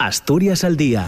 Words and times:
Asturias 0.00 0.64
al 0.64 0.78
día 0.78 1.04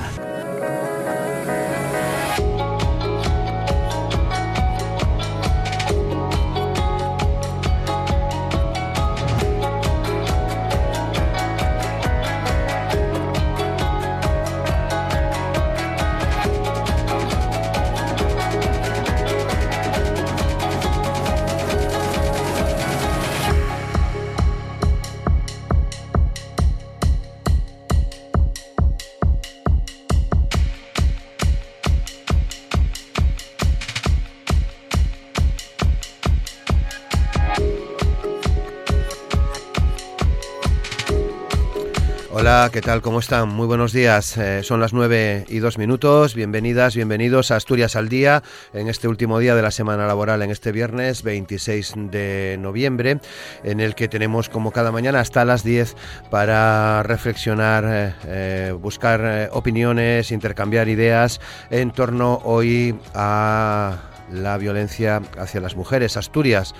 ¿qué 42.72 42.80
tal? 42.80 43.02
¿Cómo 43.02 43.18
están? 43.18 43.50
Muy 43.50 43.66
buenos 43.66 43.92
días. 43.92 44.38
Eh, 44.38 44.62
son 44.62 44.80
las 44.80 44.94
nueve 44.94 45.44
y 45.48 45.58
dos 45.58 45.76
minutos. 45.76 46.34
Bienvenidas, 46.34 46.96
bienvenidos 46.96 47.50
a 47.50 47.56
Asturias 47.56 47.96
al 47.96 48.08
Día 48.08 48.42
en 48.72 48.88
este 48.88 49.08
último 49.08 49.38
día 49.38 49.54
de 49.54 49.60
la 49.60 49.70
semana 49.70 50.06
laboral, 50.06 50.40
en 50.40 50.50
este 50.50 50.72
viernes 50.72 51.22
26 51.22 51.92
de 52.10 52.56
noviembre, 52.58 53.20
en 53.62 53.80
el 53.80 53.94
que 53.94 54.08
tenemos 54.08 54.48
como 54.48 54.70
cada 54.72 54.90
mañana 54.90 55.20
hasta 55.20 55.44
las 55.44 55.64
10 55.64 55.96
para 56.30 57.02
reflexionar, 57.02 57.84
eh, 57.86 58.14
eh, 58.24 58.74
buscar 58.80 59.50
opiniones, 59.52 60.32
intercambiar 60.32 60.88
ideas 60.88 61.42
en 61.70 61.90
torno 61.90 62.40
hoy 62.42 62.98
a 63.14 63.98
la 64.32 64.56
violencia 64.56 65.20
hacia 65.38 65.60
las 65.60 65.76
mujeres. 65.76 66.16
Asturias 66.16 66.74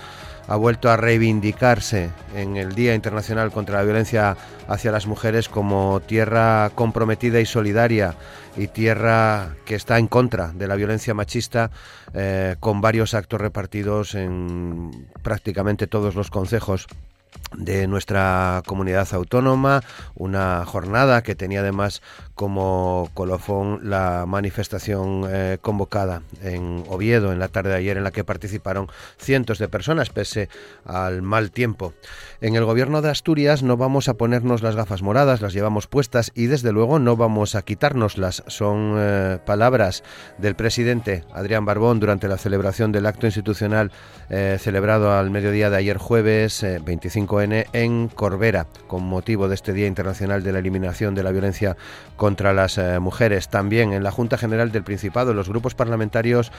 ha 0.49 0.57
vuelto 0.57 0.91
a 0.91 0.97
reivindicarse 0.97 2.11
en 2.35 2.57
el 2.57 2.75
Día 2.75 2.95
Internacional 2.95 3.51
contra 3.53 3.79
la 3.79 3.85
Violencia 3.85 4.37
hacia 4.69 4.93
las 4.93 5.07
Mujeres 5.07 5.49
como 5.49 6.01
tierra 6.01 6.71
comprometida 6.75 7.41
y 7.41 7.47
solidaria 7.47 8.15
y 8.57 8.69
tierra 8.69 9.55
que 9.65 9.75
está 9.75 9.99
en 9.99 10.09
contra 10.09 10.49
de 10.53 10.67
la 10.67 10.77
violencia 10.77 11.15
machista 11.15 11.71
eh, 12.15 12.57
con 12.61 12.81
varios 12.81 13.15
actos 13.15 13.41
repartidos 13.41 14.15
en 14.15 15.09
prácticamente 15.23 15.87
todos 15.87 16.15
los 16.15 16.31
concejos 16.31 16.87
de 17.57 17.87
nuestra 17.87 18.63
comunidad 18.67 19.09
autónoma, 19.13 19.83
una 20.15 20.65
jornada 20.67 21.23
que 21.23 21.35
tenía 21.35 21.61
además 21.61 22.03
como 22.35 23.11
colofón 23.15 23.81
la 23.83 24.25
manifestación 24.27 25.25
eh, 25.29 25.59
convocada 25.61 26.23
en 26.43 26.85
Oviedo 26.89 27.33
en 27.33 27.39
la 27.39 27.49
tarde 27.49 27.71
de 27.71 27.77
ayer 27.77 27.97
en 27.97 28.05
la 28.05 28.11
que 28.11 28.25
participaron 28.25 28.89
cientos 29.19 29.59
de 29.59 29.69
personas 29.69 30.11
pese 30.11 30.49
al 30.85 31.23
mal 31.23 31.51
tiempo. 31.51 31.93
En 32.41 32.57
el 32.57 32.65
gobierno 32.65 33.03
de 33.03 33.11
Asturias 33.11 33.63
no 33.63 33.77
vamos 33.77 34.09
a 34.09 34.15
ponernos 34.15 34.63
las 34.63 34.77
gafas 34.77 35.03
moradas, 35.03 35.41
las 35.41 35.53
llevamos 35.53 35.87
puestas 35.87 36.33
y 36.35 36.47
desde 36.47 36.73
luego 36.73 36.99
no 36.99 37.17
vamos 37.17 37.55
a 37.55 37.63
quitárnoslas. 37.63 38.43
Son 38.47 38.95
eh, 38.97 39.39
palabras 39.45 40.03
del 40.39 40.55
presidente 40.55 41.25
Adrián 41.33 41.65
Barbón 41.65 42.01
durante 42.01 42.29
la 42.29 42.39
celebración 42.39 42.93
del 42.93 43.07
acto 43.07 43.27
institucional 43.27 43.93
eh, 44.31 44.57
celebrado 44.59 45.13
al 45.13 45.31
mediodía 45.31 45.71
de 45.71 45.77
ayer 45.77 45.99
jueves 45.99 46.63
25N 46.63 47.67
en 47.73 48.09
Corbera 48.09 48.67
con 48.87 49.05
motivo 49.05 49.49
de 49.49 49.55
este 49.55 49.73
Día 49.73 49.87
Internacional 49.87 50.43
de 50.43 50.53
la 50.53 50.59
Eliminación 50.59 51.15
de 51.15 51.23
la 51.23 51.33
Violencia 51.33 51.77
contra 52.23 52.53
las 52.53 52.79
eh, 52.79 53.01
mujeres. 53.01 53.49
También 53.49 53.93
en 53.93 54.05
la 54.05 54.13
Junta 54.13 54.39
General 54.39 54.71
del 54.71 54.85
Principado, 54.85 55.35
los 55.35 55.49
grupos 55.49 55.75
parlamentarios 55.75 56.53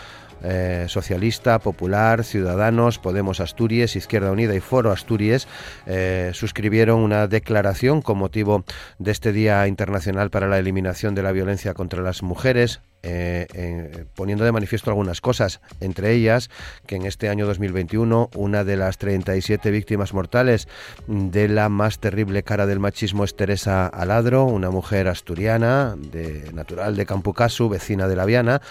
eh, 0.44 0.88
Socialista, 0.90 1.58
Popular, 1.60 2.26
Ciudadanos, 2.26 3.00
Podemos 3.00 3.40
Asturias, 3.40 3.96
Izquierda 3.96 4.34
Unida 4.34 4.56
y 4.56 4.60
Foro 4.60 4.92
Asturias 4.92 5.48
eh, 5.86 6.32
suscribieron 6.34 7.00
una 7.00 7.28
declaración 7.28 8.02
con 8.02 8.18
motivo 8.18 8.66
de 9.00 9.12
este 9.12 9.32
Día 9.32 9.66
Internacional 9.70 10.32
para 10.32 10.50
la 10.50 10.60
Eliminación 10.60 11.16
de 11.16 11.24
la 11.24 11.32
Violencia 11.32 11.74
contra 11.74 12.02
las 12.02 12.24
Mujeres, 12.24 12.82
eh, 13.04 14.06
poniendo 14.16 14.46
de 14.46 14.52
manifiesto 14.52 14.90
algunas 14.90 15.22
cosas, 15.22 15.60
entre 15.82 16.14
ellas 16.14 16.50
que 16.86 16.96
en 16.96 17.06
este 17.06 17.30
año 17.30 17.46
2021 17.46 18.30
una 18.36 18.64
de 18.64 18.78
las 18.78 18.98
37 18.98 19.72
víctimas 19.72 20.14
mortales 20.14 20.68
de 21.08 21.50
la 21.50 21.70
más 21.70 22.00
terrible 22.00 22.44
cara 22.44 22.66
del 22.66 22.80
machismo 22.80 23.24
es 23.24 23.36
Teresa 23.36 23.88
Aladro, 23.88 24.46
una 24.46 24.70
mujer 24.70 25.08
asturiana, 25.08 25.96
de, 25.98 26.50
natural 26.54 26.96
de 26.96 27.06
Campucasu, 27.06 27.70
vecina 27.70 28.08
de 28.08 28.16
La 28.16 28.26
Viana, 28.26 28.62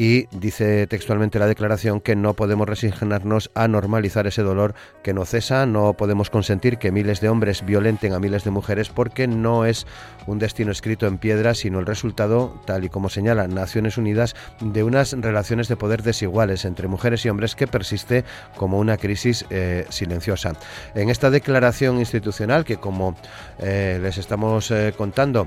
y 0.00 0.28
dice 0.30 0.86
textualmente 0.86 1.38
la 1.38 1.46
declaración 1.46 2.00
que 2.00 2.16
no 2.16 2.32
podemos 2.32 2.66
resignarnos 2.66 3.50
a 3.54 3.68
normalizar 3.68 4.26
ese 4.26 4.40
dolor 4.40 4.74
que 5.02 5.12
no 5.12 5.26
cesa, 5.26 5.66
no 5.66 5.92
podemos 5.92 6.30
consentir 6.30 6.78
que 6.78 6.90
miles 6.90 7.20
de 7.20 7.28
hombres 7.28 7.66
violenten 7.66 8.14
a 8.14 8.18
miles 8.18 8.42
de 8.44 8.50
mujeres 8.50 8.88
porque 8.88 9.28
no 9.28 9.66
es 9.66 9.86
un 10.26 10.38
destino 10.38 10.72
escrito 10.72 11.06
en 11.06 11.18
piedra, 11.18 11.52
sino 11.52 11.80
el 11.80 11.84
resultado, 11.84 12.62
tal 12.64 12.84
y 12.84 12.88
como 12.88 13.10
señala 13.10 13.46
Naciones 13.46 13.98
Unidas, 13.98 14.34
de 14.62 14.84
unas 14.84 15.12
relaciones 15.12 15.68
de 15.68 15.76
poder 15.76 16.02
desiguales 16.02 16.64
entre 16.64 16.88
mujeres 16.88 17.26
y 17.26 17.28
hombres 17.28 17.54
que 17.54 17.66
persiste 17.66 18.24
como 18.56 18.78
una 18.78 18.96
crisis 18.96 19.44
eh, 19.50 19.84
silenciosa. 19.90 20.54
En 20.94 21.10
esta 21.10 21.28
declaración 21.28 21.98
institucional 21.98 22.64
que 22.64 22.78
como 22.78 23.16
eh, 23.58 23.98
les 24.00 24.16
estamos 24.16 24.70
eh, 24.70 24.94
contando, 24.96 25.46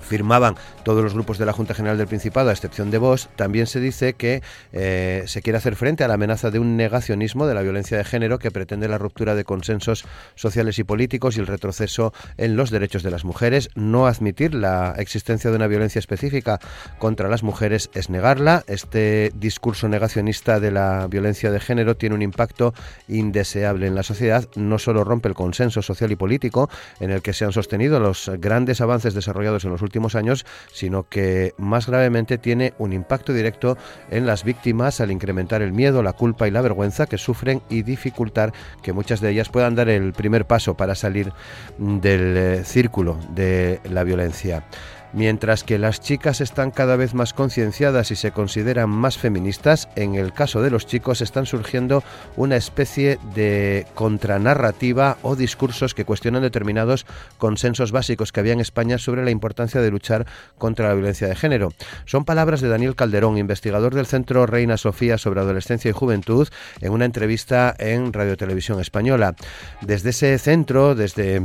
firmaban 0.00 0.56
todos 0.84 1.02
los 1.02 1.14
grupos 1.14 1.38
de 1.38 1.46
la 1.46 1.52
Junta 1.52 1.74
General 1.74 1.98
del 1.98 2.06
Principado, 2.06 2.50
a 2.50 2.52
excepción 2.52 2.90
de 2.90 2.98
vos, 2.98 3.28
también 3.36 3.66
se 3.66 3.80
dice 3.80 4.14
que 4.14 4.42
eh, 4.72 5.24
se 5.26 5.42
quiere 5.42 5.58
hacer 5.58 5.76
frente 5.76 6.04
a 6.04 6.08
la 6.08 6.14
amenaza 6.14 6.50
de 6.50 6.58
un 6.58 6.76
negacionismo 6.76 7.46
de 7.46 7.54
la 7.54 7.62
violencia 7.62 7.98
de 7.98 8.04
género 8.04 8.38
que 8.38 8.50
pretende 8.50 8.88
la 8.88 8.98
ruptura 8.98 9.34
de 9.34 9.44
consensos 9.44 10.04
sociales 10.34 10.78
y 10.78 10.84
políticos 10.84 11.36
y 11.36 11.40
el 11.40 11.46
retroceso 11.46 12.12
en 12.36 12.56
los 12.56 12.70
derechos 12.70 13.02
de 13.02 13.10
las 13.10 13.24
mujeres. 13.24 13.70
No 13.74 14.06
admitir 14.06 14.54
la 14.54 14.94
existencia 14.98 15.50
de 15.50 15.56
una 15.56 15.66
violencia 15.66 15.98
específica 15.98 16.58
contra 16.98 17.28
las 17.28 17.42
mujeres 17.42 17.90
es 17.94 18.10
negarla. 18.10 18.64
Este 18.66 19.32
discurso 19.34 19.88
negacionista 19.88 20.60
de 20.60 20.70
la 20.70 21.06
violencia 21.08 21.50
de 21.50 21.60
género 21.60 21.96
tiene 21.96 22.14
un 22.14 22.22
impacto 22.22 22.74
indeseable 23.08 23.86
en 23.86 23.94
la 23.94 24.02
sociedad. 24.02 24.48
No 24.56 24.78
solo 24.78 25.04
rompe 25.04 25.28
el 25.28 25.34
consenso 25.34 25.82
social 25.82 26.12
y 26.12 26.16
político 26.16 26.70
en 27.00 27.10
el 27.10 27.22
que 27.22 27.32
se 27.32 27.44
han 27.44 27.52
sostenido 27.52 28.00
los 28.00 28.30
grandes 28.38 28.80
avances 28.80 29.14
desarrollados 29.14 29.64
en 29.64 29.70
los 29.70 29.77
últimos 29.82 30.14
años, 30.14 30.46
sino 30.72 31.08
que 31.08 31.54
más 31.58 31.86
gravemente 31.86 32.38
tiene 32.38 32.74
un 32.78 32.92
impacto 32.92 33.32
directo 33.32 33.76
en 34.10 34.26
las 34.26 34.44
víctimas 34.44 35.00
al 35.00 35.10
incrementar 35.10 35.62
el 35.62 35.72
miedo, 35.72 36.02
la 36.02 36.12
culpa 36.12 36.48
y 36.48 36.50
la 36.50 36.60
vergüenza 36.60 37.06
que 37.06 37.18
sufren 37.18 37.62
y 37.68 37.82
dificultar 37.82 38.52
que 38.82 38.92
muchas 38.92 39.20
de 39.20 39.30
ellas 39.30 39.48
puedan 39.48 39.74
dar 39.74 39.88
el 39.88 40.12
primer 40.12 40.46
paso 40.46 40.74
para 40.74 40.94
salir 40.94 41.32
del 41.78 42.36
eh, 42.36 42.64
círculo 42.64 43.18
de 43.34 43.80
la 43.84 44.04
violencia. 44.04 44.64
Mientras 45.12 45.64
que 45.64 45.78
las 45.78 46.00
chicas 46.00 46.40
están 46.40 46.70
cada 46.70 46.96
vez 46.96 47.14
más 47.14 47.32
concienciadas 47.32 48.10
y 48.10 48.16
se 48.16 48.30
consideran 48.30 48.90
más 48.90 49.16
feministas, 49.16 49.88
en 49.96 50.14
el 50.16 50.32
caso 50.32 50.60
de 50.60 50.70
los 50.70 50.86
chicos 50.86 51.22
están 51.22 51.46
surgiendo 51.46 52.02
una 52.36 52.56
especie 52.56 53.18
de 53.34 53.86
contranarrativa 53.94 55.16
o 55.22 55.34
discursos 55.34 55.94
que 55.94 56.04
cuestionan 56.04 56.42
determinados 56.42 57.06
consensos 57.38 57.90
básicos 57.90 58.32
que 58.32 58.40
había 58.40 58.52
en 58.52 58.60
España 58.60 58.98
sobre 58.98 59.24
la 59.24 59.30
importancia 59.30 59.80
de 59.80 59.90
luchar 59.90 60.26
contra 60.58 60.88
la 60.88 60.94
violencia 60.94 61.26
de 61.26 61.36
género. 61.36 61.72
Son 62.04 62.24
palabras 62.24 62.60
de 62.60 62.68
Daniel 62.68 62.94
Calderón, 62.94 63.38
investigador 63.38 63.94
del 63.94 64.06
Centro 64.06 64.46
Reina 64.46 64.76
Sofía 64.76 65.16
sobre 65.16 65.40
Adolescencia 65.40 65.88
y 65.88 65.92
Juventud, 65.92 66.48
en 66.80 66.92
una 66.92 67.06
entrevista 67.06 67.74
en 67.78 68.12
Radio 68.12 68.36
Televisión 68.36 68.80
Española. 68.80 69.34
Desde 69.80 70.10
ese 70.10 70.38
centro, 70.38 70.94
desde 70.94 71.42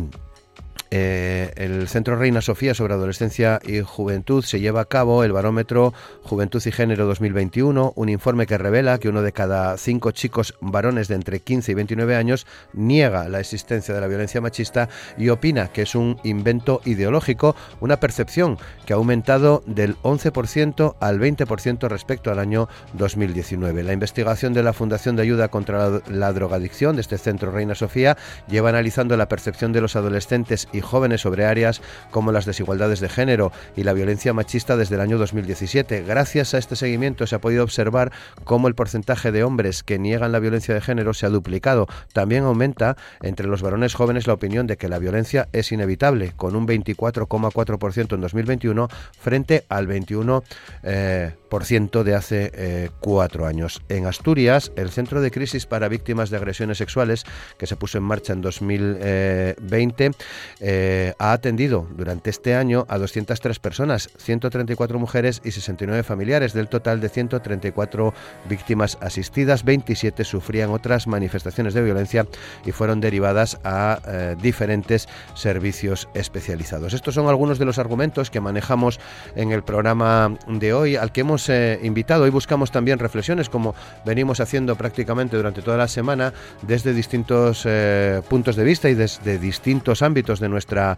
eh, 0.95 1.51
el 1.55 1.87
Centro 1.87 2.15
Reina 2.15 2.41
Sofía 2.41 2.75
sobre 2.75 2.93
Adolescencia 2.93 3.59
y 3.65 3.81
Juventud 3.81 4.43
se 4.43 4.59
lleva 4.59 4.81
a 4.81 4.85
cabo 4.85 5.23
el 5.23 5.31
barómetro 5.31 5.91
Juventud 6.21 6.61
y 6.63 6.71
Género 6.71 7.07
2021, 7.07 7.93
un 7.95 8.09
informe 8.09 8.45
que 8.45 8.59
revela 8.59 8.99
que 8.99 9.09
uno 9.09 9.23
de 9.23 9.31
cada 9.31 9.75
cinco 9.77 10.11
chicos 10.11 10.53
varones 10.61 11.07
de 11.07 11.15
entre 11.15 11.39
15 11.39 11.71
y 11.71 11.75
29 11.75 12.15
años 12.15 12.45
niega 12.73 13.27
la 13.27 13.39
existencia 13.39 13.95
de 13.95 14.01
la 14.01 14.07
violencia 14.07 14.39
machista 14.39 14.87
y 15.17 15.29
opina 15.29 15.69
que 15.69 15.81
es 15.81 15.95
un 15.95 16.19
invento 16.23 16.79
ideológico, 16.85 17.55
una 17.79 17.99
percepción 17.99 18.59
que 18.85 18.93
ha 18.93 18.97
aumentado 18.97 19.63
del 19.65 19.95
11% 20.03 20.95
al 20.99 21.19
20% 21.19 21.87
respecto 21.87 22.31
al 22.31 22.37
año 22.37 22.69
2019. 22.93 23.81
La 23.81 23.93
investigación 23.93 24.53
de 24.53 24.61
la 24.61 24.73
Fundación 24.73 25.15
de 25.15 25.23
Ayuda 25.23 25.47
contra 25.47 26.01
la 26.07 26.33
Drogadicción 26.33 26.95
de 26.95 27.01
este 27.01 27.17
Centro 27.17 27.51
Reina 27.51 27.73
Sofía 27.73 28.15
lleva 28.47 28.69
analizando 28.69 29.17
la 29.17 29.27
percepción 29.27 29.73
de 29.73 29.81
los 29.81 29.95
adolescentes 29.95 30.62
y 30.71 30.81
jóvenes 30.81 31.21
sobre 31.21 31.45
áreas 31.45 31.81
como 32.11 32.31
las 32.31 32.45
desigualdades 32.45 32.99
de 32.99 33.09
género 33.09 33.51
y 33.75 33.83
la 33.83 33.93
violencia 33.93 34.33
machista 34.33 34.77
desde 34.77 34.95
el 34.95 35.01
año 35.01 35.17
2017. 35.17 36.03
Gracias 36.03 36.53
a 36.53 36.57
este 36.57 36.75
seguimiento 36.75 37.27
se 37.27 37.35
ha 37.35 37.39
podido 37.39 37.63
observar 37.63 38.11
cómo 38.43 38.67
el 38.67 38.75
porcentaje 38.75 39.31
de 39.31 39.43
hombres 39.43 39.83
que 39.83 39.99
niegan 39.99 40.31
la 40.31 40.39
violencia 40.39 40.73
de 40.73 40.81
género 40.81 41.13
se 41.13 41.25
ha 41.25 41.29
duplicado. 41.29 41.87
También 42.13 42.43
aumenta 42.43 42.97
entre 43.21 43.47
los 43.47 43.61
varones 43.61 43.93
jóvenes 43.93 44.27
la 44.27 44.33
opinión 44.33 44.67
de 44.67 44.77
que 44.77 44.89
la 44.89 44.99
violencia 44.99 45.47
es 45.51 45.71
inevitable, 45.71 46.33
con 46.35 46.55
un 46.55 46.67
24,4% 46.67 48.15
en 48.15 48.21
2021 48.21 48.87
frente 49.19 49.65
al 49.69 49.87
21% 49.87 50.43
eh, 50.83 51.31
por 51.31 51.31
ciento 51.31 51.42
de 51.59 52.15
hace 52.15 52.51
eh, 52.55 52.89
cuatro 52.99 53.45
años. 53.45 53.83
En 53.87 54.07
Asturias, 54.07 54.71
el 54.75 54.89
Centro 54.89 55.21
de 55.21 55.29
Crisis 55.29 55.67
para 55.67 55.87
Víctimas 55.87 56.31
de 56.31 56.37
Agresiones 56.37 56.79
Sexuales, 56.79 57.25
que 57.59 57.67
se 57.67 57.75
puso 57.75 57.99
en 57.99 58.03
marcha 58.03 58.33
en 58.33 58.41
2020, 58.41 60.11
eh, 60.59 61.13
ha 61.19 61.31
atendido 61.31 61.87
durante 61.95 62.31
este 62.31 62.55
año 62.55 62.87
a 62.89 62.97
203 62.97 63.59
personas, 63.59 64.09
134 64.17 64.97
mujeres 64.97 65.41
y 65.43 65.51
69 65.51 66.01
familiares. 66.01 66.53
Del 66.53 66.69
total 66.69 66.99
de 66.99 67.09
134 67.09 68.15
víctimas 68.49 68.97
asistidas, 68.99 69.63
27 69.63 70.23
sufrían 70.23 70.71
otras 70.71 71.05
manifestaciones 71.05 71.75
de 71.75 71.83
violencia 71.83 72.25
y 72.65 72.71
fueron 72.71 72.99
derivadas 72.99 73.59
a 73.63 73.99
eh, 74.07 74.35
diferentes 74.41 75.07
servicios 75.35 76.09
especializados. 76.15 76.93
Estos 76.93 77.13
son 77.13 77.27
algunos 77.27 77.59
de 77.59 77.65
los 77.65 77.77
argumentos 77.77 78.31
que 78.31 78.41
manejamos 78.41 78.99
en 79.35 79.51
el 79.51 79.63
programa 79.63 80.35
de 80.47 80.73
hoy, 80.73 80.95
al 80.95 81.11
que 81.11 81.21
hemos 81.21 81.42
eh, 81.49 81.79
invitado. 81.83 82.23
Hoy 82.23 82.29
buscamos 82.29 82.71
también 82.71 82.99
reflexiones, 82.99 83.49
como 83.49 83.75
venimos 84.05 84.39
haciendo 84.39 84.75
prácticamente 84.75 85.37
durante 85.37 85.61
toda 85.61 85.77
la 85.77 85.87
semana, 85.87 86.33
desde 86.61 86.93
distintos 86.93 87.63
eh, 87.65 88.21
puntos 88.29 88.55
de 88.55 88.63
vista 88.63 88.89
y 88.89 88.95
desde 88.95 89.37
distintos 89.37 90.01
ámbitos 90.01 90.39
de 90.39 90.49
nuestra 90.49 90.97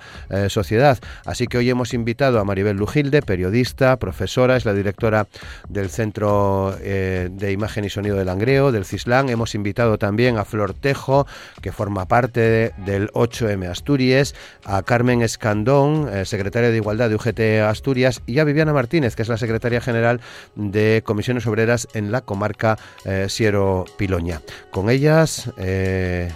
sociedad. 0.49 0.97
Así 1.25 1.47
que 1.47 1.57
hoy 1.57 1.69
hemos 1.69 1.93
invitado 1.93 2.39
a 2.39 2.43
Maribel 2.43 2.77
Lujilde, 2.77 3.21
periodista, 3.21 3.97
profesora, 3.97 4.55
es 4.55 4.65
la 4.65 4.73
directora 4.73 5.27
del 5.69 5.89
Centro 5.89 6.75
de 6.79 7.51
Imagen 7.51 7.85
y 7.85 7.89
Sonido 7.89 8.15
del 8.15 8.27
Langreo, 8.27 8.71
del 8.71 8.85
CISLAN. 8.85 9.29
Hemos 9.29 9.55
invitado 9.55 9.97
también 9.97 10.37
a 10.37 10.45
Flor 10.45 10.73
Tejo, 10.73 11.27
que 11.61 11.71
forma 11.71 12.05
parte 12.07 12.73
del 12.77 13.09
8M 13.11 13.69
Asturias, 13.69 14.35
a 14.63 14.83
Carmen 14.83 15.21
Escandón, 15.21 16.09
eh, 16.11 16.25
secretaria 16.25 16.69
de 16.69 16.77
Igualdad 16.77 17.09
de 17.09 17.15
UGT 17.15 17.61
Asturias, 17.67 18.21
y 18.25 18.39
a 18.39 18.43
Viviana 18.43 18.73
Martínez, 18.73 19.15
que 19.15 19.21
es 19.21 19.29
la 19.29 19.37
secretaria 19.37 19.81
general 19.81 20.21
de 20.55 21.01
Comisiones 21.05 21.47
Obreras 21.47 21.87
en 21.93 22.11
la 22.11 22.21
comarca 22.21 22.77
eh, 23.05 23.27
Siero 23.29 23.85
Piloña. 23.97 24.41
Con 24.71 24.89
ellas 24.89 25.51
eh, 25.57 26.31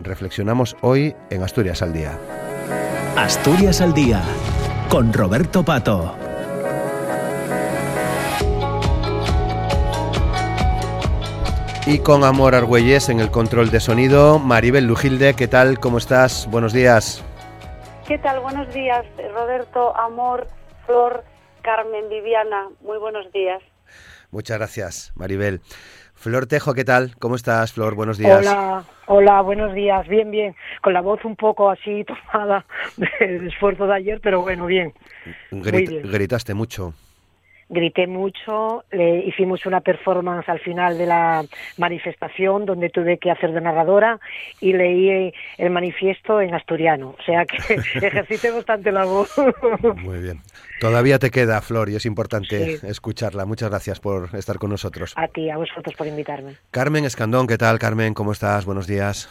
reflexionamos 0.00 0.76
hoy 0.80 1.14
en 1.30 1.42
Asturias 1.42 1.82
al 1.82 1.92
Día. 1.92 2.18
Asturias 3.16 3.80
al 3.80 3.94
Día, 3.94 4.22
con 4.88 5.12
Roberto 5.12 5.64
Pato. 5.64 6.14
Y 11.86 12.00
con 12.00 12.22
Amor 12.22 12.54
Argüelles 12.54 13.08
en 13.08 13.18
el 13.18 13.30
control 13.30 13.70
de 13.70 13.80
sonido, 13.80 14.38
Maribel 14.38 14.84
Lujilde, 14.84 15.32
¿qué 15.32 15.48
tal? 15.48 15.80
¿Cómo 15.80 15.96
estás? 15.96 16.46
Buenos 16.50 16.74
días. 16.74 17.24
¿Qué 18.06 18.18
tal? 18.18 18.40
Buenos 18.40 18.72
días, 18.74 19.06
Roberto, 19.34 19.96
Amor, 19.96 20.46
Flor, 20.84 21.24
Carmen, 21.62 22.08
Viviana. 22.08 22.68
Muy 22.80 22.98
buenos 22.98 23.30
días. 23.32 23.62
Muchas 24.30 24.58
gracias, 24.58 25.12
Maribel. 25.16 25.60
Flor 26.14 26.46
Tejo, 26.46 26.74
¿qué 26.74 26.84
tal? 26.84 27.16
¿Cómo 27.18 27.36
estás, 27.36 27.72
Flor? 27.72 27.94
Buenos 27.94 28.18
días. 28.18 28.40
Hola, 28.40 28.84
hola, 29.06 29.40
buenos 29.40 29.72
días. 29.72 30.06
Bien, 30.08 30.30
bien. 30.30 30.56
Con 30.82 30.92
la 30.92 31.00
voz 31.00 31.24
un 31.24 31.36
poco 31.36 31.70
así 31.70 32.04
tomada 32.04 32.66
del 32.96 33.46
esfuerzo 33.46 33.86
de 33.86 33.94
ayer, 33.94 34.20
pero 34.20 34.42
bueno, 34.42 34.66
bien. 34.66 34.92
Gritaste 35.50 36.54
mucho 36.54 36.94
grité 37.68 38.06
mucho, 38.06 38.84
le 38.90 39.26
hicimos 39.26 39.66
una 39.66 39.80
performance 39.80 40.48
al 40.48 40.60
final 40.60 40.96
de 40.96 41.06
la 41.06 41.44
manifestación 41.76 42.64
donde 42.64 42.88
tuve 42.88 43.18
que 43.18 43.30
hacer 43.30 43.52
de 43.52 43.60
narradora 43.60 44.18
y 44.60 44.72
leí 44.72 45.32
el 45.58 45.70
manifiesto 45.70 46.40
en 46.40 46.54
asturiano, 46.54 47.14
o 47.18 47.22
sea 47.22 47.44
que 47.44 47.56
ejercité 48.06 48.50
bastante 48.50 48.90
la 48.92 49.04
voz. 49.04 49.30
Muy 49.96 50.20
bien. 50.20 50.40
Todavía 50.80 51.18
te 51.18 51.30
queda, 51.30 51.60
Flor, 51.60 51.90
y 51.90 51.96
es 51.96 52.06
importante 52.06 52.78
escucharla. 52.88 53.44
Muchas 53.44 53.70
gracias 53.70 54.00
por 54.00 54.34
estar 54.34 54.58
con 54.58 54.70
nosotros. 54.70 55.12
A 55.16 55.26
ti, 55.26 55.50
a 55.50 55.56
vosotros 55.56 55.94
por 55.96 56.06
invitarme. 56.06 56.56
Carmen 56.70 57.04
Escandón, 57.04 57.46
¿qué 57.46 57.58
tal, 57.58 57.78
Carmen? 57.78 58.14
¿Cómo 58.14 58.32
estás? 58.32 58.64
Buenos 58.64 58.86
días. 58.86 59.28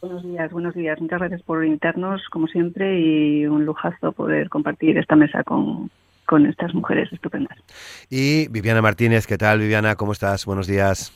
Buenos 0.00 0.22
días, 0.22 0.50
buenos 0.52 0.74
días. 0.74 1.00
Muchas 1.00 1.18
gracias 1.18 1.42
por 1.42 1.64
invitarnos, 1.64 2.22
como 2.30 2.46
siempre, 2.46 3.00
y 3.00 3.46
un 3.46 3.64
lujazo 3.64 4.12
poder 4.12 4.48
compartir 4.48 4.96
esta 4.98 5.16
mesa 5.16 5.42
con, 5.42 5.90
con 6.26 6.46
estas 6.46 6.74
mujeres 6.74 7.12
estupendas. 7.12 7.56
Y 8.10 8.48
Viviana 8.48 8.82
Martínez, 8.82 9.26
¿qué 9.26 9.38
tal 9.38 9.60
Viviana? 9.60 9.96
¿Cómo 9.96 10.12
estás? 10.12 10.44
Buenos 10.44 10.66
días. 10.66 11.12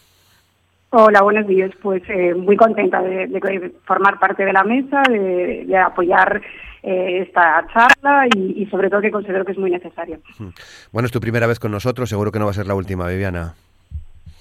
Hola, 0.91 1.23
buenos 1.23 1.47
días. 1.47 1.71
Pues 1.83 2.03
eh, 2.09 2.35
muy 2.35 2.57
contenta 2.57 3.01
de, 3.01 3.73
formar 3.85 4.19
parte 4.19 4.45
de 4.45 4.53
la 4.53 4.65
mesa, 4.65 5.03
de, 5.09 5.77
apoyar 5.77 6.41
eh, 6.83 7.25
esta 7.27 7.65
charla 7.73 8.27
y, 8.35 8.67
sobre 8.67 8.91
todo 8.91 9.01
que 9.01 9.13
considero 9.13 9.45
que 9.45 9.53
es 9.53 9.59
muy 9.59 9.71
necesario. 9.71 10.19
Hmm. 10.39 10.49
Bueno, 10.93 11.07
es 11.07 11.13
tu 11.13 11.21
primera 11.21 11.47
vez 11.47 11.61
con 11.61 11.71
nosotros, 11.71 12.09
seguro 12.09 12.33
que 12.33 12.41
no 12.41 12.47
va 12.47 12.51
a 12.51 12.55
ser 12.55 12.67
la 12.67 12.75
última, 12.75 13.07
Viviana. 13.07 13.55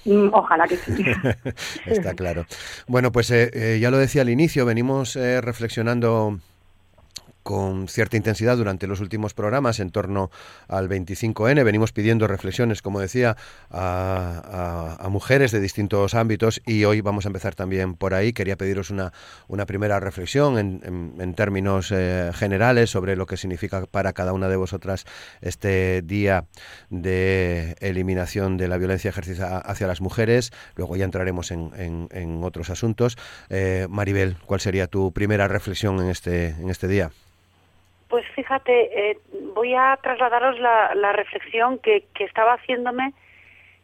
Mm, 0.04 0.30
ojalá 0.32 0.66
que 0.66 0.76
sí. 0.76 1.04
Está 1.86 2.14
claro. 2.14 2.46
Bueno, 2.88 3.12
pues 3.12 3.30
eh, 3.30 3.78
ya 3.80 3.90
lo 3.92 3.98
decía 3.98 4.22
al 4.22 4.30
inicio, 4.30 4.66
venimos 4.66 5.14
reflexionando 5.14 6.38
con 7.42 7.88
cierta 7.88 8.16
intensidad 8.16 8.56
durante 8.56 8.86
los 8.86 9.00
últimos 9.00 9.34
programas 9.34 9.80
en 9.80 9.90
torno 9.90 10.30
al 10.68 10.88
25N. 10.88 11.64
Venimos 11.64 11.92
pidiendo 11.92 12.26
reflexiones, 12.26 12.82
como 12.82 13.00
decía, 13.00 13.36
a, 13.70 15.06
mujeres 15.10 15.50
de 15.50 15.60
distintos 15.60 16.14
ámbitos 16.14 16.62
y 16.64 16.84
hoy 16.84 17.00
vamos 17.00 17.24
a 17.26 17.28
empezar 17.28 17.54
también 17.54 17.94
por 17.94 18.14
ahí. 18.14 18.32
Quería 18.32 18.56
pediros 18.56 18.90
una, 18.90 19.12
una 19.48 19.66
primera 19.66 19.98
reflexión 19.98 20.58
en, 20.58 21.34
términos 21.34 21.90
eh, 21.92 22.30
generales 22.34 22.90
sobre 22.90 23.16
lo 23.16 23.26
que 23.26 23.36
significa 23.36 23.86
para 23.86 24.12
cada 24.12 24.32
una 24.32 24.48
de 24.48 24.56
vosotras 24.56 25.04
este 25.40 26.02
día 26.02 26.44
de 26.90 27.76
eliminación 27.80 28.56
de 28.56 28.68
la 28.68 28.78
violencia 28.78 29.08
ejercida 29.08 29.58
hacia 29.58 29.86
las 29.86 30.00
mujeres. 30.00 30.52
Luego 30.76 30.96
ya 30.96 31.04
entraremos 31.04 31.50
en, 31.50 31.70
en, 32.10 32.40
otros 32.44 32.70
asuntos. 32.70 33.16
Eh, 33.48 33.86
Maribel, 33.90 34.36
¿cuál 34.46 34.60
sería 34.60 34.86
tu 34.86 35.12
primera 35.12 35.48
reflexión 35.48 36.00
en 36.00 36.10
este, 36.10 36.48
en 36.48 36.70
este 36.70 36.88
día? 36.88 37.10
Pues 38.10 38.26
fíjate, 38.34 39.10
eh, 39.10 39.18
voy 39.54 39.72
a 39.74 39.96
trasladaros 40.02 40.58
la, 40.58 41.12
reflexión 41.12 41.78
que, 41.78 42.04
estaba 42.18 42.54
haciéndome 42.54 43.12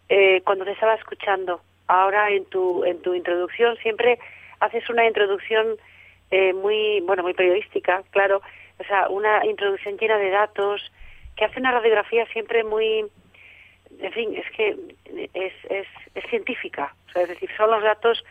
eh, 0.08 0.43
cuando 0.44 0.64
te 0.64 0.73
estaba 0.73 0.94
escuchando. 0.94 1.61
Ahora 1.87 2.31
en 2.31 2.44
tu 2.46 2.84
en 2.84 3.00
tu 3.02 3.14
introducción 3.14 3.76
siempre 3.76 4.19
haces 4.58 4.90
una 4.90 5.06
introducción 5.06 5.76
eh, 6.32 6.52
muy 6.52 7.00
bueno 7.02 7.23
muy 7.23 7.34
periodística, 7.34 8.02
claro, 8.11 8.43
o 8.81 8.84
sea 8.84 9.08
una 9.08 9.46
introducción 9.46 9.96
llena 9.96 10.19
de 10.19 10.31
datos 10.31 10.93
que 11.37 11.44
hace 11.44 11.61
una 11.61 11.70
radiografía 11.70 12.26
siempre 12.32 12.65
muy, 12.65 13.06
en 14.01 14.12
fin, 14.12 14.34
es 14.34 14.51
que 14.56 14.77
es, 15.34 15.53
es, 15.70 15.86
es 16.17 16.24
científica, 16.31 16.93
o 17.08 17.12
sea, 17.12 17.22
es 17.22 17.29
decir, 17.29 17.48
son 17.56 17.70
los 17.70 17.82
datos 17.84 18.24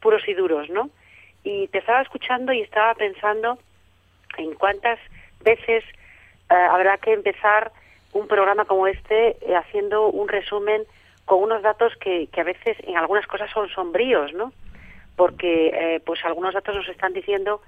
puros 0.00 0.26
y 0.26 0.34
duros, 0.34 0.68
¿no? 0.70 0.90
Y 1.44 1.68
te 1.68 1.78
estaba 1.78 2.02
escuchando 2.02 2.52
y 2.52 2.62
estaba 2.62 2.94
pensando 2.94 3.58
en 4.38 4.54
cuántas 4.54 4.98
veces 5.42 5.84
eh, 6.50 6.54
habrá 6.54 6.98
que 6.98 7.12
empezar 7.12 7.72
un 8.12 8.28
programa 8.28 8.64
como 8.64 8.86
este 8.86 9.36
eh, 9.40 9.56
haciendo 9.56 10.08
un 10.08 10.28
resumen 10.28 10.84
con 11.24 11.42
unos 11.42 11.62
datos 11.62 11.92
que, 11.96 12.28
que, 12.28 12.40
a 12.40 12.44
veces 12.44 12.76
en 12.84 12.96
algunas 12.96 13.26
cosas 13.26 13.50
son 13.50 13.68
sombríos, 13.68 14.32
¿no? 14.32 14.52
Porque 15.16 15.68
eh, 15.74 16.00
pues 16.04 16.24
algunos 16.24 16.54
datos 16.54 16.76
nos 16.76 16.88
están 16.88 17.12
diciendo 17.12 17.60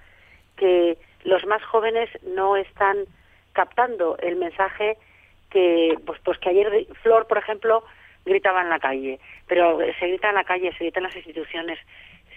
que 0.57 0.97
los 1.25 1.45
más 1.47 1.63
jóvenes 1.65 2.09
no 2.23 2.57
están 2.57 2.99
captando 3.53 4.17
el 4.19 4.37
mensaje 4.37 4.97
que 5.51 5.99
pues 6.07 6.21
pues 6.23 6.39
que 6.39 6.51
ayer 6.51 6.87
Flor, 7.03 7.27
por 7.27 7.39
ejemplo, 7.39 7.83
gritaba 8.25 8.63
en 8.63 8.69
la 8.69 8.79
calle, 8.79 9.19
pero 9.49 9.79
se 9.99 10.07
grita 10.07 10.29
en 10.29 10.35
la 10.37 10.45
calle, 10.45 10.73
se 10.73 10.85
grita 10.85 11.01
en 11.01 11.05
las 11.05 11.17
instituciones, 11.17 11.79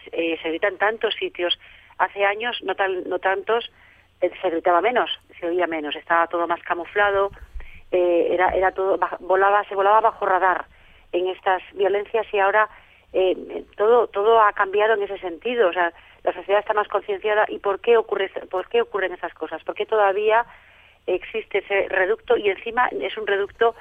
se 0.10 0.50
grita 0.50 0.70
en 0.70 0.78
tantos 0.78 1.14
sitios. 1.16 1.60
Hace 1.98 2.26
años, 2.26 2.58
no, 2.64 2.74
tal, 2.74 3.08
no 3.08 3.20
tantos, 3.20 3.70
se 4.22 4.50
gritaba 4.50 4.82
menos, 4.82 5.10
se 5.40 5.48
oía 5.48 5.68
menos, 5.68 5.96
estaba 5.96 6.28
todo 6.28 6.48
más 6.48 6.62
camuflado, 6.62 7.32
eh, 7.92 8.28
era, 8.32 8.50
era 8.50 8.72
todo, 8.72 9.00
volaba, 9.20 9.64
se 9.66 9.76
volaba 9.76 10.02
bajo 10.02 10.26
radar 10.26 10.66
en 11.12 11.28
estas 11.28 11.62
violencias 11.74 12.26
y 12.34 12.40
ahora 12.40 12.70
eh, 13.14 13.66
todo, 13.76 14.08
todo 14.08 14.42
ha 14.42 14.54
cambiado 14.54 14.94
en 14.94 15.04
ese 15.04 15.18
sentido, 15.18 15.70
o 15.70 15.74
sea, 15.74 15.92
la 16.24 16.34
sociedad 16.34 16.60
está 16.60 16.74
más 16.74 16.88
concienciada 16.88 17.46
y 17.50 17.60
por 17.60 17.80
qué 17.80 17.98
ocurre, 17.98 18.30
por 18.50 18.70
qué 18.70 18.82
ocurren 18.82 19.14
esas 19.14 19.34
cosas, 19.34 19.64
por 19.64 19.76
qué 19.76 19.86
todavía 19.86 20.46
existe 21.08 21.60
ese 21.60 21.90
reducto 21.90 22.38
y 22.38 22.50
encima 22.50 22.88
es 22.88 23.18
un 23.18 23.28
reducto 23.28 23.76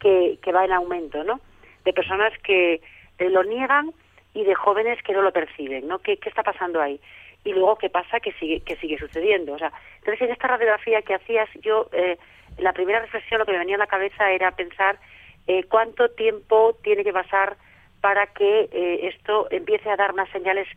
que, 0.00 0.38
que 0.42 0.52
va 0.52 0.64
en 0.64 0.72
aumento, 0.72 1.22
¿no? 1.24 1.40
De 1.84 1.92
personas 1.92 2.32
que 2.42 2.82
lo 3.18 3.44
niegan 3.44 3.92
y 4.34 4.42
de 4.42 4.54
jóvenes 4.54 5.00
que 5.02 5.12
no 5.12 5.22
lo 5.22 5.32
perciben, 5.32 5.86
¿no? 5.86 6.00
¿Qué, 6.00 6.16
qué 6.16 6.28
está 6.28 6.42
pasando 6.42 6.80
ahí? 6.80 7.00
Y 7.44 7.52
luego 7.52 7.76
qué 7.76 7.90
pasa 7.90 8.20
que 8.20 8.32
sigue 8.32 8.60
que 8.60 8.76
sigue 8.76 8.98
sucediendo 8.98 9.52
o 9.52 9.58
sea 9.58 9.72
entonces 9.98 10.22
en 10.22 10.32
esta 10.32 10.48
radiografía 10.48 11.02
que 11.02 11.14
hacías 11.14 11.48
yo 11.60 11.88
eh, 11.92 12.18
la 12.58 12.72
primera 12.72 13.00
reflexión 13.00 13.38
lo 13.38 13.46
que 13.46 13.52
me 13.52 13.58
venía 13.58 13.76
a 13.76 13.78
la 13.78 13.86
cabeza 13.86 14.30
era 14.30 14.50
pensar 14.52 14.98
eh, 15.46 15.64
cuánto 15.64 16.08
tiempo 16.10 16.76
tiene 16.82 17.04
que 17.04 17.12
pasar 17.12 17.56
para 18.00 18.26
que 18.28 18.68
eh, 18.72 19.08
esto 19.08 19.48
empiece 19.50 19.90
a 19.90 19.96
dar 19.96 20.12
unas 20.12 20.28
señales 20.30 20.68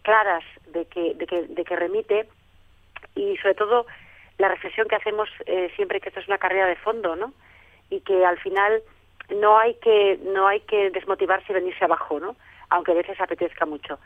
claras 0.00 0.42
de 0.68 0.86
que, 0.86 1.12
de, 1.12 1.26
que, 1.26 1.42
de 1.42 1.62
que 1.62 1.76
remite 1.76 2.26
y 3.14 3.36
sobre 3.36 3.54
todo 3.54 3.84
la 4.38 4.48
reflexión 4.48 4.88
que 4.88 4.96
hacemos 4.96 5.28
siempre 5.76 6.00
que 6.00 6.08
esto 6.08 6.20
es 6.20 6.26
una 6.26 6.38
carrera 6.38 6.66
de 6.66 6.76
fondo, 6.76 7.16
¿no? 7.16 7.34
Y 7.90 8.00
que 8.00 8.24
al 8.24 8.38
final 8.38 8.82
no 9.28 9.58
hay 9.58 9.74
que 9.74 10.18
no 10.24 10.48
hay 10.48 10.60
que 10.60 10.88
desmotivarse 10.90 11.52
y 11.52 11.54
venirse 11.54 11.84
abajo, 11.84 12.18
¿no? 12.18 12.34
Aunque 12.70 12.92
a 12.92 12.94
veces 12.94 13.20
apetezca 13.20 13.66
mucho. 13.66 13.98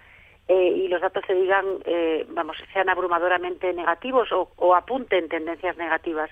Eh, 0.48 0.68
y 0.76 0.88
los 0.88 1.00
datos 1.00 1.24
se 1.26 1.34
digan, 1.34 1.64
eh, 1.84 2.24
vamos, 2.28 2.56
sean 2.72 2.88
abrumadoramente 2.88 3.72
negativos 3.72 4.30
o, 4.30 4.48
o 4.56 4.76
apunten 4.76 5.28
tendencias 5.28 5.76
negativas. 5.76 6.30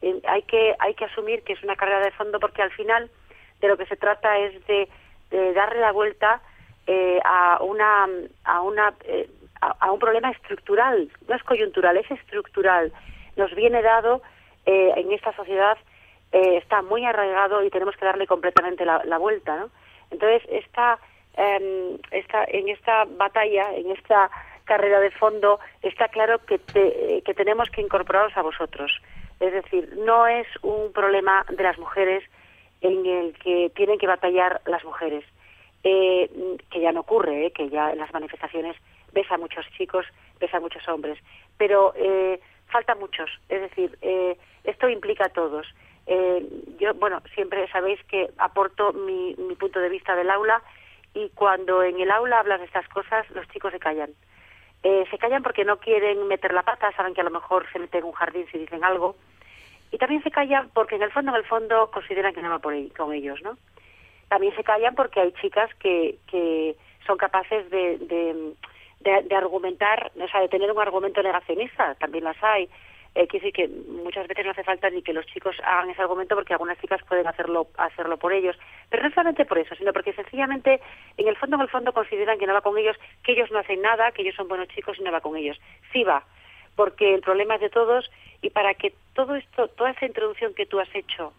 Eh, 0.00 0.18
hay 0.26 0.42
que 0.42 0.74
hay 0.78 0.94
que 0.94 1.04
asumir 1.04 1.42
que 1.42 1.52
es 1.52 1.62
una 1.62 1.76
carrera 1.76 2.00
de 2.00 2.10
fondo 2.12 2.40
porque 2.40 2.62
al 2.62 2.70
final 2.70 3.10
de 3.60 3.68
lo 3.68 3.76
que 3.76 3.84
se 3.84 3.96
trata 3.96 4.38
es 4.38 4.66
de, 4.66 4.88
darle 5.54 5.80
la 5.80 5.92
vuelta 5.92 6.40
eh, 6.86 7.20
a 7.22 7.62
una 7.62 8.08
a 8.44 8.62
una 8.62 8.94
a, 9.60 9.92
un 9.92 9.98
problema 9.98 10.30
estructural. 10.30 11.10
No 11.28 11.36
es 11.36 11.42
coyuntural 11.42 11.98
es 11.98 12.10
estructural. 12.10 12.92
Nos 13.36 13.54
viene 13.54 13.82
dado 13.82 14.22
en 14.64 15.12
esta 15.12 15.34
sociedad 15.34 15.76
está 16.32 16.82
muy 16.82 17.04
arraigado 17.04 17.62
y 17.64 17.70
tenemos 17.70 17.96
que 17.96 18.04
darle 18.04 18.26
completamente 18.26 18.84
la, 18.84 19.02
la 19.04 19.18
vuelta 19.18 19.56
no 19.56 19.70
entonces 20.10 20.42
esta 20.48 20.98
eh, 21.36 21.96
esta 22.10 22.44
en 22.44 22.68
esta 22.68 23.04
batalla 23.04 23.74
en 23.74 23.90
esta 23.90 24.30
carrera 24.64 25.00
de 25.00 25.10
fondo 25.10 25.58
está 25.82 26.08
claro 26.08 26.38
que 26.44 26.58
te, 26.58 27.22
que 27.24 27.34
tenemos 27.34 27.68
que 27.70 27.80
incorporaros 27.80 28.36
a 28.36 28.42
vosotros. 28.42 28.92
Es 29.40 29.52
decir 29.52 29.96
no 29.98 30.26
es 30.26 30.46
un 30.62 30.92
problema 30.92 31.44
de 31.48 31.62
las 31.62 31.78
mujeres 31.78 32.22
en 32.80 33.04
el 33.04 33.34
que 33.38 33.70
tienen 33.74 33.98
que 33.98 34.06
batallar 34.06 34.60
las 34.66 34.84
mujeres. 34.84 35.24
Eh, 35.82 36.30
que 36.70 36.80
ya 36.80 36.92
no 36.92 37.00
ocurre, 37.00 37.46
eh, 37.46 37.52
que 37.52 37.70
ya 37.70 37.90
en 37.90 37.98
las 37.98 38.12
manifestaciones 38.12 38.76
ves 39.12 39.26
muchos 39.38 39.64
chicos, 39.76 40.06
ves 40.38 40.50
muchos 40.60 40.86
hombres, 40.88 41.18
pero 41.56 41.94
eh, 41.96 42.38
falta 42.68 42.94
muchos, 42.94 43.30
es 43.48 43.62
decir, 43.62 43.96
eh, 44.02 44.36
esto 44.64 44.88
implica 44.88 45.26
a 45.26 45.30
todos. 45.30 45.66
Eh, 46.06 46.46
yo, 46.78 46.94
bueno, 46.94 47.22
siempre 47.34 47.66
sabéis 47.68 48.02
que 48.04 48.28
aporto 48.38 48.92
mi 48.92 49.34
punto 49.58 49.80
de 49.80 49.88
vista 49.88 50.14
del 50.16 50.30
aula 50.30 50.62
y 51.14 51.28
cuando 51.30 51.82
en 51.82 52.00
el 52.00 52.10
aula 52.10 52.40
hablas 52.40 52.60
de 52.60 52.66
estas 52.66 52.88
cosas, 52.88 53.28
los 53.30 53.48
chicos 53.48 53.72
se 53.72 53.78
callan. 53.78 54.10
Eh, 54.82 55.04
se 55.10 55.18
callan 55.18 55.42
porque 55.42 55.64
no 55.64 55.78
quieren 55.78 56.26
meter 56.28 56.54
la 56.54 56.62
pata, 56.62 56.92
saben 56.92 57.14
que 57.14 57.20
a 57.20 57.24
lo 57.24 57.30
mejor 57.30 57.66
se 57.72 57.78
meten 57.78 58.00
en 58.00 58.06
un 58.06 58.12
jardín 58.12 58.46
si 58.50 58.58
dicen 58.58 58.84
algo, 58.84 59.16
y 59.90 59.98
también 59.98 60.22
se 60.22 60.30
callan 60.30 60.70
porque 60.72 60.96
en 60.96 61.02
el 61.02 61.10
fondo, 61.10 61.32
en 61.32 61.38
el 61.38 61.44
fondo, 61.44 61.90
consideran 61.90 62.32
que 62.32 62.42
no 62.42 62.50
va 62.50 62.58
por 62.58 62.72
ahí, 62.72 62.88
con 62.90 63.12
ellos, 63.12 63.42
¿no? 63.42 63.56
también 64.30 64.54
se 64.54 64.62
callan 64.62 64.94
porque 64.94 65.20
hay 65.20 65.32
chicas 65.42 65.68
que, 65.80 66.16
que 66.30 66.76
son 67.04 67.18
capaces 67.18 67.68
de, 67.68 67.98
de, 67.98 68.54
de, 69.00 69.22
de 69.22 69.34
argumentar, 69.34 70.12
o 70.18 70.28
sea, 70.28 70.40
de 70.40 70.48
tener 70.48 70.70
un 70.70 70.80
argumento 70.80 71.20
negacionista, 71.20 71.96
también 71.96 72.24
las 72.24 72.42
hay. 72.42 72.68
Eh, 73.14 73.26
decir 73.30 73.52
que 73.52 73.66
muchas 73.66 74.28
veces 74.28 74.44
no 74.44 74.52
hace 74.52 74.62
falta 74.62 74.88
ni 74.88 75.02
que 75.02 75.12
los 75.12 75.26
chicos 75.26 75.56
hagan 75.64 75.90
ese 75.90 76.00
argumento 76.00 76.36
porque 76.36 76.52
algunas 76.52 76.78
chicas 76.80 77.02
pueden 77.08 77.26
hacerlo 77.26 77.66
hacerlo 77.76 78.18
por 78.18 78.32
ellos. 78.32 78.56
Pero 78.88 79.02
no 79.02 79.10
solamente 79.10 79.44
por 79.44 79.58
eso, 79.58 79.74
sino 79.74 79.92
porque 79.92 80.12
sencillamente 80.12 80.80
en 81.16 81.26
el 81.26 81.36
fondo 81.36 81.56
en 81.56 81.62
el 81.62 81.68
fondo 81.68 81.92
consideran 81.92 82.38
que 82.38 82.46
no 82.46 82.54
va 82.54 82.60
con 82.60 82.78
ellos, 82.78 82.96
que 83.24 83.32
ellos 83.32 83.50
no 83.50 83.58
hacen 83.58 83.82
nada, 83.82 84.12
que 84.12 84.22
ellos 84.22 84.36
son 84.36 84.46
buenos 84.46 84.68
chicos 84.68 84.96
y 84.98 85.02
no 85.02 85.10
va 85.10 85.20
con 85.20 85.36
ellos. 85.36 85.60
Sí 85.92 86.04
va, 86.04 86.22
porque 86.76 87.14
el 87.14 87.20
problema 87.20 87.56
es 87.56 87.62
de 87.62 87.70
todos 87.70 88.10
y 88.42 88.50
para 88.50 88.74
que 88.74 88.94
todo 89.14 89.34
esto, 89.34 89.66
toda 89.68 89.90
esa 89.90 90.06
introducción 90.06 90.54
que 90.54 90.66
tú 90.66 90.78
has 90.78 90.94
hecho 90.94 91.32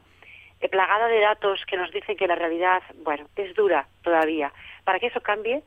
plagada 0.69 1.07
de 1.07 1.19
datos 1.19 1.63
que 1.65 1.77
nos 1.77 1.91
dicen 1.91 2.17
que 2.17 2.27
la 2.27 2.35
realidad, 2.35 2.83
bueno, 3.03 3.27
es 3.35 3.55
dura 3.55 3.87
todavía. 4.03 4.51
Para 4.83 4.99
que 4.99 5.07
eso 5.07 5.21
cambie, 5.21 5.63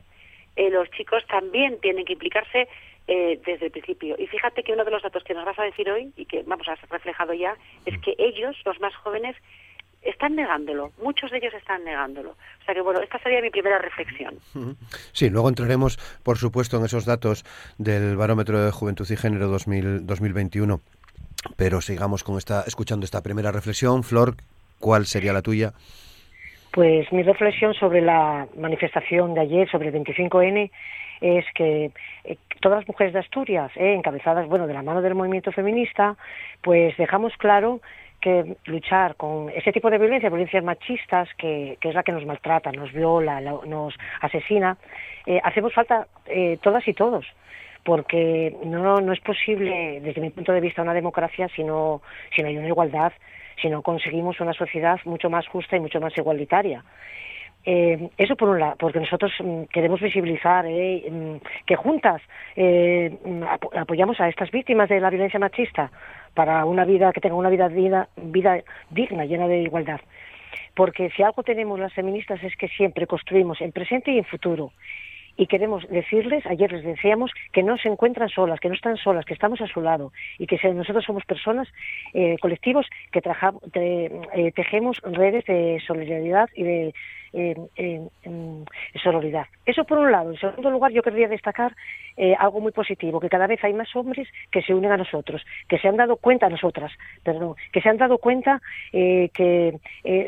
eh, 0.55 0.69
los 0.69 0.89
chicos 0.91 1.25
también 1.27 1.79
tienen 1.81 2.05
que 2.05 2.13
implicarse 2.13 2.67
eh, 3.07 3.39
desde 3.45 3.67
el 3.67 3.71
principio. 3.71 4.15
Y 4.17 4.27
fíjate 4.27 4.63
que 4.63 4.73
uno 4.73 4.85
de 4.85 4.91
los 4.91 5.03
datos 5.03 5.23
que 5.23 5.33
nos 5.33 5.45
vas 5.45 5.57
a 5.59 5.63
decir 5.63 5.89
hoy, 5.89 6.11
y 6.15 6.25
que 6.25 6.43
vamos 6.43 6.67
a 6.67 6.75
ser 6.75 6.89
reflejado 6.89 7.33
ya, 7.33 7.55
es 7.85 7.99
que 7.99 8.15
ellos, 8.17 8.55
los 8.65 8.79
más 8.79 8.95
jóvenes, 8.95 9.35
están 10.01 10.35
negándolo, 10.35 10.91
muchos 11.01 11.31
de 11.31 11.37
ellos 11.37 11.53
están 11.55 11.83
negándolo. 11.83 12.31
O 12.31 12.65
sea 12.65 12.75
que 12.75 12.81
bueno, 12.81 13.01
esta 13.01 13.17
sería 13.19 13.41
mi 13.41 13.49
primera 13.49 13.79
reflexión. 13.79 14.35
Sí, 15.13 15.29
luego 15.31 15.49
entraremos, 15.49 15.97
por 16.21 16.37
supuesto, 16.37 16.77
en 16.77 16.85
esos 16.85 17.05
datos 17.05 17.43
del 17.79 18.15
Barómetro 18.15 18.63
de 18.63 18.71
Juventud 18.71 19.09
y 19.09 19.17
Género 19.17 19.47
2000, 19.47 20.05
2021. 20.05 20.79
Pero 21.55 21.81
sigamos 21.81 22.23
con 22.23 22.37
esta, 22.37 22.63
escuchando 22.67 23.03
esta 23.03 23.23
primera 23.23 23.51
reflexión. 23.51 24.03
Flor, 24.03 24.35
¿Cuál 24.79 25.05
sería 25.05 25.33
la 25.33 25.41
tuya? 25.41 25.73
Pues 26.75 27.09
mi 27.13 27.23
reflexión 27.23 27.73
sobre 27.73 28.01
la 28.01 28.49
manifestación 28.57 29.33
de 29.33 29.39
ayer, 29.39 29.71
sobre 29.71 29.87
el 29.87 29.93
25N, 29.93 30.69
es 31.21 31.45
que 31.53 31.89
eh, 32.25 32.37
todas 32.59 32.79
las 32.79 32.87
mujeres 32.89 33.13
de 33.13 33.19
Asturias, 33.19 33.71
eh, 33.77 33.93
encabezadas, 33.93 34.45
bueno, 34.49 34.67
de 34.67 34.73
la 34.73 34.81
mano 34.81 35.01
del 35.01 35.15
movimiento 35.15 35.53
feminista, 35.53 36.17
pues 36.61 36.97
dejamos 36.97 37.31
claro 37.37 37.79
que 38.19 38.57
luchar 38.65 39.15
con 39.15 39.49
ese 39.55 39.71
tipo 39.71 39.89
de 39.89 39.99
violencia, 39.99 40.27
violencias 40.27 40.65
machistas, 40.65 41.29
que, 41.37 41.77
es 41.79 41.95
la 41.95 42.03
que 42.03 42.11
nos 42.11 42.25
maltrata, 42.25 42.73
nos 42.73 42.91
viola, 42.91 43.39
la, 43.39 43.51
nos 43.65 43.95
asesina, 44.19 44.75
eh, 45.25 45.39
hacemos 45.45 45.73
falta 45.73 46.07
eh, 46.25 46.57
todas 46.61 46.85
y 46.89 46.93
todos 46.93 47.25
porque 47.85 48.53
no, 48.65 48.99
no 48.99 49.13
es 49.13 49.19
posible, 49.19 50.01
desde 50.01 50.19
mi 50.19 50.31
punto 50.31 50.51
de 50.51 50.59
vista, 50.59 50.81
una 50.81 50.95
democracia 50.95 51.47
si 51.55 51.63
no, 51.63 52.01
si 52.35 52.41
no 52.41 52.47
hay 52.47 52.57
una 52.57 52.67
igualdad 52.67 53.13
si 53.61 53.69
no 53.69 53.81
conseguimos 53.81 54.39
una 54.39 54.53
sociedad 54.53 54.99
mucho 55.05 55.29
más 55.29 55.47
justa 55.47 55.77
y 55.77 55.79
mucho 55.79 55.99
más 55.99 56.17
igualitaria. 56.17 56.83
Eh, 57.67 58.09
eso 58.17 58.35
por 58.35 58.49
un 58.49 58.59
lado, 58.59 58.75
porque 58.77 58.99
nosotros 58.99 59.31
mm, 59.39 59.63
queremos 59.73 59.99
visibilizar 59.99 60.65
eh, 60.67 61.09
mm, 61.09 61.37
que 61.65 61.75
juntas 61.75 62.21
eh, 62.55 63.17
mm, 63.25 63.41
ap 63.43 63.63
apoyamos 63.75 64.19
a 64.19 64.29
estas 64.29 64.51
víctimas 64.51 64.87
de 64.87 64.99
la 64.99 65.09
violencia 65.09 65.39
machista 65.39 65.91
para 66.35 66.63
una 66.65 66.85
vida 66.85 67.11
que 67.11 67.21
tenga 67.21 67.35
una 67.35 67.49
vida, 67.49 67.67
vida, 67.67 68.07
vida 68.17 68.61
digna, 68.91 69.25
llena 69.25 69.47
de 69.47 69.63
igualdad. 69.63 69.99
Porque 70.75 71.09
si 71.09 71.23
algo 71.23 71.41
tenemos 71.41 71.79
las 71.79 71.93
feministas 71.93 72.43
es 72.43 72.55
que 72.55 72.67
siempre 72.67 73.07
construimos 73.07 73.59
en 73.61 73.71
presente 73.71 74.11
y 74.11 74.19
en 74.19 74.25
futuro 74.25 74.71
y 75.37 75.47
queremos 75.47 75.87
decirles, 75.89 76.45
ayer 76.45 76.71
les 76.71 76.83
decíamos, 76.83 77.31
que 77.51 77.63
no 77.63 77.77
se 77.77 77.89
encuentran 77.89 78.29
solas, 78.29 78.59
que 78.59 78.69
no 78.69 78.75
están 78.75 78.97
solas, 78.97 79.25
que 79.25 79.33
estamos 79.33 79.61
a 79.61 79.67
su 79.67 79.81
lado 79.81 80.11
y 80.37 80.47
que 80.47 80.57
nosotros 80.73 81.03
somos 81.05 81.25
personas, 81.25 81.67
eh, 82.13 82.37
colectivos, 82.39 82.87
que 83.11 83.21
traja, 83.21 83.53
eh, 83.73 84.51
tejemos 84.55 85.01
redes 85.03 85.45
de 85.45 85.81
solidaridad 85.85 86.49
y 86.55 86.63
de 86.63 86.93
eh, 87.37 87.53
eh, 87.75 87.99
sororidad. 89.03 89.47
Eso 89.65 89.83
por 89.83 89.97
un 89.97 90.09
lado. 90.09 90.31
En 90.31 90.37
segundo 90.37 90.71
lugar, 90.71 90.93
yo 90.93 91.03
querría 91.03 91.27
destacar 91.27 91.75
eh, 92.15 92.33
algo 92.39 92.61
muy 92.61 92.71
positivo, 92.71 93.19
que 93.19 93.27
cada 93.27 93.45
vez 93.45 93.61
hay 93.61 93.73
más 93.73 93.93
hombres 93.93 94.29
que 94.51 94.61
se 94.61 94.73
unen 94.73 94.93
a 94.93 94.97
nosotros, 94.97 95.45
que 95.67 95.77
se 95.77 95.89
han 95.89 95.97
dado 95.97 96.15
cuenta, 96.15 96.45
a 96.45 96.49
nosotras, 96.49 96.93
perdón, 97.23 97.55
que 97.73 97.81
se 97.81 97.89
han 97.89 97.97
dado 97.97 98.19
cuenta 98.19 98.61
que 98.93 99.77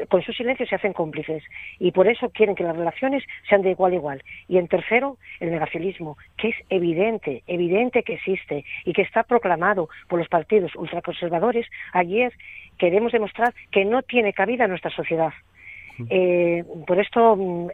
con 0.10 0.22
su 0.22 0.34
silencio 0.34 0.68
se 0.68 0.76
hacen 0.76 0.92
cómplices 0.92 1.44
y 1.80 1.92
por 1.92 2.10
eso 2.10 2.30
quieren 2.30 2.56
que 2.56 2.64
las 2.64 2.76
relaciones 2.76 3.24
sean 3.48 3.62
de 3.62 3.72
igual 3.72 3.94
a 3.94 3.96
igual. 3.96 4.24
Y 4.50 4.58
en 4.58 4.68
tercero, 4.98 5.18
el 5.40 5.52
negacionismo, 5.52 6.18
que 6.38 6.50
es 6.50 6.56
evidente, 6.70 7.44
evidente 7.48 8.04
que 8.04 8.14
existe 8.14 8.66
y 8.86 8.94
que 8.94 9.04
está 9.04 9.24
proclamado 9.24 9.90
por 10.08 10.20
los 10.20 10.28
partidos 10.28 10.76
ultraconservadores. 10.76 11.68
Ayer 11.94 12.34
queremos 12.78 13.12
demostrar 13.12 13.54
que 13.72 13.86
no 13.86 14.02
tiene 14.02 14.34
cabida 14.34 14.66
en 14.66 14.72
nuestra 14.72 14.92
sociedad. 14.92 15.34
Eh, 16.10 16.64
por 16.86 17.00
esto, 17.00 17.36
mm, 17.36 17.68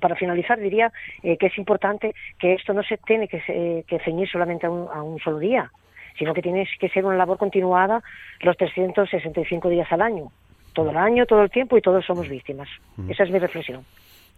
para 0.00 0.14
finalizar, 0.14 0.58
diría 0.58 0.92
eh, 1.22 1.36
que 1.36 1.46
es 1.46 1.58
importante 1.58 2.14
que 2.38 2.54
esto 2.54 2.72
no 2.72 2.82
se 2.82 2.96
tiene 2.98 3.28
que, 3.28 3.84
que 3.86 3.98
ceñir 4.04 4.28
solamente 4.28 4.66
a 4.66 4.70
un, 4.70 4.88
a 4.92 5.02
un 5.02 5.18
solo 5.18 5.38
día, 5.38 5.70
sino 6.18 6.32
que 6.32 6.42
tiene 6.42 6.66
que 6.78 6.88
ser 6.88 7.04
una 7.04 7.16
labor 7.16 7.38
continuada 7.38 8.02
los 8.40 8.56
365 8.56 9.68
días 9.68 9.90
al 9.90 10.00
año, 10.00 10.30
todo 10.74 10.90
el 10.90 10.96
año, 10.96 11.26
todo 11.26 11.42
el 11.42 11.50
tiempo 11.50 11.76
y 11.76 11.82
todos 11.82 12.04
somos 12.04 12.28
víctimas. 12.28 12.68
Uh 12.96 13.02
-huh. 13.02 13.12
Esa 13.12 13.24
es 13.24 13.30
mi 13.30 13.38
reflexión. 13.38 13.84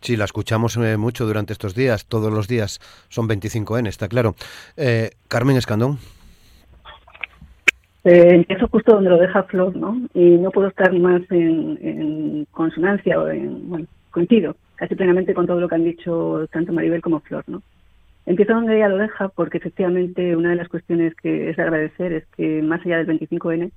Sí, 0.00 0.16
la 0.16 0.24
escuchamos 0.24 0.76
eh, 0.76 0.96
mucho 0.96 1.26
durante 1.26 1.52
estos 1.52 1.74
días, 1.74 2.06
todos 2.06 2.32
los 2.32 2.46
días 2.48 2.80
son 3.08 3.28
25N, 3.28 3.88
está 3.88 4.08
claro. 4.08 4.34
Eh, 4.76 5.10
Carmen 5.28 5.56
Escandón. 5.56 5.98
Eh, 8.04 8.34
empiezo 8.34 8.68
justo 8.68 8.94
donde 8.94 9.10
lo 9.10 9.18
deja 9.18 9.42
Flor, 9.44 9.76
¿no? 9.76 10.00
Y 10.14 10.36
no 10.38 10.50
puedo 10.50 10.68
estar 10.68 10.92
más 10.98 11.22
en, 11.30 12.46
consonancia 12.52 13.20
o 13.20 13.28
en, 13.28 13.68
bueno, 13.68 13.86
coincido 14.10 14.56
casi 14.76 14.94
plenamente 14.94 15.34
con 15.34 15.46
todo 15.46 15.60
lo 15.60 15.68
que 15.68 15.74
han 15.74 15.84
dicho 15.84 16.46
tanto 16.52 16.72
Maribel 16.72 17.02
como 17.02 17.20
Flor, 17.20 17.44
¿no? 17.48 17.62
Empiezo 18.26 18.54
donde 18.54 18.76
ella 18.76 18.88
lo 18.88 18.98
deja 18.98 19.28
porque 19.28 19.58
efectivamente 19.58 20.36
una 20.36 20.50
de 20.50 20.56
las 20.56 20.68
cuestiones 20.68 21.14
que 21.16 21.50
es 21.50 21.56
de 21.56 21.62
agradecer 21.62 22.12
es 22.12 22.24
que 22.36 22.62
más 22.62 22.80
allá 22.86 22.98
del 22.98 23.18
25N 23.18 23.72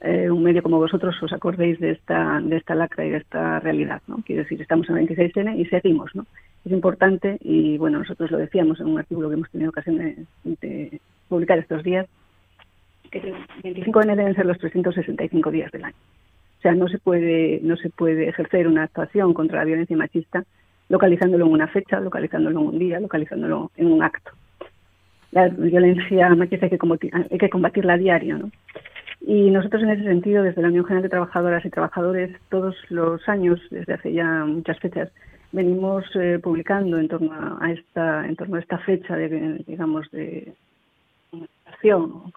eh, 0.00 0.30
un 0.30 0.44
medio 0.44 0.62
como 0.62 0.78
vosotros 0.78 1.20
os 1.20 1.32
acordéis 1.32 1.80
de 1.80 1.90
esta, 1.90 2.40
de 2.40 2.56
esta 2.56 2.74
lacra 2.76 3.04
y 3.04 3.10
de 3.10 3.16
esta 3.16 3.58
realidad, 3.58 4.00
¿no? 4.06 4.22
Quiero 4.24 4.42
decir, 4.42 4.60
estamos 4.62 4.88
en 4.88 4.96
26N 4.96 5.58
y 5.58 5.64
seguimos, 5.66 6.14
¿no? 6.14 6.24
Es 6.64 6.70
importante 6.70 7.38
y, 7.40 7.78
bueno, 7.78 7.98
nosotros 7.98 8.30
lo 8.30 8.38
decíamos 8.38 8.78
en 8.80 8.86
un 8.86 8.98
artículo 8.98 9.28
que 9.28 9.34
hemos 9.34 9.50
tenido 9.50 9.70
ocasión 9.70 9.98
de, 9.98 11.00
publicar 11.28 11.58
estos 11.58 11.82
días, 11.82 12.06
que 13.10 13.18
el 13.64 13.74
25N 13.74 14.14
deben 14.14 14.34
ser 14.34 14.46
los 14.46 14.58
365 14.58 15.50
días 15.50 15.72
del 15.72 15.84
año. 15.84 15.96
O 16.58 16.60
sea, 16.62 16.74
no 16.74 16.88
se 16.88 16.98
puede, 16.98 17.60
no 17.62 17.76
se 17.76 17.90
puede 17.90 18.28
ejercer 18.28 18.68
una 18.68 18.84
actuación 18.84 19.34
contra 19.34 19.58
la 19.58 19.64
violencia 19.64 19.96
machista 19.96 20.44
localizándolo 20.88 21.44
en 21.44 21.52
una 21.52 21.68
fecha, 21.68 22.00
localizándolo 22.00 22.60
en 22.60 22.66
un 22.66 22.78
día, 22.78 23.00
localizándolo 23.00 23.70
en 23.76 23.92
un 23.92 24.02
acto. 24.02 24.30
La 25.32 25.48
violencia 25.48 26.30
machista 26.30 26.66
hay 26.66 26.70
que, 26.70 27.10
hay 27.30 27.38
que 27.38 27.50
combatirla 27.50 27.94
a 27.94 27.98
diario, 27.98 28.38
¿no? 28.38 28.50
Y 29.20 29.50
nosotros 29.50 29.82
en 29.82 29.90
ese 29.90 30.04
sentido, 30.04 30.42
desde 30.42 30.62
la 30.62 30.68
Unión 30.68 30.84
General 30.84 31.02
de 31.02 31.08
Trabajadoras 31.08 31.64
y 31.64 31.70
Trabajadores, 31.70 32.36
todos 32.50 32.76
los 32.88 33.28
años, 33.28 33.60
desde 33.70 33.94
hace 33.94 34.12
ya 34.12 34.44
muchas 34.44 34.78
fechas, 34.78 35.10
venimos 35.52 36.04
eh, 36.14 36.38
publicando 36.42 36.98
en 36.98 37.08
torno 37.08 37.58
a 37.60 37.72
esta, 37.72 38.26
en 38.26 38.36
torno 38.36 38.56
a 38.56 38.60
esta 38.60 38.78
fecha 38.78 39.16
de, 39.16 39.64
digamos, 39.66 40.10
de 40.10 40.52
acción, 41.66 42.32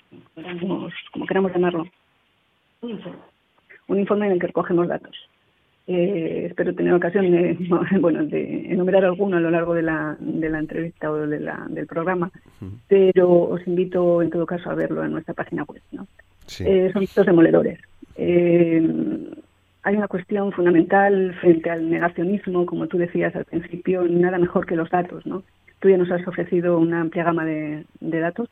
como 1.13 1.25
queramos 1.27 1.53
llamarlo, 1.53 1.87
un 3.87 3.99
informe 3.99 4.27
en 4.27 4.33
el 4.33 4.39
que 4.39 4.47
recogemos 4.47 4.87
datos. 4.87 5.15
Eh, 5.87 6.45
espero 6.49 6.73
tener 6.75 6.93
ocasión 6.93 7.31
de, 7.31 7.57
bueno, 7.99 8.23
de 8.25 8.71
enumerar 8.71 9.03
alguno 9.03 9.37
a 9.37 9.39
lo 9.39 9.49
largo 9.49 9.73
de 9.73 9.81
la, 9.81 10.15
de 10.19 10.49
la 10.49 10.59
entrevista 10.59 11.11
o 11.11 11.17
de 11.27 11.39
la, 11.39 11.65
del 11.69 11.87
programa, 11.87 12.31
pero 12.87 13.29
os 13.29 13.65
invito 13.67 14.21
en 14.21 14.29
todo 14.29 14.45
caso 14.45 14.69
a 14.69 14.75
verlo 14.75 15.03
en 15.03 15.11
nuestra 15.11 15.33
página 15.33 15.63
web. 15.63 15.81
¿no? 15.91 16.07
Eh, 16.59 16.89
son 16.93 17.03
estos 17.03 17.25
demoledores. 17.25 17.79
Eh, 18.15 18.81
hay 19.83 19.95
una 19.95 20.07
cuestión 20.07 20.51
fundamental 20.51 21.35
frente 21.39 21.69
al 21.69 21.89
negacionismo, 21.89 22.65
como 22.65 22.87
tú 22.87 22.97
decías 22.97 23.35
al 23.35 23.45
principio, 23.45 24.03
nada 24.03 24.37
mejor 24.37 24.65
que 24.65 24.75
los 24.75 24.89
datos. 24.89 25.25
¿no? 25.25 25.43
Tú 25.79 25.89
ya 25.89 25.97
nos 25.97 26.11
has 26.11 26.27
ofrecido 26.27 26.77
una 26.77 27.01
amplia 27.01 27.23
gama 27.23 27.45
de, 27.45 27.85
datos 27.99 28.49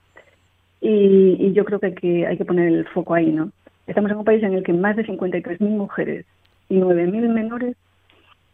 y, 0.81 1.37
y, 1.39 1.53
yo 1.53 1.65
creo 1.65 1.79
que 1.79 1.87
hay, 1.87 1.93
que 1.93 2.27
hay 2.27 2.37
que 2.37 2.45
poner 2.45 2.67
el 2.67 2.87
foco 2.87 3.13
ahí. 3.13 3.31
¿no? 3.31 3.51
Estamos 3.85 4.11
en 4.11 4.17
un 4.17 4.25
país 4.25 4.41
en 4.43 4.53
el 4.53 4.63
que 4.63 4.73
más 4.73 4.95
de 4.95 5.05
53.000 5.05 5.59
mujeres 5.59 6.25
y 6.69 6.77
9.000 6.77 7.29
menores 7.29 7.75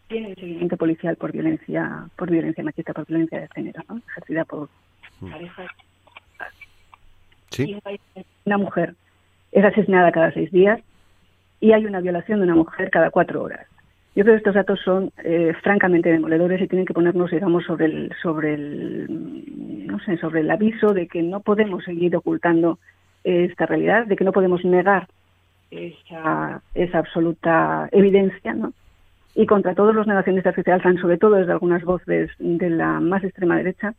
tienen 0.07 0.35
seguimiento 0.35 0.77
policial 0.77 1.15
por 1.15 1.31
violencia 1.31 2.07
por 2.15 2.29
violencia 2.29 2.63
machista, 2.63 2.93
por 2.93 3.05
violencia 3.05 3.39
de 3.39 3.47
género, 3.49 3.81
¿no? 3.89 4.01
ejercida 4.09 4.45
por 4.45 4.69
mm. 5.21 5.31
parejas. 5.31 5.67
¿Sí? 7.49 7.79
una 8.45 8.57
mujer 8.57 8.95
es 9.55 9.63
asesinada 9.63 10.11
cada 10.11 10.31
seis 10.31 10.51
días 10.51 10.81
y 11.61 11.71
hay 11.71 11.85
una 11.85 12.01
violación 12.01 12.39
de 12.39 12.45
una 12.45 12.55
mujer 12.55 12.91
cada 12.91 13.09
cuatro 13.09 13.41
horas. 13.41 13.65
Yo 14.13 14.23
creo 14.23 14.35
que 14.35 14.39
estos 14.39 14.55
datos 14.55 14.79
son 14.83 15.11
eh, 15.23 15.53
francamente 15.63 16.11
demoledores 16.11 16.61
y 16.61 16.67
tienen 16.67 16.85
que 16.85 16.93
ponernos, 16.93 17.31
digamos, 17.31 17.63
sobre 17.63 17.85
el, 17.85 18.11
sobre 18.21 18.53
el, 18.53 19.87
no 19.87 19.99
sé, 20.01 20.17
sobre 20.17 20.41
el 20.41 20.51
aviso 20.51 20.93
de 20.93 21.07
que 21.07 21.21
no 21.21 21.39
podemos 21.39 21.85
seguir 21.85 22.15
ocultando 22.15 22.79
esta 23.23 23.65
realidad, 23.65 24.05
de 24.05 24.17
que 24.17 24.25
no 24.25 24.33
podemos 24.33 24.63
negar 24.65 25.07
esa, 25.71 26.61
esa 26.73 26.99
absoluta 26.99 27.89
evidencia, 27.91 28.53
¿no? 28.53 28.73
Y 29.35 29.45
contra 29.45 29.73
todos 29.73 29.95
los 29.95 30.07
negacionistas 30.07 30.53
que 30.53 30.63
se 30.63 30.71
alzan, 30.71 30.97
sobre 30.97 31.17
todo 31.17 31.35
desde 31.35 31.53
algunas 31.53 31.83
voces 31.83 32.29
de 32.39 32.69
la 32.69 32.99
más 32.99 33.23
extrema 33.23 33.57
derecha, 33.57 33.93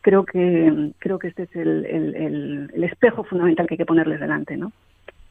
creo 0.00 0.24
que 0.24 0.92
creo 0.98 1.18
que 1.18 1.28
este 1.28 1.44
es 1.44 1.56
el, 1.56 1.86
el, 1.86 2.68
el, 2.74 2.84
espejo 2.84 3.24
fundamental 3.24 3.66
que 3.66 3.74
hay 3.74 3.78
que 3.78 3.86
ponerles 3.86 4.20
delante, 4.20 4.56
¿no? 4.56 4.72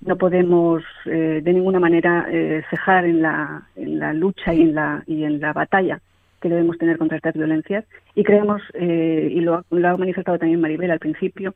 No 0.05 0.17
podemos 0.17 0.84
eh, 1.05 1.41
de 1.43 1.53
ninguna 1.53 1.79
manera 1.79 2.27
eh, 2.29 2.63
cejar 2.70 3.05
en 3.05 3.22
la, 3.22 3.63
en 3.75 4.00
la 4.00 4.13
lucha 4.13 4.53
y 4.53 4.62
en 4.62 4.75
la 4.75 5.03
y 5.05 5.24
en 5.24 5.39
la 5.39 5.53
batalla 5.53 6.01
que 6.41 6.50
debemos 6.50 6.77
tener 6.79 6.98
contra 6.98 7.17
estas 7.17 7.36
violencias 7.36 7.86
y 8.15 8.24
creemos 8.24 8.62
eh, 8.74 9.29
y 9.31 9.41
lo, 9.41 9.63
lo 9.70 9.88
ha 9.88 9.98
manifestado 9.98 10.39
también 10.39 10.60
Maribel 10.60 10.89
al 10.89 11.00
principio 11.00 11.53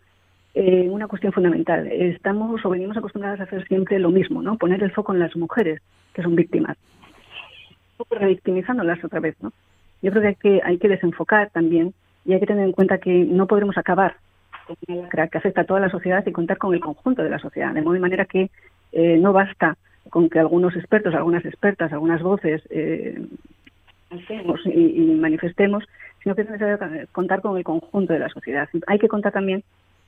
eh, 0.54 0.88
una 0.90 1.08
cuestión 1.08 1.34
fundamental. 1.34 1.86
Estamos 1.88 2.64
o 2.64 2.70
venimos 2.70 2.96
acostumbradas 2.96 3.42
a 3.42 3.44
hacer 3.44 3.68
siempre 3.68 4.00
lo 4.00 4.10
mismo, 4.10 4.42
¿no? 4.42 4.58
Poner 4.58 4.82
el 4.84 4.92
foco 4.92 5.14
en 5.14 5.20
las 5.20 5.36
mujeres 5.36 5.82
que 6.14 6.22
son 6.22 6.36
víctimas, 6.36 6.78
revictimizándolas 8.10 9.04
otra 9.04 9.20
vez, 9.20 9.36
¿no? 9.42 9.52
Yo 10.02 10.12
creo 10.12 10.22
que 10.22 10.28
hay 10.30 10.36
que 10.36 10.62
hay 10.64 10.78
que 10.78 10.88
desenfocar 10.88 11.50
también 11.50 11.94
y 12.24 12.34
hay 12.34 12.40
que 12.40 12.46
tener 12.46 12.64
en 12.64 12.72
cuenta 12.72 13.00
que 13.00 13.26
no 13.26 13.48
podremos 13.48 13.78
acabar 13.78 14.16
que 14.88 15.38
afecta 15.38 15.62
a 15.62 15.66
toda 15.66 15.80
la 15.80 15.90
sociedad 15.90 16.26
y 16.26 16.32
contar 16.32 16.58
con 16.58 16.74
el 16.74 16.80
conjunto 16.80 17.24
de 17.24 17.30
la 17.30 17.40
sociedad, 17.40 17.74
de 17.74 17.82
modo 17.82 17.96
y 17.96 18.00
manera 18.00 18.26
que 18.26 18.50
eh, 18.92 19.18
no 19.18 19.34
basta 19.34 19.78
con 20.10 20.30
que 20.30 20.40
algunos 20.40 20.76
expertos, 20.76 21.14
algunas 21.14 21.46
expertas, 21.46 21.92
algunas 21.92 22.22
voces 22.22 22.62
eh, 22.70 23.26
y, 24.66 24.80
y 24.80 25.16
manifestemos, 25.16 25.84
sino 26.22 26.36
que 26.36 26.42
es 26.42 26.50
necesario 26.50 27.08
contar 27.12 27.42
con 27.42 27.58
el 27.58 27.64
conjunto 27.64 28.14
de 28.14 28.20
la 28.20 28.30
sociedad. 28.30 28.70
Hay 28.88 29.00
que 29.00 29.08
contar 29.08 29.32
también 29.32 29.64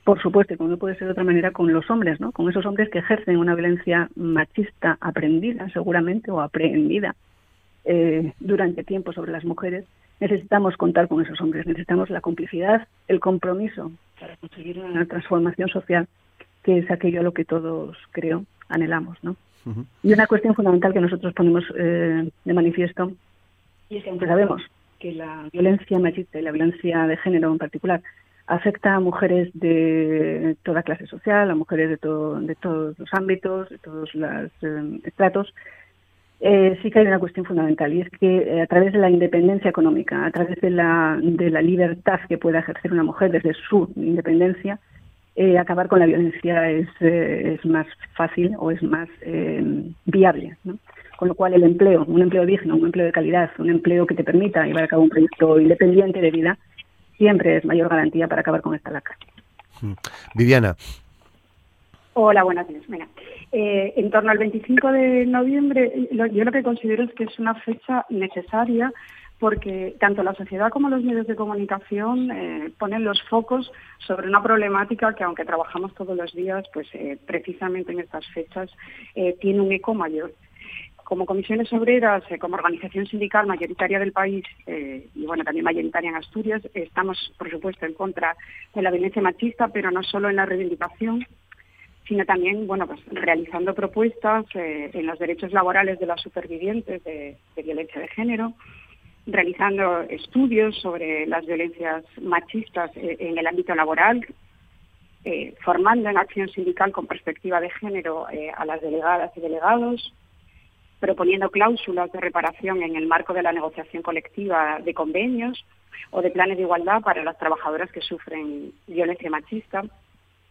por 0.08 0.22
supuesto, 0.22 0.56
como 0.56 0.70
no 0.70 0.78
puede 0.78 0.94
ser 0.94 1.06
de 1.06 1.12
otra 1.12 1.22
manera, 1.22 1.50
con 1.50 1.70
los 1.70 1.90
hombres, 1.90 2.18
¿no? 2.18 2.32
Con 2.32 2.48
esos 2.48 2.64
hombres 2.64 2.88
que 2.88 3.00
ejercen 3.00 3.36
una 3.36 3.54
violencia 3.54 4.08
machista 4.16 4.96
aprendida, 5.02 5.68
seguramente, 5.68 6.30
o 6.30 6.40
aprendida 6.40 7.14
eh, 7.84 8.32
durante 8.40 8.84
tiempo 8.84 9.12
sobre 9.12 9.32
las 9.32 9.44
mujeres. 9.44 9.84
Necesitamos 10.18 10.78
contar 10.78 11.08
con 11.08 11.22
esos 11.22 11.38
hombres, 11.42 11.66
necesitamos 11.66 12.08
la 12.08 12.22
complicidad, 12.22 12.88
el 13.06 13.20
compromiso 13.20 13.92
para 14.20 14.36
conseguir 14.36 14.78
una 14.80 15.06
transformación 15.06 15.68
social, 15.68 16.06
que 16.62 16.78
es 16.78 16.90
aquello 16.90 17.20
a 17.20 17.22
lo 17.22 17.32
que 17.32 17.44
todos, 17.44 17.96
creo, 18.10 18.44
anhelamos, 18.68 19.18
¿no? 19.22 19.36
Y 20.02 20.14
una 20.14 20.26
cuestión 20.26 20.54
fundamental 20.54 20.94
que 20.94 21.00
nosotros 21.00 21.34
ponemos 21.34 21.62
eh, 21.76 22.30
de 22.44 22.54
manifiesto, 22.54 23.12
y 23.90 23.98
es 23.98 24.04
que 24.04 24.10
aunque 24.10 24.26
sabemos 24.26 24.62
que 24.98 25.12
la 25.12 25.48
violencia 25.52 25.98
machista 25.98 26.38
y 26.38 26.42
la 26.42 26.52
violencia 26.52 27.06
de 27.06 27.16
género 27.18 27.52
en 27.52 27.58
particular 27.58 28.02
afecta 28.46 28.94
a 28.94 29.00
mujeres 29.00 29.50
de 29.52 30.56
toda 30.62 30.82
clase 30.82 31.06
social, 31.06 31.50
a 31.50 31.54
mujeres 31.54 31.90
de, 31.90 31.96
todo, 31.98 32.40
de 32.40 32.54
todos 32.54 32.98
los 32.98 33.08
ámbitos, 33.12 33.68
de 33.68 33.78
todos 33.78 34.14
los 34.14 34.50
eh, 34.62 35.00
estratos. 35.04 35.54
Eh, 36.40 36.78
sí 36.82 36.90
que 36.90 37.00
hay 37.00 37.06
una 37.06 37.18
cuestión 37.18 37.44
fundamental 37.44 37.92
y 37.92 38.02
es 38.02 38.10
que 38.10 38.38
eh, 38.38 38.62
a 38.62 38.66
través 38.66 38.92
de 38.92 39.00
la 39.00 39.10
independencia 39.10 39.68
económica, 39.68 40.24
a 40.24 40.30
través 40.30 40.60
de 40.60 40.70
la, 40.70 41.18
de 41.20 41.50
la 41.50 41.60
libertad 41.60 42.20
que 42.28 42.38
pueda 42.38 42.60
ejercer 42.60 42.92
una 42.92 43.02
mujer 43.02 43.32
desde 43.32 43.54
su 43.54 43.90
independencia, 43.96 44.78
acabar 45.60 45.86
con 45.86 46.00
la 46.00 46.06
violencia 46.06 46.68
es, 46.68 46.88
es 47.00 47.64
más 47.64 47.86
fácil 48.16 48.56
o 48.58 48.72
es 48.72 48.82
más 48.82 49.08
viable. 50.04 50.56
Con 51.16 51.28
lo 51.28 51.34
cual 51.36 51.54
el 51.54 51.62
empleo, 51.62 52.04
un 52.08 52.22
empleo 52.22 52.44
digno, 52.44 52.74
un 52.74 52.86
empleo 52.86 53.06
de 53.06 53.12
calidad, 53.12 53.50
un 53.58 53.70
empleo 53.70 54.04
que 54.04 54.16
te 54.16 54.24
permita 54.24 54.66
llevar 54.66 54.82
a 54.82 54.88
cabo 54.88 55.02
un 55.02 55.10
proyecto 55.10 55.60
independiente 55.60 56.20
de 56.20 56.32
vida, 56.32 56.58
siempre 57.18 57.58
es 57.58 57.64
mayor 57.64 57.88
garantía 57.88 58.26
para 58.26 58.40
acabar 58.40 58.62
con 58.62 58.74
esta 58.74 58.90
lacra. 58.90 59.16
Mm. 59.80 59.92
Viviana. 60.34 60.76
Hola, 62.14 62.42
buenas 62.42 62.68
noches. 62.68 62.88
Eh, 63.50 63.94
en 63.96 64.10
torno 64.10 64.30
al 64.30 64.38
25 64.38 64.92
de 64.92 65.24
noviembre, 65.26 66.08
yo 66.10 66.44
lo 66.44 66.52
que 66.52 66.62
considero 66.62 67.04
es 67.04 67.12
que 67.14 67.24
es 67.24 67.38
una 67.38 67.54
fecha 67.54 68.04
necesaria 68.10 68.92
porque 69.38 69.94
tanto 70.00 70.22
la 70.22 70.34
sociedad 70.34 70.70
como 70.70 70.90
los 70.90 71.02
medios 71.02 71.26
de 71.26 71.36
comunicación 71.36 72.30
eh, 72.30 72.72
ponen 72.76 73.04
los 73.04 73.22
focos 73.22 73.70
sobre 73.98 74.28
una 74.28 74.42
problemática 74.42 75.14
que, 75.14 75.24
aunque 75.24 75.44
trabajamos 75.44 75.94
todos 75.94 76.16
los 76.16 76.32
días, 76.34 76.64
pues 76.74 76.88
eh, 76.92 77.16
precisamente 77.24 77.92
en 77.92 78.00
estas 78.00 78.26
fechas 78.28 78.70
tiene 79.40 79.60
un 79.60 79.72
eco 79.72 79.94
mayor. 79.94 80.32
Como 81.04 81.24
comisiones 81.24 81.72
obreras, 81.72 82.24
como 82.40 82.56
organización 82.56 83.06
sindical 83.06 83.46
mayoritaria 83.46 83.98
del 83.98 84.12
país 84.12 84.44
y 84.66 85.24
bueno 85.24 85.42
también 85.42 85.64
mayoritaria 85.64 86.10
en 86.10 86.16
Asturias, 86.16 86.60
estamos 86.74 87.32
por 87.38 87.50
supuesto 87.50 87.86
en 87.86 87.94
contra 87.94 88.36
de 88.74 88.82
la 88.82 88.90
violencia 88.90 89.22
machista, 89.22 89.68
pero 89.68 89.90
no 89.90 90.02
solo 90.02 90.28
en 90.28 90.36
la 90.36 90.44
reivindicación, 90.44 91.24
sino 92.08 92.24
también 92.24 92.66
bueno 92.66 92.86
pues 92.86 93.00
realizando 93.06 93.74
propuestas 93.74 94.46
eh, 94.54 94.90
en 94.94 95.06
los 95.06 95.18
derechos 95.18 95.52
laborales 95.52 95.98
de 96.00 96.06
las 96.06 96.20
supervivientes 96.20 97.04
de, 97.04 97.36
violencia 97.62 98.00
de 98.00 98.08
género, 98.08 98.54
realizando 99.26 100.00
estudios 100.02 100.74
sobre 100.80 101.26
las 101.26 101.44
violencias 101.44 102.02
machistas 102.20 102.90
en 102.96 103.36
el 103.36 103.46
ámbito 103.46 103.74
laboral, 103.74 104.26
formando 105.62 106.08
en 106.08 106.16
acción 106.16 106.48
sindical 106.48 106.92
con 106.92 107.06
perspectiva 107.06 107.60
de 107.60 107.68
género 107.68 108.26
a 108.26 108.64
las 108.64 108.80
delegadas 108.80 109.30
y 109.36 109.40
delegados, 109.40 110.14
proponiendo 111.00 111.50
cláusulas 111.50 112.10
de 112.12 112.20
reparación 112.20 112.82
en 112.82 112.96
el 112.96 113.06
marco 113.06 113.34
de 113.34 113.42
la 113.42 113.52
negociación 113.52 114.02
colectiva 114.02 114.78
de 114.82 114.94
convenios 114.94 115.62
o 116.10 116.22
de 116.22 116.30
planes 116.30 116.56
de 116.56 116.62
igualdad 116.62 117.02
para 117.02 117.22
las 117.22 117.38
trabajadoras 117.38 117.92
que 117.92 118.00
sufren 118.00 118.72
violencia 118.86 119.28
machista 119.28 119.82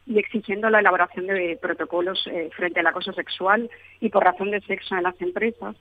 y 0.08 0.20
exigiendo 0.20 0.70
la 0.70 0.80
elaboración 0.80 1.28
de 1.28 1.58
protocolos 1.62 2.26
eh, 2.28 2.50
frente 2.56 2.80
al 2.80 2.88
acoso 2.88 3.12
sexual 3.14 3.70
y 4.00 4.10
por 4.10 4.24
razón 4.24 4.52
de 4.52 4.62
sexo 4.62 4.96
en 4.96 5.04
las 5.04 5.20
empresas 5.22 5.76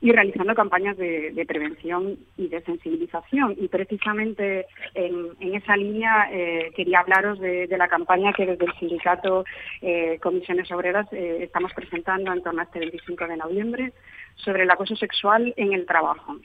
y 0.00 0.10
realizando 0.10 0.56
campañas 0.56 0.96
de, 0.96 1.44
prevención 1.46 2.18
y 2.36 2.48
de 2.48 2.60
sensibilización. 2.62 3.54
Y 3.56 3.68
precisamente 3.68 4.66
en, 4.94 5.54
esa 5.54 5.76
línea 5.76 6.28
eh, 6.32 6.72
quería 6.74 6.98
hablaros 6.98 7.38
de, 7.38 7.68
la 7.78 7.86
campaña 7.86 8.32
que 8.32 8.44
desde 8.44 8.64
el 8.64 8.74
sindicato 8.80 9.44
eh, 9.80 10.18
Comisiones 10.20 10.72
Obreras 10.72 11.06
estamos 11.12 11.72
presentando 11.72 12.32
en 12.32 12.42
torno 12.42 12.62
a 12.62 12.64
este 12.64 12.80
25 12.80 13.28
de 13.28 13.36
noviembre 13.36 13.92
sobre 14.34 14.64
el 14.64 14.70
acoso 14.72 14.96
sexual 14.96 15.54
en 15.56 15.72
el 15.72 15.86
trabajo. 15.86 16.36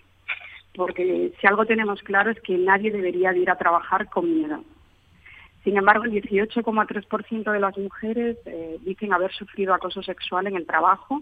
Porque 0.75 1.31
si 1.41 1.47
algo 1.47 1.65
tenemos 1.65 2.03
claro 2.03 2.29
es 2.29 2.39
que 2.41 2.55
nadie 2.59 2.91
debería 2.91 3.35
ir 3.35 3.49
a 3.49 3.57
trabajar 3.57 4.07
con 4.07 4.31
miedo. 4.31 4.63
Sin 5.67 5.75
embargo, 5.75 6.05
el 6.05 6.13
18,3% 6.13 7.51
de 7.51 7.59
las 7.59 7.77
mujeres 7.77 8.37
dicen 8.85 9.11
haber 9.11 9.33
sufrido 9.33 9.73
acoso 9.73 10.01
sexual 10.01 10.47
en 10.47 10.55
el 10.55 10.65
trabajo 10.65 11.21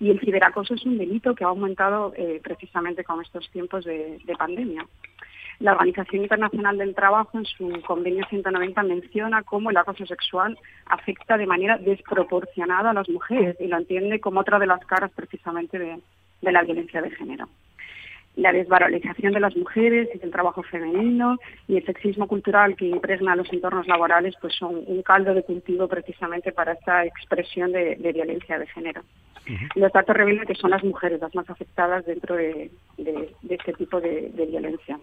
y 0.00 0.08
el 0.08 0.18
ciberacoso 0.18 0.72
es 0.72 0.86
un 0.86 0.96
delito 0.96 1.34
que 1.34 1.44
ha 1.44 1.48
aumentado 1.48 2.14
eh, 2.16 2.40
precisamente 2.42 3.04
con 3.04 3.20
estos 3.20 3.50
tiempos 3.50 3.84
de, 3.84 4.18
pandemia. 4.38 4.86
La 5.58 5.72
Organización 5.72 6.22
Internacional 6.22 6.78
del 6.78 6.94
Trabajo 6.94 7.36
en 7.36 7.44
su 7.44 7.82
convenio 7.86 8.24
190 8.30 8.82
menciona 8.82 9.42
cómo 9.42 9.68
el 9.68 9.76
acoso 9.76 10.06
sexual 10.06 10.56
afecta 10.86 11.36
de 11.36 11.44
manera 11.44 11.76
desproporcionada 11.76 12.92
a 12.92 12.94
las 12.94 13.10
mujeres 13.10 13.58
y 13.60 13.66
lo 13.66 13.76
entiende 13.76 14.20
como 14.20 14.40
otra 14.40 14.58
de 14.58 14.68
las 14.68 14.82
caras 14.86 15.10
precisamente 15.14 15.78
de, 15.78 16.00
la 16.40 16.62
violencia 16.62 17.02
de 17.02 17.10
género. 17.10 17.46
La 18.36 18.52
desvalorización 18.52 19.34
de 19.34 19.40
las 19.40 19.56
mujeres 19.56 20.08
y 20.14 20.18
del 20.18 20.30
trabajo 20.30 20.62
femenino 20.62 21.38
y 21.68 21.76
el 21.76 21.84
sexismo 21.84 22.26
cultural 22.26 22.76
que 22.76 22.86
impregna 22.86 23.36
los 23.36 23.52
entornos 23.52 23.86
laborales 23.86 24.34
pues 24.40 24.54
son 24.54 24.82
un 24.86 25.02
caldo 25.02 25.34
de 25.34 25.42
cultivo 25.42 25.86
precisamente 25.86 26.50
para 26.52 26.72
esta 26.72 27.04
expresión 27.04 27.72
de 27.72 28.12
violencia 28.14 28.58
de 28.58 28.66
género. 28.68 29.02
Los 29.74 29.92
datos 29.92 30.16
revelan 30.16 30.46
que 30.46 30.54
son 30.54 30.70
las 30.70 30.84
mujeres 30.84 31.20
las 31.20 31.34
más 31.34 31.48
afectadas 31.50 32.06
dentro 32.06 32.36
de, 32.36 32.70
este 33.48 33.72
tipo 33.72 34.00
de, 34.00 34.30
violencia. 34.48 34.98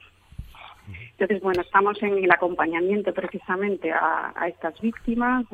Entonces, 1.11 1.41
bueno, 1.41 1.61
estamos 1.61 2.01
en 2.01 2.23
el 2.23 2.31
acompañamiento 2.31 3.13
precisamente 3.13 3.91
a, 3.91 4.33
estas 4.47 4.79
víctimas, 4.79 5.45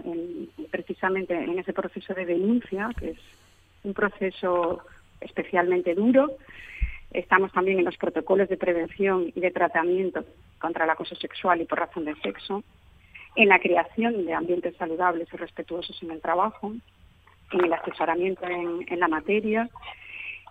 precisamente 0.69 1.33
en 1.33 1.57
ese 1.57 1.73
proceso 1.73 2.13
de 2.13 2.25
denuncia, 2.25 2.89
que 2.97 3.11
es 3.11 3.19
un 3.83 3.93
proceso 3.93 4.81
especialmente 5.19 5.95
duro. 5.95 6.37
Estamos 7.15 7.53
también 7.53 7.79
en 7.79 7.85
los 7.85 7.95
protocolos 7.95 8.49
de 8.49 8.57
prevención 8.57 9.31
y 9.33 9.39
de 9.39 9.49
tratamiento 9.49 10.25
contra 10.59 10.83
el 10.83 10.89
acoso 10.89 11.15
sexual 11.15 11.61
y 11.61 11.65
por 11.65 11.79
razón 11.79 12.03
de 12.03 12.13
sexo, 12.15 12.61
en 13.37 13.47
la 13.47 13.59
creación 13.59 14.25
de 14.25 14.33
ambientes 14.33 14.75
saludables 14.75 15.29
y 15.33 15.37
respetuosos 15.37 15.97
en 16.03 16.11
el 16.11 16.19
trabajo, 16.19 16.73
en 17.53 17.63
el 17.63 17.71
asesoramiento 17.71 18.45
en, 18.45 18.99
la 18.99 19.07
materia 19.07 19.69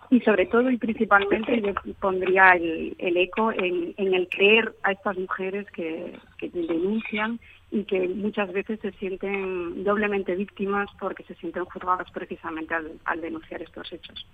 y 0.09 0.21
sobre 0.21 0.47
todo 0.47 0.71
y 0.71 0.77
principalmente 0.77 1.61
yo 1.61 1.73
pondría 1.99 2.53
el, 2.53 2.95
eco 2.97 3.51
en, 3.51 3.93
el 3.97 4.27
creer 4.29 4.73
a 4.81 4.91
estas 4.91 5.19
mujeres 5.19 5.69
que, 5.69 6.17
denuncian 6.41 7.39
y 7.69 7.83
que 7.83 8.07
muchas 8.07 8.51
veces 8.53 8.79
se 8.79 8.91
sienten 8.93 9.83
doblemente 9.83 10.33
víctimas 10.33 10.87
porque 10.99 11.23
se 11.23 11.35
sienten 11.35 11.65
juzgadas 11.65 12.09
precisamente 12.09 12.73
al 12.73 13.21
denunciar 13.21 13.61
estos 13.61 13.91
hechos. 13.93 14.25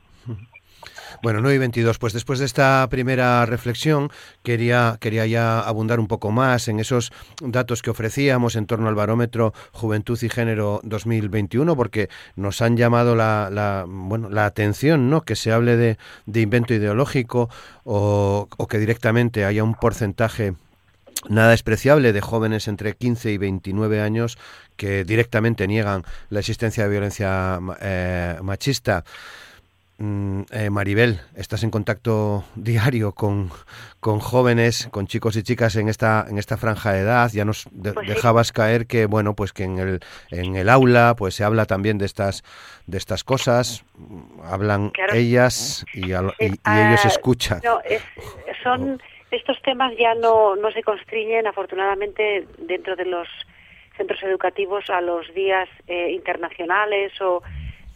Bueno, 1.22 1.42
9 1.42 1.56
y 1.56 1.60
22. 1.60 2.00
Pues 2.00 2.14
después 2.14 2.40
de 2.40 2.46
esta 2.46 2.88
primera 2.90 3.46
reflexión, 3.46 4.10
quería, 4.44 4.98
quería 5.00 5.26
ya 5.26 5.60
abundar 5.60 6.00
un 6.00 6.08
poco 6.08 6.32
más 6.32 6.68
en 6.68 6.80
esos 6.80 7.12
datos 7.42 7.82
que 7.82 7.90
ofrecíamos 7.90 8.56
en 8.56 8.66
torno 8.66 8.88
al 8.88 8.96
barómetro 8.96 9.54
Juventud 9.72 10.18
y 10.22 10.30
Género 10.30 10.82
2021, 10.84 11.76
porque 11.76 12.10
nos 12.36 12.62
han 12.62 12.78
llamado 12.78 13.16
la, 13.16 13.50
la 13.52 13.86
bueno, 13.88 14.30
la 14.30 14.46
atención 14.46 15.10
¿no? 15.10 15.22
que 15.22 15.36
se 15.36 15.52
hable 15.52 15.78
de, 15.78 15.98
de 16.26 16.42
invento 16.42 16.74
ideológico 16.74 17.50
o, 17.84 18.48
que 18.70 18.80
directamente 18.80 19.46
haya 19.46 19.64
un 19.64 19.76
porcentaje 19.76 20.54
nada 21.30 21.52
despreciable 21.52 22.14
de 22.14 22.22
jóvenes 22.22 22.68
entre 22.68 22.96
15 22.96 23.32
y 23.32 23.38
29 23.38 24.02
años 24.02 24.38
que 24.76 25.04
directamente 25.04 25.68
niegan 25.68 26.04
la 26.30 26.40
existencia 26.40 26.84
de 26.84 26.90
violencia 26.90 27.60
eh, 27.82 28.40
machista. 28.42 29.04
Mm, 30.02 30.46
eh, 30.52 30.72
Maribel, 30.72 31.20
estás 31.36 31.64
en 31.64 31.70
contacto 31.70 32.44
diario 32.56 33.12
con, 33.12 33.52
con, 34.00 34.20
jóvenes, 34.20 34.90
con 34.92 35.06
chicos 35.06 35.36
y 35.36 35.44
chicas 35.44 35.76
en 35.76 35.90
esta 35.90 36.26
en 36.28 36.40
esta 36.40 36.58
franja 36.58 36.94
de 36.94 37.02
edad. 37.02 37.30
Ya 37.32 37.46
nos 37.46 37.66
pues 37.66 38.08
dejabas 38.08 38.52
caer 38.52 38.88
que 38.88 39.06
bueno, 39.06 39.36
pues 39.36 39.54
que 39.54 39.64
en 39.64 39.78
el 39.78 40.00
en 40.32 40.56
el 40.56 40.70
aula 40.70 41.14
pues 41.16 41.36
se 41.36 41.44
habla 41.44 41.68
también 41.68 42.00
de 42.00 42.06
estas 42.06 42.44
de 42.88 42.98
estas 42.98 43.24
cosas. 43.24 43.86
Hablan 44.44 44.92
ellas 45.14 45.86
y, 45.94 46.06
ellos 46.06 46.34
ah, 46.64 46.98
escuchan. 47.06 47.62
son 48.64 49.00
estos 49.30 49.62
temas 49.62 49.94
ya 50.00 50.16
no 50.16 50.56
no 50.56 50.72
se 50.72 50.82
constriñen 50.82 51.46
afortunadamente 51.46 52.48
dentro 52.58 52.96
de 52.96 53.06
los 53.06 53.28
centros 53.98 54.24
educativos 54.24 54.90
a 54.90 55.00
los 55.00 55.32
días 55.36 55.70
eh, 55.86 56.10
internacionales 56.12 57.12
o 57.22 57.44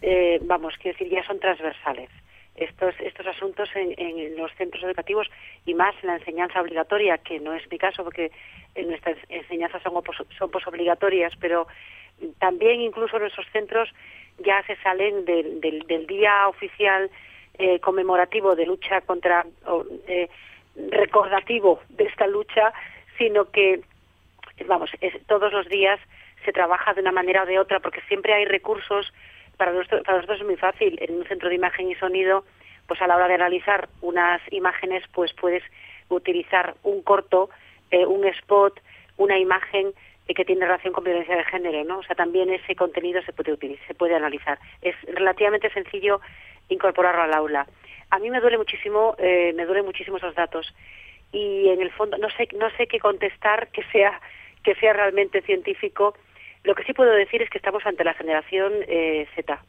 eh, 0.02 0.40
vamos, 0.44 0.76
quiero 0.78 0.98
decir, 0.98 1.14
ya 1.14 1.26
son 1.26 1.40
transversales. 1.40 2.10
Estos, 2.56 2.96
estos 3.02 3.28
asuntos 3.28 3.70
en, 3.76 4.38
los 4.38 4.50
centros 4.54 4.82
educativos 4.84 5.28
y 5.66 5.74
más 5.74 5.94
en 6.02 6.08
la 6.08 6.16
enseñanza 6.16 6.62
obligatoria, 6.62 7.18
que 7.18 7.40
no 7.40 7.54
es 7.54 7.70
mi 7.70 7.78
caso 7.78 8.04
porque 8.04 8.32
en 8.76 8.88
nuestras 8.88 9.18
enseñanzas 9.28 9.84
son, 9.84 9.94
son 10.38 10.52
posobligatorias, 10.52 11.34
pero 11.40 11.68
también 12.40 12.80
incluso 12.80 13.20
nuestros 13.20 13.46
centros 13.52 13.90
ya 14.40 14.64
se 14.68 14.78
salen 14.78 15.26
del, 15.26 15.60
del, 15.60 16.08
día 16.08 16.48
oficial 16.48 17.10
eh, 17.58 17.80
conmemorativo 17.80 18.56
de 18.56 18.66
lucha 18.66 19.02
contra, 19.02 19.46
eh, 20.08 20.30
recordativo 20.76 21.82
de 21.90 22.06
esta 22.06 22.28
lucha, 22.28 22.74
sino 23.18 23.52
que, 23.52 23.82
vamos, 24.66 24.92
todos 25.28 25.52
los 25.52 25.68
días 25.68 26.00
se 26.44 26.54
trabaja 26.54 26.94
de 26.94 27.02
una 27.02 27.12
manera 27.12 27.44
o 27.44 27.46
de 27.46 27.60
otra 27.60 27.80
porque 27.80 28.02
siempre 28.08 28.34
hay 28.34 28.46
recursos 28.46 29.12
para 29.58 29.72
nosotros, 29.72 30.40
es 30.40 30.46
muy 30.46 30.56
fácil. 30.58 30.98
En 31.02 31.16
un 31.16 31.26
centro 31.26 31.50
de 31.50 31.56
imagen 31.56 31.90
y 31.90 31.96
sonido, 31.96 32.44
pues 32.88 33.02
a 33.02 33.08
la 33.08 33.16
hora 33.16 33.28
de 33.28 33.36
analizar 33.36 33.90
unas 34.02 34.42
imágenes, 34.52 35.04
pues 35.14 35.34
puedes 35.34 35.64
utilizar 36.10 36.76
un 36.84 37.02
corto, 37.02 37.50
eh, 37.92 38.06
un 38.06 38.26
spot, 38.26 38.80
una 39.18 39.38
imagen 39.38 39.94
eh, 40.28 40.34
que 40.34 40.46
tiene 40.46 40.66
relación 40.66 40.94
con 40.94 41.04
violencia 41.04 41.36
de 41.36 41.44
género, 41.46 41.84
¿no? 41.84 42.00
O 42.00 42.04
sea, 42.04 42.16
también 42.16 42.50
ese 42.50 42.76
contenido 42.76 43.22
se 43.24 43.34
puede 43.34 43.54
utilizar, 43.54 43.88
se 43.88 43.96
puede 43.96 44.16
analizar. 44.16 44.60
Es 44.82 44.96
relativamente 45.14 45.70
sencillo 45.72 46.22
incorporarlo 46.70 47.24
al 47.24 47.34
aula. 47.34 47.68
A 48.12 48.20
mí 48.20 48.30
me 48.30 48.40
duele 48.40 48.58
muchísimo, 48.58 49.16
eh, 49.18 49.54
me 49.56 49.66
duelen 49.66 49.86
muchísimo 49.86 50.18
esos 50.18 50.36
datos 50.36 50.74
y 51.32 51.70
en 51.70 51.82
el 51.82 51.92
fondo 51.92 52.18
no 52.18 52.30
sé, 52.30 52.48
no 52.58 52.70
sé 52.78 52.88
qué 52.88 53.00
contestar 53.00 53.70
que 53.70 53.84
sea 53.92 54.22
que 54.64 54.76
sea 54.76 54.94
realmente 54.94 55.42
científico 55.42 56.16
lo 56.66 56.74
que 56.74 56.84
sí 56.84 56.94
puedo 56.94 57.12
decir 57.12 57.42
es 57.42 57.50
que 57.50 57.60
estamos 57.60 57.86
ante 57.86 58.04
la 58.04 58.14
generación 58.16 58.74
eh, 58.88 59.28
Z, 59.36 59.60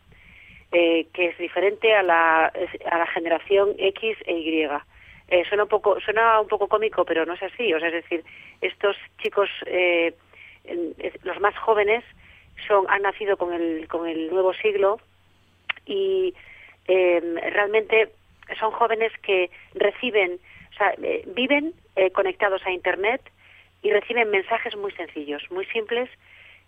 eh, 0.73 1.07
que 1.13 1.27
es 1.27 1.39
diferente 1.39 1.95
a 1.95 2.03
la, 2.03 2.47
a 2.47 2.99
la 2.99 3.07
generación 3.09 3.75
X 3.79 4.17
e 4.27 4.33
Y. 4.33 4.69
Eh, 5.29 5.45
suena 5.49 5.65
un 5.65 5.69
poco 5.69 6.01
suena 6.01 6.41
un 6.41 6.49
poco 6.49 6.69
cómico, 6.69 7.05
pero 7.05 7.27
no 7.27 7.35
es 7.35 7.43
así. 7.43 7.73
O 7.75 7.79
sea, 7.79 7.89
es 7.89 7.95
decir, 7.95 8.25
estos 8.61 8.97
chicos, 9.23 9.51
los 11.23 11.41
más 11.41 11.57
jóvenes, 11.59 12.05
son 12.67 12.87
han 12.89 13.03
nacido 13.03 13.37
con 13.37 13.53
el 13.53 13.87
con 13.89 14.09
el 14.09 14.31
nuevo 14.31 14.55
siglo 14.55 14.99
y 15.85 16.35
realmente 16.87 18.11
son 18.59 18.71
jóvenes 18.71 19.13
que 19.23 19.51
reciben, 19.75 20.39
o 20.73 20.77
sea, 20.77 20.95
viven 21.27 21.75
conectados 22.13 22.65
a 22.65 22.71
Internet 22.71 23.21
y 23.83 23.91
reciben 23.91 24.31
mensajes 24.31 24.77
muy 24.77 24.93
sencillos, 24.93 25.43
muy 25.51 25.67
simples 25.67 26.09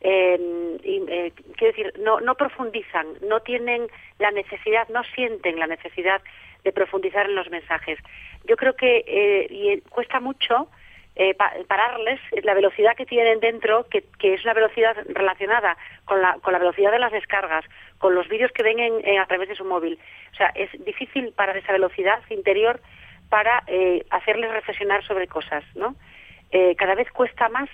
eh, 0.00 0.38
eh, 0.82 1.32
quiero 1.56 1.76
decir, 1.76 1.92
no, 2.00 2.20
no 2.20 2.34
profundizan, 2.36 3.06
no 3.28 3.40
tienen 3.40 3.88
la 4.18 4.30
necesidad, 4.30 4.88
no 4.88 5.02
sienten 5.14 5.58
la 5.58 5.66
necesidad 5.66 6.22
de 6.64 6.72
profundizar 6.72 7.26
en 7.26 7.34
los 7.34 7.50
mensajes. 7.50 7.98
Yo 8.44 8.56
creo 8.56 8.74
que 8.74 9.04
eh, 9.06 9.46
y 9.50 9.80
cuesta 9.90 10.20
mucho 10.20 10.68
eh, 11.20 11.34
pararles 11.66 12.20
la 12.44 12.54
velocidad 12.54 12.94
que 12.96 13.04
tienen 13.04 13.40
dentro, 13.40 13.86
que, 13.88 14.04
es 14.20 14.44
una 14.44 14.54
velocidad 14.54 14.96
relacionada 15.08 15.76
con 16.04 16.22
la, 16.22 16.38
con 16.42 16.52
la 16.52 16.60
velocidad 16.60 16.92
de 16.92 17.00
las 17.00 17.10
descargas, 17.10 17.64
con 17.98 18.14
los 18.14 18.28
vídeos 18.28 18.52
que 18.52 18.62
ven 18.62 18.78
en, 18.78 19.18
a 19.18 19.26
través 19.26 19.48
de 19.48 19.56
su 19.56 19.64
móvil. 19.64 19.98
O 20.32 20.36
sea, 20.36 20.52
es 20.54 20.70
difícil 20.84 21.32
parar 21.32 21.56
esa 21.56 21.72
velocidad 21.72 22.20
interior 22.30 22.80
para 23.28 23.64
eh, 23.66 24.06
hacerles 24.10 24.52
reflexionar 24.52 25.04
sobre 25.04 25.26
cosas, 25.26 25.64
¿no? 25.74 25.96
Eh, 26.52 26.76
cada 26.76 26.94
vez 26.94 27.10
cuesta 27.10 27.48
más 27.48 27.68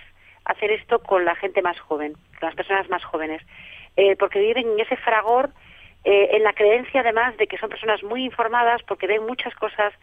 hacer 0.45 0.71
esto 0.71 0.99
con 0.99 1.25
la 1.25 1.35
gente 1.35 1.61
más 1.61 1.79
joven, 1.79 2.13
con 2.39 2.49
las 2.49 2.55
personas 2.55 2.89
más 2.89 3.03
jóvenes, 3.03 3.41
eh, 3.97 4.15
porque 4.17 4.39
viven 4.39 4.67
en 4.69 4.79
ese 4.79 4.95
fragor, 4.97 5.49
eh, 6.03 6.29
en 6.33 6.43
la 6.43 6.53
creencia 6.53 7.01
además 7.01 7.35
de 7.37 7.47
que 7.47 7.57
son 7.57 7.69
personas 7.69 8.03
muy 8.03 8.23
informadas, 8.23 8.81
porque 8.83 9.07
ven 9.07 9.25
muchas 9.25 9.53
cosas, 9.55 9.93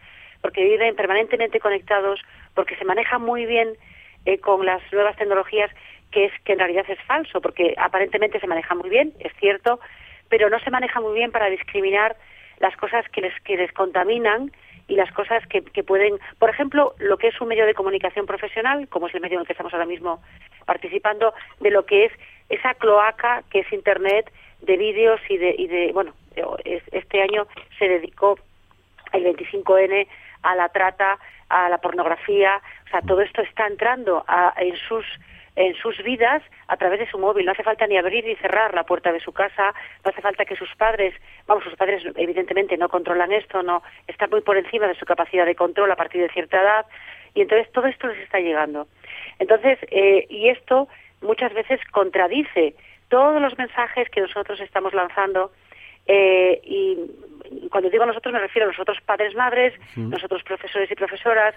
porque 0.41 0.63
viven 0.63 0.95
permanentemente 0.95 1.59
conectados, 1.59 2.19
porque 2.53 2.75
se 2.75 2.85
manejan 2.85 3.21
muy 3.21 3.45
bien 3.45 3.77
eh, 4.25 4.39
con 4.39 4.65
las 4.65 4.81
nuevas 4.91 5.15
tecnologías, 5.15 5.71
que 6.11 6.25
es 6.25 6.33
que 6.43 6.53
en 6.53 6.59
realidad 6.59 6.85
es 6.89 7.01
falso, 7.03 7.41
porque 7.41 7.73
aparentemente 7.77 8.39
se 8.39 8.47
maneja 8.47 8.75
muy 8.75 8.89
bien, 8.89 9.13
es 9.19 9.31
cierto, 9.39 9.79
pero 10.29 10.49
no 10.49 10.59
se 10.59 10.69
maneja 10.69 10.99
muy 10.99 11.15
bien 11.15 11.31
para 11.31 11.49
discriminar 11.49 12.15
las 12.59 12.75
cosas 12.77 13.07
que 13.09 13.21
les, 13.21 13.39
que 13.41 13.57
les 13.57 13.71
contaminan 13.71 14.51
y 14.93 14.95
las 14.95 15.11
cosas 15.11 15.45
que, 15.47 15.63
que 15.63 15.83
pueden, 15.83 16.19
por 16.37 16.51
ejemplo, 16.51 16.93
lo 16.99 17.17
que 17.17 17.29
es 17.29 17.41
un 17.41 17.47
medio 17.47 17.65
de 17.65 17.73
comunicación 17.73 18.27
profesional, 18.27 18.87
como 18.89 19.07
es 19.07 19.15
el 19.15 19.21
medio 19.21 19.37
en 19.37 19.41
el 19.41 19.47
que 19.47 19.53
estamos 19.53 19.73
ahora 19.73 19.87
mismo 19.87 20.21
participando, 20.65 21.33
de 21.59 21.71
lo 21.71 21.85
que 21.85 22.05
es 22.05 22.11
esa 22.49 22.75
cloaca 22.75 23.43
que 23.49 23.61
es 23.61 23.73
Internet 23.73 24.31
de 24.61 24.77
vídeos 24.77 25.19
y 25.29 25.37
de, 25.37 25.91
bueno, 25.93 26.13
este 26.91 27.21
año 27.23 27.47
se 27.79 27.89
dedicó 27.89 28.37
el 29.13 29.25
25N 29.25 30.07
a 30.43 30.55
la 30.55 30.69
trata, 30.69 31.17
a 31.49 31.69
la 31.69 31.79
pornografía, 31.79 32.61
o 32.85 32.89
sea, 32.89 33.01
todo 33.01 33.21
esto 33.21 33.41
está 33.41 33.65
entrando 33.65 34.23
en 34.57 34.75
sus 34.87 35.05
en 35.55 35.75
sus 35.75 35.97
vidas 36.03 36.41
a 36.67 36.77
través 36.77 36.99
de 36.99 37.09
su 37.09 37.17
móvil. 37.17 37.45
No 37.45 37.51
hace 37.51 37.63
falta 37.63 37.87
ni 37.87 37.97
abrir 37.97 38.25
ni 38.25 38.35
cerrar 38.35 38.73
la 38.73 38.83
puerta 38.83 39.11
de 39.11 39.19
su 39.19 39.31
casa, 39.31 39.73
no 40.03 40.11
hace 40.11 40.21
falta 40.21 40.45
que 40.45 40.55
sus 40.55 40.73
padres, 40.75 41.13
vamos, 41.47 41.63
sus 41.63 41.75
padres 41.75 42.03
evidentemente 42.15 42.77
no 42.77 42.89
controlan 42.89 43.31
esto, 43.31 43.61
no 43.63 43.83
están 44.07 44.29
muy 44.29 44.41
por 44.41 44.57
encima 44.57 44.87
de 44.87 44.95
su 44.95 45.05
capacidad 45.05 45.45
de 45.45 45.55
control 45.55 45.91
a 45.91 45.95
partir 45.95 46.21
de 46.21 46.29
cierta 46.29 46.61
edad 46.61 46.85
y 47.33 47.41
entonces 47.41 47.71
todo 47.71 47.87
esto 47.87 48.07
les 48.07 48.19
está 48.19 48.39
llegando. 48.39 48.87
Entonces, 49.39 49.79
eh, 49.91 50.25
y 50.29 50.49
esto 50.49 50.87
muchas 51.21 51.53
veces 51.53 51.79
contradice 51.91 52.75
todos 53.09 53.41
los 53.41 53.57
mensajes 53.57 54.09
que 54.09 54.21
nosotros 54.21 54.59
estamos 54.59 54.93
lanzando 54.93 55.51
eh, 56.07 56.61
y 56.63 56.97
cuando 57.69 57.89
digo 57.89 58.05
nosotros 58.05 58.33
me 58.33 58.39
refiero 58.39 58.67
a 58.67 58.71
nosotros 58.71 58.97
padres, 59.05 59.35
madres, 59.35 59.73
nosotros 59.95 60.43
profesores 60.43 60.89
y 60.91 60.95
profesoras, 60.95 61.55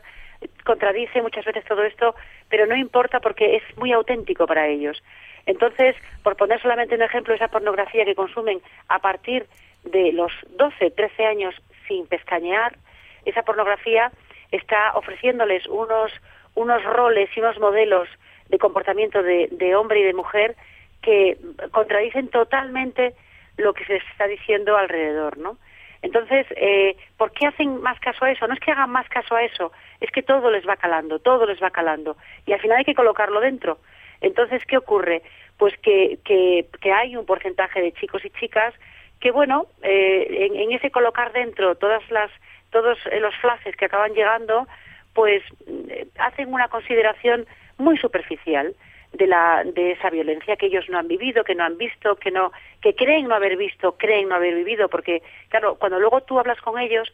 contradice 0.65 1.23
muchas 1.23 1.45
veces 1.45 1.65
todo 1.65 1.83
esto, 1.83 2.15
pero 2.49 2.67
no 2.67 2.77
importa 2.77 3.21
porque 3.21 3.57
es 3.57 3.63
muy 3.77 3.93
auténtico 3.93 4.47
para 4.47 4.69
ellos. 4.69 5.03
Entonces, 5.47 5.97
por 6.23 6.37
poner 6.37 6.61
solamente 6.61 6.97
un 6.97 7.03
ejemplo, 7.03 7.35
esa 7.35 7.49
pornografía 7.49 8.05
que 8.05 8.15
consumen 8.15 8.61
a 8.89 8.99
partir 8.99 9.47
de 9.85 10.13
los 10.13 10.33
12, 10.57 10.91
13 10.91 11.27
años 11.27 11.55
sin 11.87 12.07
pescañear, 12.07 12.77
esa 13.25 13.43
pornografía 13.43 14.11
está 14.51 14.93
ofreciéndoles 14.95 15.67
unos, 15.69 16.13
unos 16.55 16.83
roles 16.85 17.31
y 17.37 17.41
unos 17.41 17.59
modelos 17.59 18.09
de 18.49 18.59
comportamiento 18.59 19.23
de, 19.23 19.49
de 19.51 19.75
hombre 19.77 20.01
y 20.01 20.05
de 20.05 20.15
mujer 20.15 20.57
que 21.03 21.37
contradicen 21.71 22.29
totalmente 22.29 23.15
lo 23.57 23.75
que 23.75 23.85
se 23.85 23.97
está 23.97 24.27
diciendo 24.27 24.77
alrededor, 24.77 25.39
¿no? 25.39 25.59
Entonces, 26.03 26.47
eh, 26.57 26.97
¿por 27.17 27.33
qué 27.33 27.47
hacen 27.47 27.81
más 27.81 27.99
caso 28.01 28.25
a 28.25 28.31
eso? 28.31 28.47
No 28.47 28.55
es 28.55 28.61
que 28.61 28.71
hagan 28.71 28.91
más 28.91 29.09
caso 29.09 29.35
a 29.35 29.43
eso, 29.43 29.73
es 30.01 30.11
que 30.11 30.23
todo 30.23 30.51
les 30.51 30.67
va 30.67 30.77
calando, 30.77 31.19
todo 31.19 31.47
les 31.47 31.61
va 31.63 31.71
calando. 31.71 32.17
Y 32.47 32.53
al 32.53 32.61
final 32.61 32.79
hay 32.79 32.85
que 32.85 32.95
colocarlo 32.95 33.41
dentro. 33.41 33.79
Entonces, 34.21 34.63
¿qué 34.67 34.77
ocurre? 34.77 35.23
Pues 35.59 35.77
que, 35.79 36.19
que, 36.25 36.93
hay 36.93 37.17
un 37.17 37.27
porcentaje 37.27 37.81
de 37.81 37.93
chicos 37.93 38.25
y 38.25 38.31
chicas 38.31 38.75
que, 39.21 39.31
bueno, 39.31 39.67
eh, 39.83 40.49
en, 40.55 40.73
ese 40.73 40.91
colocar 40.91 41.33
dentro 41.33 41.75
todas 41.75 42.09
las, 42.11 42.31
todos 42.71 42.99
los 43.21 43.35
flashes 43.37 43.75
que 43.77 43.87
acaban 43.87 44.13
llegando, 44.13 44.67
pues 45.15 45.43
eh, 45.67 46.07
hacen 46.19 46.53
una 46.53 46.69
consideración 46.69 47.47
muy 47.79 47.97
superficial 47.99 48.75
de 49.17 49.27
la 49.27 49.65
de 49.65 49.93
esa 49.93 50.11
violencia 50.11 50.57
que 50.57 50.67
ellos 50.67 50.89
no 50.89 50.99
han 50.99 51.09
vivido, 51.09 51.45
que 51.45 51.55
no 51.55 51.65
han 51.65 51.79
visto, 51.79 52.17
que 52.17 52.31
no 52.31 52.53
que 52.81 52.95
creen 52.95 53.29
no 53.29 53.35
haber 53.35 53.57
visto, 53.57 53.97
creen 53.97 54.29
no 54.29 54.35
haber 54.35 54.55
vivido, 54.55 54.89
porque 54.89 55.23
claro, 55.49 55.77
cuando 55.77 55.99
luego 55.99 56.21
tú 56.23 56.39
hablas 56.39 56.61
con 56.61 56.79
ellos 56.79 57.13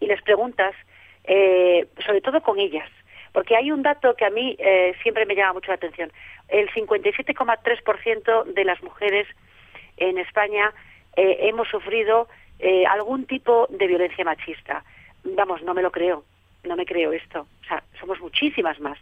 y 0.00 0.06
les 0.06 0.20
preguntas, 0.22 0.74
eh, 1.24 1.86
sobre 2.04 2.20
todo 2.20 2.42
con 2.42 2.58
ellas, 2.58 2.88
porque 3.32 3.56
hay 3.56 3.70
un 3.70 3.82
dato 3.82 4.14
que 4.14 4.24
a 4.24 4.30
mí 4.30 4.56
eh, 4.58 4.94
siempre 5.02 5.26
me 5.26 5.34
llama 5.34 5.54
mucho 5.54 5.68
la 5.68 5.76
atención. 5.76 6.12
El 6.48 6.68
57,3% 6.70 8.44
de 8.44 8.64
las 8.64 8.82
mujeres 8.82 9.26
en 9.96 10.18
España 10.18 10.72
eh, 11.16 11.38
hemos 11.40 11.68
sufrido 11.68 12.28
algún 12.88 13.26
tipo 13.26 13.66
de 13.68 13.86
violencia 13.86 14.24
machista. 14.24 14.84
Vamos, 15.22 15.62
no 15.62 15.74
me 15.74 15.82
lo 15.82 15.90
creo, 15.90 16.24
no 16.62 16.76
me 16.76 16.86
creo 16.86 17.12
esto. 17.12 17.46
O 17.62 17.66
sea, 17.66 17.82
somos 18.00 18.18
muchísimas 18.20 18.80
más. 18.80 18.96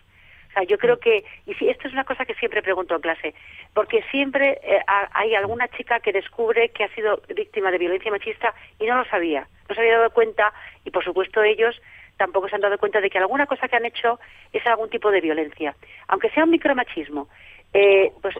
O 0.53 0.55
sea, 0.55 0.65
yo 0.65 0.77
creo 0.77 0.99
que, 0.99 1.25
y 1.47 1.55
si, 1.55 1.71
esto 1.71 1.88
es 1.88 1.95
una 1.95 2.05
cosa 2.05 2.27
que 2.27 2.35
siempre 2.35 2.61
pregunto 2.61 2.95
en 2.95 3.01
clase, 3.01 3.35
porque 3.73 4.03
siempre 4.11 4.61
eh, 4.62 4.83
hay 5.15 5.35
alguna 5.35 5.67
chica 5.69 6.01
que 6.01 6.12
descubre 6.12 6.69
que 6.69 6.85
ha 6.85 6.95
sido 6.95 7.23
víctima 7.35 7.71
de 7.71 7.79
violencia 7.79 8.11
machista 8.11 8.53
y 8.79 8.85
no 8.85 8.99
lo 8.99 9.05
sabía, 9.07 9.49
no 9.67 9.75
se 9.75 9.81
había 9.81 9.97
dado 9.97 10.11
cuenta 10.11 10.53
y 10.85 10.91
por 10.91 11.03
supuesto 11.05 11.43
ellos 11.43 11.81
tampoco 12.19 12.51
se 12.51 12.57
han 12.57 12.61
dado 12.61 12.77
cuenta 12.77 13.01
de 13.01 13.09
que 13.09 13.17
alguna 13.17 13.47
cosa 13.47 13.67
que 13.67 13.77
han 13.77 13.87
hecho 13.87 14.21
es 14.53 14.67
algún 14.67 14.91
tipo 14.91 15.11
de 15.11 15.23
violencia, 15.23 15.75
aunque 16.09 16.29
sea 16.31 16.45
un 16.45 16.51
micromachismo. 16.51 17.29
Eh, 17.73 18.12
pues 18.21 18.35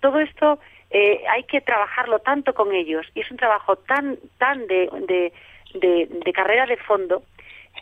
todo 0.00 0.20
esto 0.20 0.58
eh, 0.90 1.22
hay 1.28 1.44
que 1.44 1.60
trabajarlo 1.60 2.20
tanto 2.20 2.54
con 2.54 2.74
ellos 2.74 3.06
y 3.14 3.20
es 3.20 3.30
un 3.30 3.36
trabajo 3.36 3.76
tan 3.76 4.16
tan 4.38 4.66
de, 4.66 4.88
de, 5.06 5.32
de, 5.74 6.08
de 6.24 6.32
carrera 6.32 6.64
de 6.64 6.78
fondo 6.78 7.24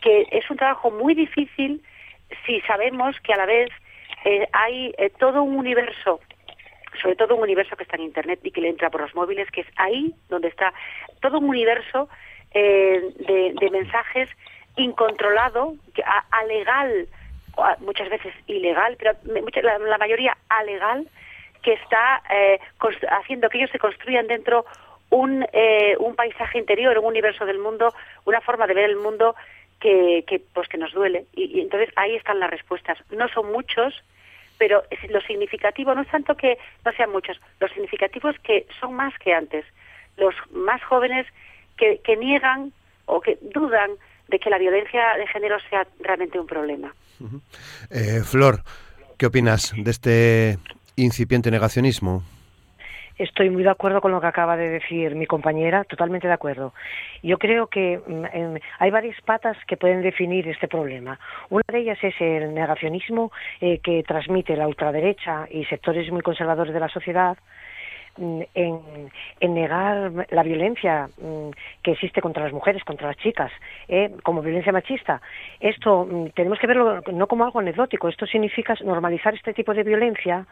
que 0.01 0.27
es 0.29 0.49
un 0.51 0.57
trabajo 0.57 0.91
muy 0.91 1.13
difícil 1.13 1.81
si 2.45 2.61
sabemos 2.61 3.19
que 3.21 3.33
a 3.33 3.37
la 3.37 3.45
vez 3.45 3.69
eh, 4.25 4.47
hay 4.51 4.93
eh, 4.97 5.09
todo 5.17 5.43
un 5.43 5.57
universo 5.57 6.19
sobre 7.01 7.15
todo 7.15 7.35
un 7.35 7.43
universo 7.43 7.75
que 7.75 7.83
está 7.83 7.95
en 7.95 8.03
Internet 8.03 8.39
y 8.41 8.49
que 8.49 8.59
le 8.59 8.69
entra 8.69 8.89
por 8.89 9.01
los 9.01 9.13
móviles, 9.13 9.51
que 9.51 9.61
es 9.61 9.67
ahí 9.75 10.15
donde 10.29 10.47
está 10.47 10.73
todo 11.21 11.37
un 11.37 11.49
universo 11.49 12.09
eh, 12.55 13.13
de, 13.59 13.69
mensajes 13.69 14.27
incontrolado, 14.77 15.75
alegal, 16.31 17.07
muchas 17.81 18.09
veces 18.09 18.33
ilegal, 18.47 18.95
pero 18.97 19.11
la, 19.61 19.77
la 19.77 19.97
mayoría 19.99 20.35
alegal, 20.49 21.07
que 21.61 21.73
está 21.73 22.23
haciendo 23.19 23.47
que 23.49 23.59
ellos 23.59 23.69
se 23.69 23.77
construyan 23.77 24.25
dentro 24.25 24.65
un, 25.11 25.45
un 25.99 26.15
paisaje 26.15 26.57
interior, 26.57 26.97
un 26.97 27.05
universo 27.05 27.45
del 27.45 27.59
mundo, 27.59 27.93
una 28.25 28.41
forma 28.41 28.65
de 28.65 28.73
ver 28.73 28.89
el 28.89 28.95
mundo 28.95 29.35
que, 29.79 30.23
que 30.27 30.39
pues 30.53 30.67
que 30.67 30.77
nos 30.77 30.93
duele. 30.93 31.25
Y, 31.33 31.59
entonces 31.59 31.89
ahí 31.95 32.15
están 32.15 32.39
las 32.39 32.49
respuestas. 32.49 32.97
No 33.11 33.27
son 33.29 33.51
muchos 33.51 33.93
pero 34.59 34.81
lo 35.09 35.21
significativo 35.21 35.93
no 35.93 36.01
es 36.01 36.07
tanto 36.09 36.35
que 36.35 36.57
no 36.83 36.91
sean 36.93 37.11
muchos 37.11 37.39
lo 37.59 37.67
significativo 37.67 38.29
es 38.29 38.39
que 38.39 38.65
son 38.79 38.95
más 38.95 39.13
que 39.19 39.31
antes. 39.31 39.65
Los 40.17 40.33
más 40.49 40.83
jóvenes 40.83 41.27
que, 41.77 41.99
que 42.03 42.17
niegan 42.17 42.73
o 43.05 43.21
que 43.21 43.37
dudan 43.53 43.91
de 44.29 44.39
que 44.39 44.49
la 44.49 44.57
violencia 44.57 45.15
de 45.15 45.27
género 45.27 45.57
sea 45.69 45.87
realmente 45.99 46.39
un 46.39 46.47
problema. 46.47 46.93
Eh, 47.91 48.21
Flor 48.23 48.63
qué 49.17 49.25
opinas 49.25 49.73
de 49.75 49.91
este 49.91 50.57
incipiente 50.95 51.51
negacionismo 51.51 52.23
Estoy 53.17 53.49
muy 53.49 53.63
de 53.63 53.69
acuerdo 53.69 53.99
con 53.99 54.11
lo 54.11 54.21
que 54.21 54.27
acaba 54.27 54.55
de 54.57 54.69
decir 54.69 55.15
mi 55.15 55.25
compañera, 55.25 55.83
totalmente 55.85 56.27
de 56.27 56.33
acuerdo. 56.33 56.73
Yo 57.23 57.39
creo 57.39 57.65
que 57.65 57.99
mm, 58.05 58.57
hay 58.77 58.91
varias 58.91 59.19
patas 59.21 59.57
que 59.65 59.75
pueden 59.75 60.03
definir 60.03 60.47
este 60.47 60.67
problema. 60.67 61.19
Una 61.49 61.63
de 61.67 61.79
ellas 61.79 61.97
es 62.03 62.13
el 62.19 62.53
negacionismo 62.53 63.31
eh, 63.59 63.79
que 63.79 64.03
transmite 64.03 64.55
la 64.55 64.67
ultraderecha 64.67 65.47
y 65.49 65.65
sectores 65.65 66.11
muy 66.11 66.21
conservadores 66.21 66.73
de 66.73 66.79
la 66.79 66.89
sociedad, 66.89 67.37
mm, 68.17 68.41
en, 68.53 69.53
negar 69.53 70.11
la 70.29 70.43
violencia 70.43 71.09
mm, 71.17 71.49
que 71.81 71.91
existe 71.91 72.21
contra 72.21 72.43
las 72.43 72.53
mujeres, 72.53 72.83
contra 72.83 73.07
las 73.07 73.17
chicas, 73.17 73.51
eh, 73.87 74.11
como 74.23 74.41
violencia 74.41 74.71
machista. 74.71 75.21
Esto 75.59 76.07
tenemos 76.35 76.59
que 76.59 76.67
verlo 76.67 77.01
no 77.11 77.27
como 77.27 77.43
algo 77.43 77.59
anecdótico, 77.59 78.09
esto 78.09 78.25
significa 78.25 78.75
normalizar 78.83 79.33
este 79.33 79.53
tipo 79.53 79.73
de 79.73 79.83
violencia 79.83 80.45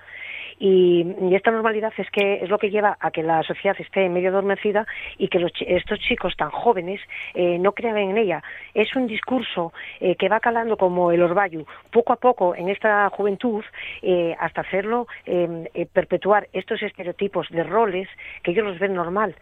y, 0.60 1.06
esta 1.36 1.52
normalidad 1.52 1.92
es 1.98 2.10
que 2.12 2.36
es 2.36 2.50
lo 2.50 2.58
que 2.58 2.70
lleva 2.70 2.98
a 3.00 3.12
que 3.12 3.24
la 3.24 3.44
sociedad 3.44 3.76
esté 3.80 4.08
medio 4.10 4.30
adormecida 4.30 4.88
y 5.18 5.28
que 5.28 5.46
estos 5.68 6.00
chicos 6.00 6.36
tan 6.38 6.50
jóvenes 6.50 7.02
eh, 7.34 7.58
no 7.60 7.74
crean 7.74 7.98
en 7.98 8.18
ella. 8.18 8.42
Es 8.74 8.96
un 8.96 9.08
discurso 9.08 9.74
eh, 10.00 10.16
que 10.16 10.30
va 10.30 10.40
calando 10.40 10.78
como 10.78 11.12
el 11.12 11.22
orvallo, 11.22 11.66
poco 11.92 12.14
a 12.14 12.16
poco 12.18 12.56
en 12.56 12.70
esta 12.70 13.10
juventud, 13.10 13.64
eh, 14.02 14.36
hasta 14.40 14.62
hacerlo 14.62 15.08
em, 15.26 15.66
perpetuar 15.92 16.48
estos 16.54 16.82
estereotipos 16.82 17.50
de 17.56 17.64
roles 17.64 18.08
que 18.44 18.52
ellos 18.52 18.66
los 18.66 18.80
ven 18.80 18.94
normal. 18.94 19.36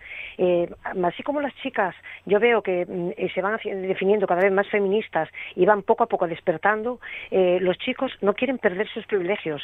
así 1.04 1.23
como 1.23 1.41
las 1.41 1.56
chicas, 1.56 1.95
yo 2.26 2.39
veo 2.39 2.62
que 2.62 2.86
mm, 2.86 3.12
se 3.34 3.41
van 3.41 3.60
definiendo 3.63 4.28
cada 4.28 4.41
vez 4.41 4.52
más 4.52 4.67
feministas 4.69 5.30
y 5.56 5.65
van 5.65 5.84
poco 5.84 6.04
a 6.04 6.08
poco 6.08 6.28
despertando, 6.28 6.99
los 7.32 7.78
chicos 7.78 8.12
no 8.21 8.34
quieren 8.34 8.58
perder 8.58 8.88
sus 8.89 9.06
privilegios. 9.06 9.62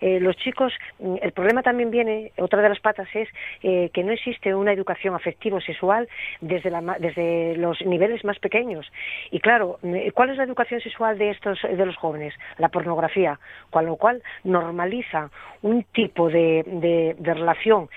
los 0.00 0.36
chicos 0.36 0.72
Mm, 0.98 1.16
el 1.22 1.32
problema 1.32 1.62
también 1.62 1.90
viene, 1.90 2.32
otra 2.38 2.62
de 2.62 2.68
las 2.68 2.80
patas 2.80 3.08
es 3.14 3.28
eh, 3.62 3.90
que 3.92 4.04
no 4.04 4.12
existe 4.12 4.54
una 4.54 4.72
educación 4.72 5.14
afectivo-sexual 5.14 6.08
desde, 6.40 6.70
desde 6.98 7.56
los 7.56 7.80
niveles 7.82 8.24
más 8.24 8.38
pequeños. 8.38 8.90
Y 9.30 9.40
claro, 9.40 9.78
mm, 9.82 10.10
¿cuál 10.14 10.30
es 10.30 10.36
la 10.36 10.44
educación 10.44 10.80
sexual 10.80 11.18
de 11.18 11.30
estos 11.30 11.60
de 11.62 11.86
los 11.86 11.96
jóvenes? 11.96 12.34
La 12.58 12.68
pornografía, 12.68 13.38
con 13.70 13.86
lo 13.86 13.96
cual 13.96 14.22
normaliza 14.44 15.30
un 15.62 15.84
tipo 15.84 16.28
de, 16.28 16.64
de, 16.66 17.34
relación 17.34 17.88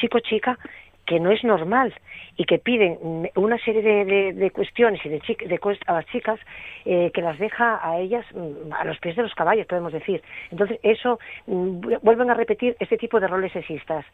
chico-chica 0.00 0.58
que 1.06 1.20
no 1.20 1.30
es 1.30 1.42
normal 1.44 1.94
y 2.36 2.44
que 2.44 2.58
piden 2.58 2.98
una 3.36 3.58
serie 3.58 4.04
de, 4.34 4.50
cuestiones 4.50 5.00
y 5.06 5.08
de, 5.08 5.18
de 5.18 5.60
a 5.86 5.92
las 5.92 6.06
chicas 6.06 6.38
eh, 6.84 7.10
que 7.14 7.22
las 7.22 7.38
deja 7.38 7.80
a 7.82 7.98
ellas 7.98 8.26
mm, 8.34 8.72
a 8.72 8.84
los 8.84 8.98
pies 8.98 9.16
de 9.16 9.22
los 9.22 9.34
caballos, 9.34 9.66
podemos 9.66 9.92
decir. 9.92 10.22
Entonces, 10.50 10.78
eso 10.82 11.18
mm, 11.46 11.80
vuelven 12.02 12.30
a 12.30 12.34
repetir 12.34 12.76
este 12.80 12.98
tipo 12.98 13.20
de 13.20 13.28
roles 13.28 13.52
sexistas. 13.52 14.04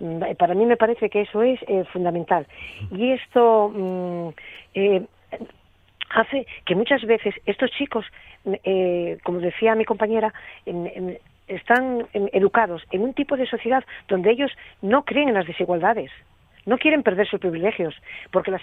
Mm, 0.00 0.22
para 0.36 0.54
mí 0.54 0.66
me 0.66 0.76
parece 0.76 1.08
que 1.08 1.22
eso 1.22 1.42
es 1.42 1.60
eh, 1.68 1.84
fundamental. 1.92 2.46
Y 2.90 3.12
esto 3.12 4.34
eh, 4.74 5.02
hace 6.10 6.46
que 6.66 6.74
muchas 6.74 7.02
veces 7.04 7.34
estos 7.46 7.70
chicos, 7.70 8.04
como 9.22 9.38
decía 9.38 9.74
mi 9.74 9.84
compañera, 9.84 10.34
están 11.50 12.06
educados 12.12 12.82
en 12.90 13.02
un 13.02 13.14
tipo 13.14 13.36
de 13.36 13.46
sociedad 13.46 13.84
donde 14.08 14.30
ellos 14.30 14.52
no 14.82 15.04
creen 15.04 15.28
en 15.28 15.34
las 15.34 15.46
desigualdades 15.46 16.10
no 16.70 16.78
quieren 16.78 17.02
perder 17.02 17.26
sus 17.26 17.40
privilegios, 17.40 18.00
porque 18.30 18.52
las, 18.52 18.62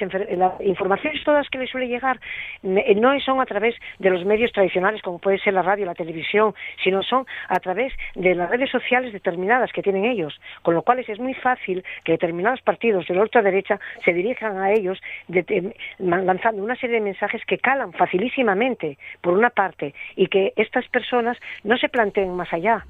informaciones 0.62 1.22
todas 1.26 1.50
que 1.50 1.58
les 1.58 1.70
suele 1.70 1.90
llegar 1.90 2.22
eh, 2.64 2.96
no 2.96 3.20
son 3.20 3.42
a 3.42 3.46
través 3.46 3.76
de 4.00 4.10
los 4.10 4.24
medios 4.24 4.54
tradicionales, 4.54 5.02
como 5.02 5.20
puede 5.20 5.40
ser 5.40 5.54
la 5.54 5.62
radio, 5.62 5.86
la 5.86 5.94
televisión, 5.94 6.56
sino 6.82 7.04
son 7.04 7.26
a 7.50 7.60
través 7.60 7.92
de 8.16 8.34
las 8.34 8.50
redes 8.50 8.70
sociales 8.70 9.12
determinadas 9.12 9.74
que 9.74 9.82
tienen 9.82 10.06
ellos, 10.06 10.40
con 10.62 10.74
lo 10.74 10.84
cual 10.84 11.00
es 11.00 11.20
muy 11.20 11.34
fácil 11.34 11.84
que 12.06 12.14
determinados 12.14 12.62
partidos 12.62 13.06
de 13.08 13.16
la 13.16 13.24
ultraderecha 13.24 13.78
se 14.06 14.14
dirijan 14.14 14.58
a 14.58 14.72
ellos 14.72 14.98
lanzando 16.00 16.64
una 16.64 16.78
serie 16.78 16.96
de 16.96 17.02
mensajes 17.02 17.42
que 17.46 17.58
calan 17.58 17.92
facilísimamente, 17.92 18.98
por 19.20 19.34
una 19.34 19.50
parte, 19.50 19.94
y 20.16 20.28
que 20.28 20.54
estas 20.56 20.88
personas 20.88 21.38
no 21.66 21.78
se 21.78 21.90
planteen 21.90 22.34
más 22.38 22.54
allá. 22.54 22.86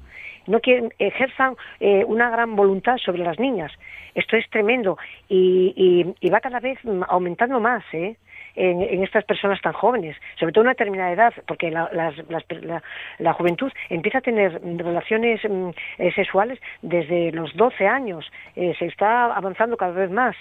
No 0.46 0.60
quieren, 0.60 0.94
ejerzan 0.98 1.56
eh, 1.78 2.04
una 2.06 2.30
gran 2.30 2.56
voluntad 2.56 2.96
sobre 2.96 3.22
las 3.22 3.38
niñas. 3.38 3.70
Esto 4.14 4.36
es 4.36 4.48
tremendo 4.50 4.98
y, 5.28 6.14
y, 6.20 6.30
va 6.30 6.40
cada 6.40 6.60
vez 6.60 6.78
aumentando 7.08 7.60
más, 7.60 7.84
¿eh? 7.92 8.16
En, 8.58 9.02
estas 9.02 9.24
personas 9.24 9.60
tan 9.60 9.72
jóvenes, 9.72 10.16
sobre 10.38 10.52
todo 10.52 10.62
a 10.62 10.66
una 10.66 10.72
determinada 10.72 11.12
edad, 11.12 11.32
porque 11.46 11.70
la, 11.70 11.88
la, 13.18 13.32
juventud 13.32 13.72
empieza 13.88 14.18
a 14.18 14.20
tener 14.20 14.60
relaciones 14.62 15.40
mm, 15.48 15.70
eh, 15.98 16.12
sexuales 16.12 16.58
desde 16.82 17.30
los 17.32 17.54
12 17.56 17.86
años, 17.86 18.30
eh, 18.56 18.74
se 18.78 18.86
está 18.86 19.26
avanzando 19.34 19.76
cada 19.76 19.92
vez 19.92 20.10
más. 20.10 20.36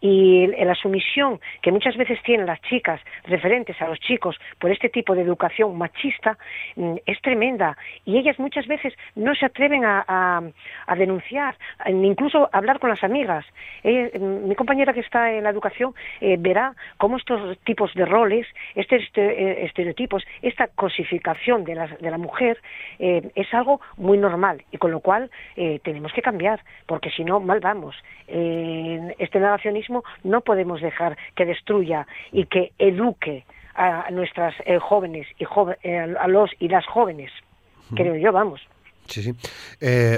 Y 0.00 0.46
la 0.48 0.74
sumisión 0.74 1.40
que 1.62 1.72
muchas 1.72 1.96
veces 1.96 2.22
tienen 2.24 2.44
las 2.44 2.60
chicas 2.62 3.00
referentes 3.24 3.80
a 3.80 3.88
los 3.88 3.98
chicos 4.00 4.36
por 4.58 4.70
este 4.70 4.90
tipo 4.90 5.14
de 5.14 5.22
educación 5.22 5.78
machista 5.78 6.36
mm, 6.76 6.96
es 7.06 7.20
tremenda. 7.22 7.78
Y 8.04 8.18
ellas 8.18 8.38
muchas 8.38 8.66
veces 8.66 8.92
no 9.14 9.34
se 9.34 9.46
atreven 9.46 9.82
a, 9.84 10.42
denunciar, 10.98 11.56
incluso 11.86 12.50
a 12.52 12.58
hablar 12.58 12.78
con 12.78 12.90
las 12.90 13.02
amigas. 13.02 13.46
Mm, 13.82 14.48
mi 14.48 14.54
compañera 14.54 14.92
que 14.92 15.00
está 15.00 15.32
en 15.32 15.44
la 15.44 15.50
educación 15.50 15.94
eh, 16.20 16.36
verá 16.38 16.74
cómo 16.98 17.16
estos 17.16 17.53
tipos 17.64 17.92
de 17.94 18.04
roles, 18.04 18.46
estos 18.74 19.00
eh, 19.16 19.64
estereotipos, 19.64 20.24
esta 20.42 20.68
cosificación 20.68 21.64
de 21.64 21.74
la, 21.74 21.86
de 21.86 22.10
la 22.10 22.18
mujer 22.18 22.60
eh, 22.98 23.30
es 23.34 23.52
algo 23.52 23.80
muy 23.96 24.18
normal 24.18 24.62
y 24.72 24.78
con 24.78 24.90
lo 24.90 25.00
cual 25.00 25.30
eh, 25.56 25.80
tenemos 25.82 26.12
que 26.12 26.22
cambiar, 26.22 26.60
porque 26.86 27.10
si 27.10 27.24
no, 27.24 27.40
mal 27.40 27.60
vamos. 27.60 27.94
este 28.26 29.38
negacionismo 29.38 30.02
no 30.22 30.40
podemos 30.40 30.80
dejar 30.80 31.16
que 31.34 31.44
destruya 31.44 32.06
y 32.32 32.46
que 32.46 32.72
eduque 32.78 33.44
a 33.74 34.10
nuestras 34.10 34.54
jóvenes 34.80 35.26
y 35.38 35.44
a 35.44 36.28
los 36.28 36.50
y 36.58 36.68
las 36.68 36.86
jóvenes, 36.86 37.30
creo 37.94 38.16
yo, 38.16 38.32
vamos. 38.32 38.60
Sí, 39.06 39.22
sí. 39.22 39.32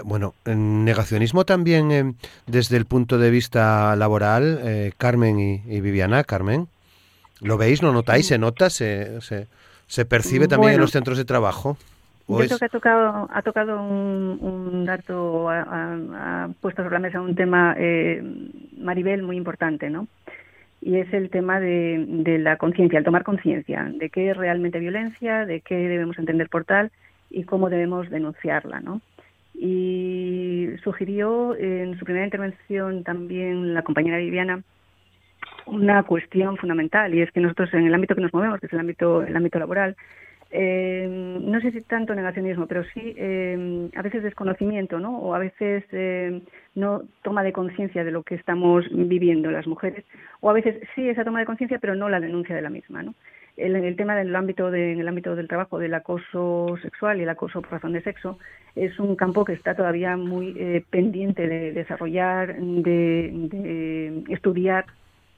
bueno, 0.04 0.34
negacionismo 0.44 1.44
también 1.44 2.16
desde 2.46 2.76
el 2.76 2.84
punto 2.84 3.18
de 3.18 3.30
vista 3.30 3.96
laboral, 3.96 4.92
Carmen 4.98 5.40
y, 5.40 5.80
Viviana. 5.80 6.22
Carmen. 6.22 6.68
¿Lo 7.40 7.58
veis, 7.58 7.82
lo 7.82 7.92
notáis? 7.92 8.26
¿Se 8.26 8.38
nota? 8.38 8.70
¿Se, 8.70 9.20
se, 9.20 10.04
percibe 10.04 10.48
también 10.48 10.74
en 10.74 10.80
los 10.80 10.90
centros 10.90 11.18
de 11.18 11.24
trabajo? 11.24 11.76
Yo 12.28 12.38
creo 12.38 12.58
que 12.58 12.64
ha 12.64 12.68
tocado, 12.68 13.28
ha 13.32 13.42
tocado 13.42 13.82
un, 13.82 14.84
dato, 14.84 15.48
ha, 15.48 16.48
puesto 16.60 16.82
sobre 16.82 16.94
la 16.94 17.00
mesa 17.00 17.20
un 17.20 17.36
tema, 17.36 17.74
eh, 17.78 18.20
Maribel, 18.76 19.22
muy 19.22 19.36
importante, 19.36 19.90
¿no? 19.90 20.08
Y 20.80 20.96
es 20.96 21.12
el 21.12 21.30
tema 21.30 21.60
de, 21.60 22.04
de 22.08 22.38
la 22.38 22.56
conciencia, 22.56 22.98
el 22.98 23.04
tomar 23.04 23.22
conciencia 23.22 23.88
de 23.92 24.10
qué 24.10 24.30
es 24.30 24.36
realmente 24.36 24.80
violencia, 24.80 25.46
de 25.46 25.60
qué 25.60 25.76
debemos 25.76 26.18
entender 26.18 26.48
por 26.48 26.64
tal 26.64 26.90
y 27.30 27.44
cómo 27.44 27.70
debemos 27.70 28.10
denunciarla, 28.10 28.80
¿no? 28.80 29.00
Y 29.54 30.68
sugirió 30.82 31.56
en 31.56 31.98
su 31.98 32.04
primera 32.04 32.26
intervención 32.26 33.04
también 33.04 33.72
la 33.72 33.82
compañera 33.82 34.18
Viviana 34.18 34.62
una 35.66 36.02
cuestión 36.04 36.56
fundamental 36.56 37.14
y 37.14 37.22
es 37.22 37.30
que 37.32 37.40
nosotros 37.40 37.72
en 37.74 37.86
el 37.86 37.94
ámbito 37.94 38.14
que 38.14 38.20
nos 38.20 38.32
movemos, 38.32 38.60
que 38.60 38.66
es 38.66 38.72
el 38.72 38.80
ámbito, 38.80 39.22
el 39.22 39.36
ámbito 39.36 39.58
laboral, 39.58 39.96
eh, 40.50 41.06
no 41.42 41.60
sé 41.60 41.72
si 41.72 41.80
tanto 41.82 42.14
negacionismo, 42.14 42.66
pero 42.66 42.84
sí 42.94 43.14
eh, 43.16 43.90
a 43.96 44.02
veces 44.02 44.22
desconocimiento, 44.22 45.00
¿no? 45.00 45.18
O 45.18 45.34
a 45.34 45.40
veces 45.40 45.84
eh, 45.90 46.40
no 46.74 47.02
toma 47.22 47.42
de 47.42 47.52
conciencia 47.52 48.04
de 48.04 48.12
lo 48.12 48.22
que 48.22 48.36
estamos 48.36 48.84
viviendo 48.90 49.50
las 49.50 49.66
mujeres, 49.66 50.04
o 50.40 50.50
a 50.50 50.52
veces 50.52 50.80
sí 50.94 51.08
esa 51.08 51.24
toma 51.24 51.40
de 51.40 51.46
conciencia, 51.46 51.78
pero 51.80 51.96
no 51.96 52.08
la 52.08 52.20
denuncia 52.20 52.54
de 52.54 52.62
la 52.62 52.70
misma, 52.70 53.02
¿no? 53.02 53.14
El, 53.56 53.96
tema 53.96 54.14
del 54.14 54.36
ámbito 54.36 54.70
de, 54.70 54.92
en 54.92 55.00
el 55.00 55.08
ámbito 55.08 55.34
del 55.34 55.48
trabajo 55.48 55.78
del 55.78 55.94
acoso 55.94 56.76
sexual 56.82 57.18
y 57.18 57.22
el 57.22 57.28
acoso 57.30 57.62
por 57.62 57.72
razón 57.72 57.94
de 57.94 58.02
sexo 58.02 58.38
es 58.74 58.98
un 59.00 59.16
campo 59.16 59.46
que 59.46 59.54
está 59.54 59.74
todavía 59.74 60.18
muy 60.18 60.84
pendiente 60.90 61.48
de 61.48 61.72
desarrollar, 61.72 62.54
de, 62.54 63.30
de 63.32 64.24
estudiar 64.28 64.84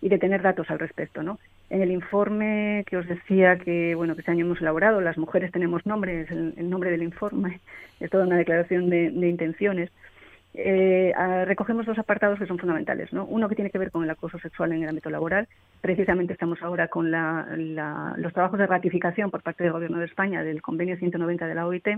y 0.01 0.09
de 0.09 0.19
tener 0.19 0.43
datos 0.43 0.71
al 0.71 0.79
respecto, 0.79 1.23
¿no? 1.23 1.39
En 1.71 1.83
el 1.83 1.91
informe 1.91 2.85
que 2.87 2.97
os 2.97 3.07
decía 3.07 3.57
que, 3.59 3.95
bueno, 3.95 4.15
que 4.15 4.21
este 4.21 4.31
año 4.31 4.45
hemos 4.45 4.61
elaborado, 4.61 5.01
las 5.01 5.19
mujeres 5.19 5.53
tenemos 5.53 5.85
nombre, 5.87 6.23
es 6.23 6.31
el, 6.31 6.71
nombre 6.71 6.91
del 6.91 7.03
informe, 7.03 7.61
es 8.01 8.11
toda 8.11 8.27
una 8.27 8.37
declaración 8.37 8.89
de, 8.91 9.07
intenciones, 9.07 9.91
eh, 10.55 11.13
recogemos 11.45 11.87
dos 11.87 11.99
apartados 11.99 12.39
que 12.39 12.47
son 12.47 12.59
fundamentales, 12.59 13.13
¿no? 13.13 13.25
Uno 13.27 13.49
que 13.49 13.55
tiene 13.55 13.71
que 13.71 13.79
ver 13.79 13.91
con 13.91 14.03
el 14.03 14.11
acoso 14.11 14.39
sexual 14.39 14.73
en 14.73 14.83
el 14.83 14.89
ámbito 14.89 15.11
laboral. 15.11 15.47
Precisamente 15.81 16.33
estamos 16.33 16.63
ahora 16.63 16.89
con 16.89 17.11
los 17.11 18.33
trabajos 18.33 18.59
de 18.59 18.67
ratificación 18.67 19.31
por 19.31 19.43
parte 19.43 19.63
del 19.63 19.73
Gobierno 19.73 19.99
de 19.99 20.07
España 20.07 20.43
del 20.43 20.63
Convenio 20.63 20.97
190 20.97 21.47
de 21.47 21.55
la 21.55 21.67
OIT 21.67 21.89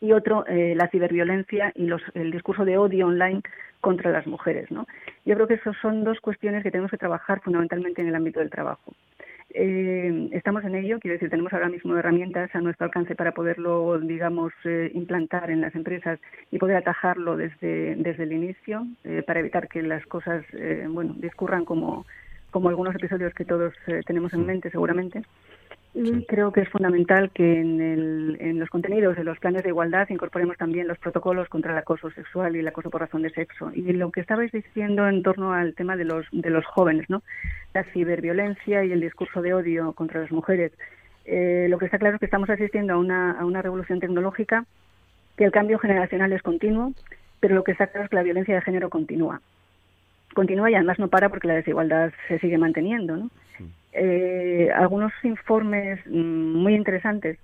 y 0.00 0.12
otro 0.12 0.46
eh, 0.46 0.74
la 0.76 0.88
ciberviolencia 0.88 1.72
y 1.74 1.86
los, 1.86 2.02
el 2.14 2.30
discurso 2.30 2.64
de 2.64 2.78
odio 2.78 3.08
online 3.08 3.42
contra 3.80 4.10
las 4.10 4.26
mujeres. 4.26 4.70
¿no? 4.70 4.86
Yo 5.24 5.34
creo 5.34 5.46
que 5.46 5.54
esas 5.54 5.76
son 5.80 6.04
dos 6.04 6.20
cuestiones 6.20 6.62
que 6.62 6.70
tenemos 6.70 6.90
que 6.90 6.98
trabajar 6.98 7.40
fundamentalmente 7.40 8.02
en 8.02 8.08
el 8.08 8.14
ámbito 8.14 8.40
del 8.40 8.50
trabajo. 8.50 8.94
Eh, 9.52 10.28
estamos 10.30 10.64
en 10.64 10.76
ello, 10.76 11.00
quiero 11.00 11.14
decir, 11.14 11.28
tenemos 11.28 11.52
ahora 11.52 11.68
mismo 11.68 11.96
herramientas 11.96 12.54
a 12.54 12.60
nuestro 12.60 12.84
alcance 12.84 13.16
para 13.16 13.32
poderlo, 13.32 13.98
digamos, 13.98 14.52
eh, 14.64 14.92
implantar 14.94 15.50
en 15.50 15.60
las 15.60 15.74
empresas 15.74 16.20
y 16.52 16.58
poder 16.58 16.76
atajarlo 16.76 17.36
desde, 17.36 17.96
desde 17.96 18.22
el 18.22 18.32
inicio 18.32 18.86
eh, 19.02 19.24
para 19.26 19.40
evitar 19.40 19.66
que 19.66 19.82
las 19.82 20.06
cosas, 20.06 20.44
bueno, 20.88 21.14
discurran 21.16 21.64
como, 21.64 22.06
como 22.52 22.68
algunos 22.68 22.94
episodios 22.94 23.34
que 23.34 23.44
todos 23.44 23.74
tenemos 24.06 24.32
en 24.34 24.46
mente 24.46 24.70
seguramente. 24.70 25.22
Y 25.92 26.24
creo 26.26 26.52
que 26.52 26.60
es 26.60 26.68
fundamental 26.68 27.30
que 27.32 27.60
en, 27.60 27.80
el, 27.80 28.36
en, 28.40 28.60
los 28.60 28.68
contenidos 28.68 29.16
de 29.16 29.24
los 29.24 29.38
planes 29.38 29.64
de 29.64 29.70
igualdad 29.70 30.08
incorporemos 30.08 30.56
también 30.56 30.86
los 30.86 30.98
protocolos 30.98 31.48
contra 31.48 31.72
el 31.72 31.78
acoso 31.78 32.10
sexual 32.12 32.54
y 32.54 32.60
el 32.60 32.68
acoso 32.68 32.90
por 32.90 33.00
razón 33.00 33.22
de 33.22 33.30
sexo. 33.30 33.72
Y 33.74 33.92
lo 33.92 34.12
que 34.12 34.20
estabais 34.20 34.52
diciendo 34.52 35.08
en 35.08 35.24
torno 35.24 35.52
al 35.52 35.74
tema 35.74 35.96
de 35.96 36.04
los, 36.04 36.26
de 36.30 36.50
los 36.50 36.64
jóvenes, 36.64 37.10
¿no? 37.10 37.22
La 37.74 37.82
ciberviolencia 37.92 38.84
y 38.84 38.92
el 38.92 39.00
discurso 39.00 39.42
de 39.42 39.52
odio 39.52 39.92
contra 39.92 40.20
las 40.20 40.30
mujeres. 40.30 40.72
Eh, 41.24 41.66
lo 41.68 41.78
que 41.78 41.86
está 41.86 41.98
claro 41.98 42.14
es 42.14 42.20
que 42.20 42.26
estamos 42.26 42.50
asistiendo 42.50 42.94
a 42.94 42.96
una, 42.96 43.32
a 43.32 43.44
una 43.44 43.60
revolución 43.60 43.98
tecnológica, 43.98 44.66
que 45.36 45.44
el 45.44 45.50
cambio 45.50 45.80
generacional 45.80 46.32
es 46.32 46.42
continuo, 46.42 46.92
pero 47.40 47.56
lo 47.56 47.64
que 47.64 47.72
está 47.72 47.88
claro 47.88 48.04
es 48.04 48.10
que 48.10 48.16
la 48.16 48.22
violencia 48.22 48.54
de 48.54 48.62
género 48.62 48.90
continúa. 48.90 49.40
Continúa 50.34 50.70
y 50.70 50.76
además 50.76 51.00
no 51.00 51.08
para 51.08 51.30
porque 51.30 51.48
la 51.48 51.54
desigualdad 51.54 52.12
se 52.28 52.38
sigue 52.38 52.58
manteniendo, 52.58 53.16
¿no? 53.16 53.30
Eh, 53.92 54.70
algunos 54.74 55.12
informes 55.22 56.00
mm, 56.06 56.54
muy 56.54 56.74
interesantes 56.74 57.38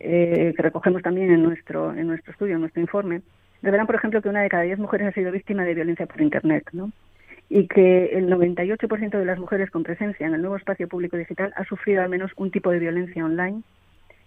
eh, 0.00 0.52
que 0.56 0.62
recogemos 0.62 1.02
también 1.02 1.30
en 1.30 1.42
nuestro, 1.42 1.92
en 1.94 2.06
nuestro 2.06 2.32
estudio, 2.32 2.54
en 2.54 2.60
nuestro 2.60 2.80
informe, 2.80 3.22
revelan, 3.62 3.86
por 3.86 3.96
ejemplo, 3.96 4.22
que 4.22 4.28
una 4.28 4.42
de 4.42 4.48
cada 4.48 4.62
diez 4.62 4.78
mujeres 4.78 5.08
ha 5.08 5.12
sido 5.12 5.32
víctima 5.32 5.64
de 5.64 5.74
violencia 5.74 6.06
por 6.06 6.20
Internet, 6.20 6.68
¿no? 6.72 6.92
y 7.50 7.66
que 7.66 8.06
el 8.06 8.28
98% 8.28 9.18
de 9.18 9.24
las 9.24 9.38
mujeres 9.38 9.70
con 9.70 9.82
presencia 9.82 10.26
en 10.26 10.34
el 10.34 10.42
nuevo 10.42 10.56
espacio 10.56 10.86
público 10.86 11.16
digital 11.16 11.52
ha 11.56 11.64
sufrido 11.64 12.02
al 12.02 12.10
menos 12.10 12.30
un 12.36 12.50
tipo 12.50 12.70
de 12.70 12.78
violencia 12.78 13.24
online 13.24 13.62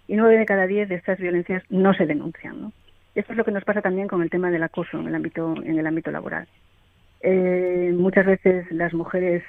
y 0.08 0.16
nueve 0.16 0.40
de 0.40 0.46
cada 0.46 0.66
diez 0.66 0.90
de 0.90 0.96
estas 0.96 1.20
violencias 1.20 1.64
no 1.70 1.94
se 1.94 2.06
denuncian. 2.06 2.62
¿no? 2.62 2.74
Esto 3.14 3.34
es 3.34 3.38
lo 3.38 3.46
que 3.46 3.52
nos 3.52 3.64
pasa 3.64 3.82
también 3.82 4.08
con 4.08 4.24
el 4.24 4.30
tema 4.30 4.50
del 4.50 4.64
acoso 4.64 5.00
en 5.00 5.08
el 5.08 5.16
ámbito, 5.16 5.54
en 5.64 5.78
el 5.78 5.86
ámbito 5.86 6.12
laboral. 6.12 6.48
Eh, 7.22 7.94
muchas 7.96 8.26
veces 8.26 8.72
las 8.72 8.94
mujeres 8.94 9.44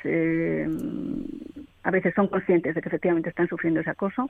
a 1.85 1.90
veces 1.90 2.14
son 2.14 2.29
conscientes 2.29 2.75
de 2.75 2.83
que 2.83 2.88
efectivamente 2.88 3.29
están 3.29 3.49
sufriendo 3.49 3.81
ese 3.81 3.90
acoso, 3.90 4.29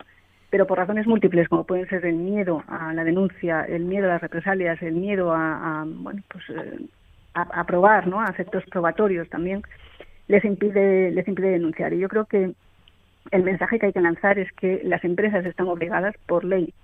pero 0.50 0.66
por 0.66 0.78
razones 0.78 1.06
múltiples, 1.06 1.48
como 1.48 1.64
pueden 1.64 1.88
ser 1.88 2.04
el 2.04 2.16
miedo 2.16 2.62
a 2.68 2.92
la 2.92 3.04
denuncia, 3.04 3.62
el 3.62 3.84
miedo 3.84 4.06
a 4.06 4.14
las 4.14 4.22
represalias, 4.22 4.80
el 4.82 4.94
miedo 4.94 5.32
a, 5.32 5.84
bueno, 5.86 6.22
pues, 6.28 6.44
eh, 6.50 6.78
aprobar, 7.34 8.06
¿no? 8.06 8.20
A 8.20 8.28
efectos 8.28 8.64
probatorios 8.70 9.28
también, 9.30 9.62
les 10.28 10.44
impide, 10.44 11.10
les 11.10 11.26
impide 11.26 11.52
denunciar. 11.52 11.92
Y 11.92 12.00
yo 12.00 12.08
creo 12.08 12.26
que 12.26 12.52
el 13.30 13.42
mensaje 13.42 13.78
que 13.78 13.86
hay 13.86 13.92
que 13.92 14.00
lanzar 14.00 14.38
es 14.38 14.52
que 14.52 14.82
las 14.84 15.04
empresas 15.04 15.46
están 15.46 15.68
obligadas 15.68 16.14
por 16.26 16.44
ley 16.44 16.74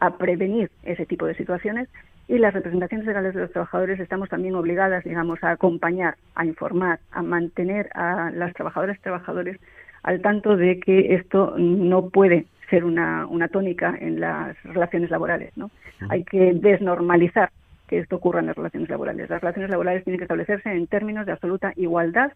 a 0.00 0.18
prevenir 0.18 0.70
ese 0.82 1.06
tipo 1.06 1.26
de 1.26 1.34
situaciones 1.34 1.88
y 2.28 2.38
las 2.38 2.52
representaciones 2.52 3.06
legales 3.06 3.34
de 3.34 3.42
los 3.42 3.52
trabajadores 3.52 4.00
estamos 4.00 4.28
también 4.28 4.56
obligadas, 4.56 5.04
digamos, 5.04 5.42
a 5.44 5.52
acompañar, 5.52 6.16
a 6.34 6.44
informar, 6.44 6.98
a 7.12 7.22
mantener 7.22 7.88
a 7.94 8.30
las 8.30 8.52
trabajadoras 8.54 8.96
y 8.98 9.00
trabajadores 9.00 9.58
al 10.06 10.22
tanto 10.22 10.56
de 10.56 10.78
que 10.78 11.16
esto 11.16 11.54
no 11.58 12.10
puede 12.10 12.46
ser 12.70 12.84
una, 12.84 13.26
una 13.26 13.48
tónica 13.48 13.94
en 14.00 14.20
las 14.20 14.56
relaciones 14.62 15.10
laborales. 15.10 15.52
¿no? 15.56 15.70
Hay 16.08 16.22
que 16.24 16.54
desnormalizar 16.54 17.50
que 17.88 17.98
esto 17.98 18.16
ocurra 18.16 18.40
en 18.40 18.46
las 18.46 18.56
relaciones 18.56 18.88
laborales. 18.88 19.28
Las 19.28 19.40
relaciones 19.40 19.70
laborales 19.70 20.04
tienen 20.04 20.18
que 20.18 20.24
establecerse 20.24 20.70
en 20.70 20.86
términos 20.86 21.26
de 21.26 21.32
absoluta 21.32 21.72
igualdad 21.76 22.32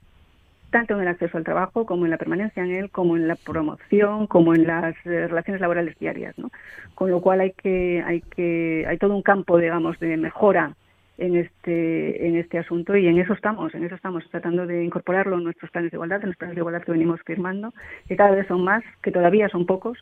tanto 0.70 0.94
en 0.94 1.00
el 1.00 1.08
acceso 1.08 1.36
al 1.36 1.44
trabajo 1.44 1.84
como 1.84 2.04
en 2.04 2.10
la 2.10 2.16
permanencia 2.16 2.62
en 2.62 2.72
él, 2.72 2.90
como 2.90 3.16
en 3.16 3.26
la 3.26 3.34
promoción, 3.34 4.26
como 4.28 4.54
en 4.54 4.66
las 4.66 4.94
eh, 5.04 5.26
relaciones 5.26 5.60
laborales 5.60 5.98
diarias, 5.98 6.38
¿no? 6.38 6.50
Con 6.94 7.10
lo 7.10 7.20
cual 7.20 7.40
hay 7.40 7.52
que 7.52 8.04
hay 8.06 8.20
que 8.20 8.84
hay 8.86 8.96
todo 8.98 9.16
un 9.16 9.22
campo, 9.22 9.58
digamos, 9.58 9.98
de 9.98 10.16
mejora 10.16 10.76
en 11.20 11.36
este 11.36 12.26
en 12.26 12.36
este 12.36 12.58
asunto 12.58 12.96
y 12.96 13.06
en 13.06 13.18
eso 13.18 13.34
estamos, 13.34 13.74
en 13.74 13.84
eso 13.84 13.94
estamos 13.94 14.24
tratando 14.30 14.66
de 14.66 14.82
incorporarlo 14.82 15.36
en 15.36 15.44
nuestros 15.44 15.70
planes 15.70 15.90
de 15.90 15.96
igualdad, 15.96 16.20
en 16.22 16.30
los 16.30 16.36
planes 16.36 16.56
de 16.56 16.60
igualdad 16.60 16.82
que 16.82 16.92
venimos 16.92 17.20
firmando, 17.24 17.72
que 18.08 18.16
cada 18.16 18.32
vez 18.32 18.46
son 18.48 18.64
más, 18.64 18.82
que 19.02 19.12
todavía 19.12 19.48
son 19.50 19.66
pocos, 19.66 19.98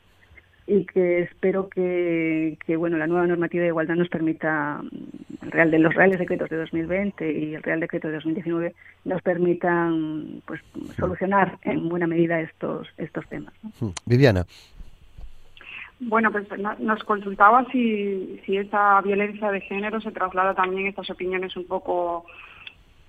y 0.69 0.85
que 0.85 1.23
espero 1.23 1.69
que, 1.69 2.57
que, 2.65 2.77
bueno 2.77 2.99
la 2.99 3.07
nueva 3.07 3.27
normativa 3.27 3.63
de 3.63 3.69
igualdad 3.69 3.97
nos 3.97 4.09
permita 4.09 4.81
el 5.43 5.51
real 5.51 5.71
de 5.71 5.79
los 5.81 5.95
reales 5.95 6.19
decretos 6.19 6.51
de 6.51 6.57
2020 6.59 7.33
y 7.33 7.55
el 7.55 7.63
real 7.63 7.81
decreto 7.81 8.09
de 8.09 8.15
2019 8.15 8.75
nos 9.05 9.23
permitan 9.23 10.43
pues 10.47 10.61
solucionar 10.97 11.59
en 11.63 11.89
buena 11.89 12.07
medida 12.07 12.41
estos 12.41 12.87
estos 12.99 13.27
temas 13.29 13.55
hmm. 13.81 13.89
Viviana 14.07 14.45
bueno, 16.01 16.31
pues 16.31 16.47
nos 16.79 17.03
consultaba 17.05 17.65
si, 17.73 18.41
si 18.47 18.57
esa 18.57 19.01
violencia 19.01 19.51
de 19.51 19.61
género 19.61 20.01
se 20.01 20.13
traslada 20.13 20.55
también 20.55 20.87
estas 20.87 21.11
opiniones 21.11 21.57
un 21.57 21.67
poco 21.67 22.25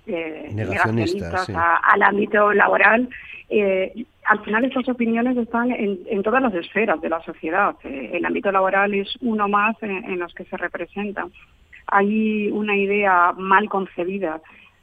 eh, 0.08 0.50
negacionistas 0.54 1.50
al 1.50 2.02
ámbito 2.02 2.52
laboral. 2.54 3.10
Eh, 3.50 4.06
al 4.26 4.44
final 4.44 4.66
estas 4.66 4.88
opiniones 4.90 5.38
están 5.38 5.72
en, 5.72 6.24
todas 6.24 6.42
las 6.42 6.54
esferas 6.54 7.00
de 7.02 7.10
la 7.10 7.22
sociedad. 7.22 7.76
Eh, 7.84 8.12
el 8.14 8.26
ámbito 8.26 8.52
laboral 8.52 8.94
es 8.94 9.08
uno 9.22 9.48
más 9.48 9.76
en, 9.82 10.20
los 10.20 10.34
que 10.34 10.46
se 10.46 10.58
representa. 10.58 11.28
Hay 11.88 12.50
una 12.52 12.76
idea 12.76 13.34
mal 13.38 13.70
concebida 13.70 14.42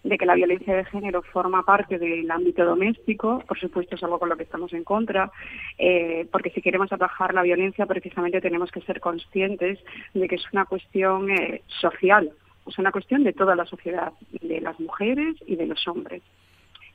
de 0.08 0.18
que 0.18 0.26
la 0.26 0.34
violencia 0.34 0.76
de 0.76 0.84
género 0.84 1.22
forma 1.22 1.64
parte 1.64 1.98
del 1.98 2.30
ámbito 2.30 2.64
doméstico, 2.64 3.42
por 3.46 3.58
supuesto 3.58 3.96
es 3.96 4.02
algo 4.04 4.18
con 4.18 4.28
lo 4.28 4.36
que 4.36 4.44
estamos 4.44 4.72
en 4.72 4.84
contra, 4.84 5.32
eh, 5.78 6.26
porque 6.30 6.50
si 6.50 6.62
queremos 6.62 6.92
atajar 6.92 7.34
la 7.34 7.42
violencia 7.42 7.86
precisamente 7.86 8.40
tenemos 8.40 8.70
que 8.70 8.82
ser 8.82 9.00
conscientes 9.00 9.78
de 10.14 10.28
que 10.28 10.36
es 10.36 10.44
una 10.52 10.64
cuestión 10.64 11.30
eh, 11.30 11.62
social, 11.80 12.30
es 12.66 12.78
una 12.78 12.92
cuestión 12.92 13.24
de 13.24 13.32
toda 13.32 13.56
la 13.56 13.64
sociedad, 13.66 14.12
de 14.40 14.60
las 14.60 14.78
mujeres 14.78 15.36
y 15.46 15.56
de 15.56 15.66
los 15.66 15.86
hombres. 15.88 16.22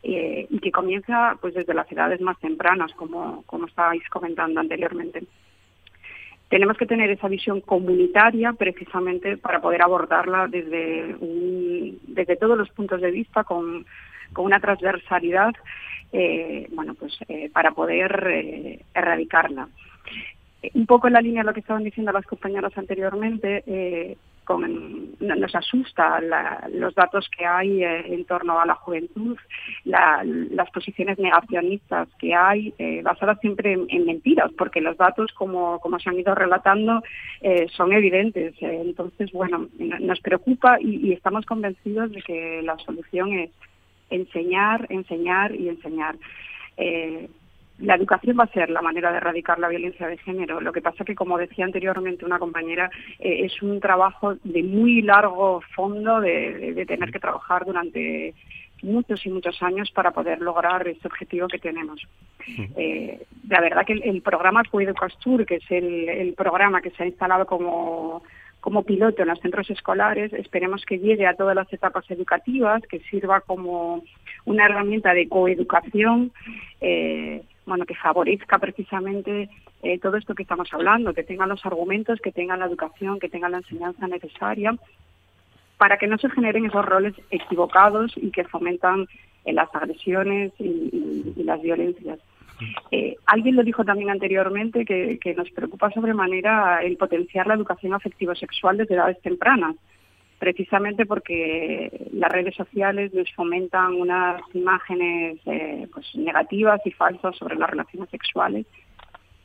Eh, 0.04 0.48
y 0.50 0.60
que 0.60 0.72
comienza 0.72 1.38
pues 1.40 1.54
desde 1.54 1.76
las 1.76 1.92
edades 1.92 2.22
más 2.22 2.40
tempranas, 2.40 2.92
como, 2.94 3.44
como 3.46 3.68
estabais 3.68 4.08
comentando 4.10 4.60
anteriormente. 4.60 5.24
Tenemos 6.52 6.76
que 6.76 6.86
tener 6.86 7.10
esa 7.10 7.30
visión 7.30 7.62
comunitaria 7.62 8.52
precisamente 8.52 9.38
para 9.38 9.62
poder 9.62 9.82
abordarla 9.82 10.50
desde, 10.50 11.16
desde 12.08 12.36
todos 12.36 12.58
los 12.58 12.70
puntos 12.72 13.00
de 13.00 13.10
vista, 13.10 13.46
con, 13.46 13.86
con 14.34 14.44
una 14.44 14.60
transversalidad, 14.60 15.54
eh, 16.12 16.68
bueno, 16.74 16.94
pues 16.96 17.18
eh, 17.30 17.50
para 17.54 17.72
poder 17.72 18.82
erradicarla. 18.94 19.70
Un 20.74 20.86
poco 20.86 21.08
en 21.08 21.14
la 21.14 21.22
línea 21.22 21.42
de 21.42 21.48
lo 21.48 21.54
que 21.54 21.62
estaban 21.62 21.86
diciendo 21.86 22.12
las 22.12 22.26
compañeras 22.26 22.78
anteriormente, 22.78 24.18
nos 24.50 25.56
asusta 25.56 26.20
los 26.70 26.94
datos 26.96 27.30
que 27.36 27.46
hay 27.46 27.84
eh, 27.84 28.14
en 28.14 28.26
torno 28.26 28.60
a 28.60 28.66
la 28.66 28.76
juventud, 28.76 29.38
las 29.86 30.72
posiciones 30.74 31.18
negacionistas 31.20 32.10
que 32.20 32.34
hay, 32.34 32.74
eh, 32.78 33.02
basadas 33.02 33.40
siempre 33.40 33.74
en, 33.74 34.06
mentiras, 34.06 34.52
porque 34.58 34.82
los 34.82 34.98
datos, 34.98 35.32
como, 35.34 35.80
como 35.80 36.00
se 36.00 36.10
han 36.10 36.20
ido 36.20 36.36
relatando, 36.36 37.02
eh, 37.42 37.68
son 37.76 37.94
evidentes. 37.94 38.54
entonces, 38.62 39.32
bueno, 39.32 39.68
nos 39.78 40.20
preocupa 40.20 40.78
y 40.82 41.14
estamos 41.14 41.46
convencidos 41.46 42.12
de 42.12 42.22
que 42.22 42.62
la 42.64 42.78
solución 42.80 43.34
es 43.34 43.52
enseñar, 44.10 44.88
enseñar 44.90 45.56
y 45.56 45.70
enseñar 45.70 46.16
la 47.82 47.96
educación 47.96 48.38
va 48.40 48.44
a 48.44 48.54
ser 48.54 48.70
la 48.70 48.82
manera 48.82 49.12
de 49.12 49.18
erradicar 49.18 49.60
la 49.60 49.68
violencia 49.68 50.08
de 50.08 50.18
género. 50.18 50.62
Lo 50.62 50.72
que 50.72 50.82
pasa 50.82 51.04
que, 51.04 51.16
como 51.16 51.38
decía 51.38 51.66
anteriormente 51.66 52.26
una 52.26 52.40
compañera, 52.40 52.90
eh, 53.20 53.46
es 53.46 53.62
un 53.62 53.80
trabajo 53.80 54.36
de 54.44 54.64
muy 54.64 55.02
largo 55.02 55.62
fondo 55.76 56.22
de, 56.22 56.86
tener 56.88 57.12
que 57.12 57.20
trabajar 57.20 57.66
durante 57.66 58.34
muchos 58.84 59.26
y 59.26 59.30
muchos 59.30 59.62
años 59.62 59.92
para 59.92 60.12
poder 60.12 60.42
lograr 60.42 60.88
ese 60.88 61.08
objetivo 61.08 61.48
que 61.48 61.60
tenemos. 61.60 62.02
Eh, 62.76 63.22
la 63.48 63.62
verdad 63.62 63.86
que 63.86 63.94
el, 63.94 64.22
programa 64.22 64.64
Coeducastur, 64.64 65.46
que 65.46 65.56
es 65.56 65.72
el, 65.72 66.34
programa 66.36 66.82
que 66.82 66.92
se 66.92 67.04
ha 67.04 67.06
instalado 67.08 67.46
como, 67.46 68.24
como 68.60 68.84
piloto 68.84 69.22
en 69.22 69.30
los 69.30 69.40
centros 69.40 69.70
escolares, 69.70 70.34
esperemos 70.34 70.84
que 70.86 71.00
llegue 71.00 71.28
a 71.28 71.36
todas 71.36 71.56
las 71.56 71.72
etapas 71.72 72.10
educativas, 72.10 72.82
que 72.88 73.00
sirva 73.02 73.42
como 73.42 74.04
una 74.46 74.66
herramienta 74.66 75.14
de 75.14 75.30
coeducación 75.30 76.32
eh, 76.80 77.44
bueno, 77.66 77.86
que 77.86 77.96
favorezca 77.96 78.60
precisamente 78.60 79.50
eh, 79.84 80.00
todo 80.00 80.18
esto 80.18 80.36
que 80.36 80.44
estamos 80.44 80.74
hablando, 80.74 81.14
que 81.14 81.24
tengan 81.24 81.50
los 81.50 81.66
argumentos, 81.66 82.20
que 82.22 82.32
tengan 82.32 82.60
la 82.60 82.66
educación, 82.66 83.20
que 83.20 83.30
tengan 83.30 83.52
la 83.52 83.60
enseñanza 83.60 84.08
necesaria 84.08 84.76
para 85.78 85.98
que 85.98 86.08
no 86.08 86.18
se 86.18 86.30
generen 86.30 86.66
esos 86.66 86.86
roles 86.86 87.16
equivocados 87.32 88.14
y 88.16 88.30
que 88.32 88.44
fomentan 88.44 89.08
eh, 89.46 89.54
las 89.54 89.74
agresiones 89.74 90.52
y, 90.60 91.34
las 91.44 91.62
violencias. 91.62 92.20
Eh, 92.92 93.16
alguien 93.26 93.56
lo 93.56 93.64
dijo 93.64 93.84
también 93.84 94.12
anteriormente 94.12 94.86
que, 94.86 95.18
que, 95.20 95.34
nos 95.34 95.50
preocupa 95.50 95.90
sobremanera 95.90 96.84
el 96.84 96.98
potenciar 96.98 97.48
la 97.48 97.56
educación 97.56 97.96
afectivo-sexual 97.96 98.78
desde 98.78 98.94
edades 98.94 99.20
tempranas 99.22 99.76
precisamente 100.42 101.06
porque 101.06 102.10
las 102.14 102.32
redes 102.32 102.56
sociales 102.56 103.14
nos 103.14 103.32
fomentan 103.36 103.94
unas 103.94 104.42
imágenes 104.56 105.38
eh, 105.46 105.88
pues 105.94 106.16
negativas 106.16 106.82
y 106.84 106.90
falsas 106.90 107.38
sobre 107.38 107.58
las 107.58 107.70
relaciones 107.70 108.10
sexuales 108.10 108.66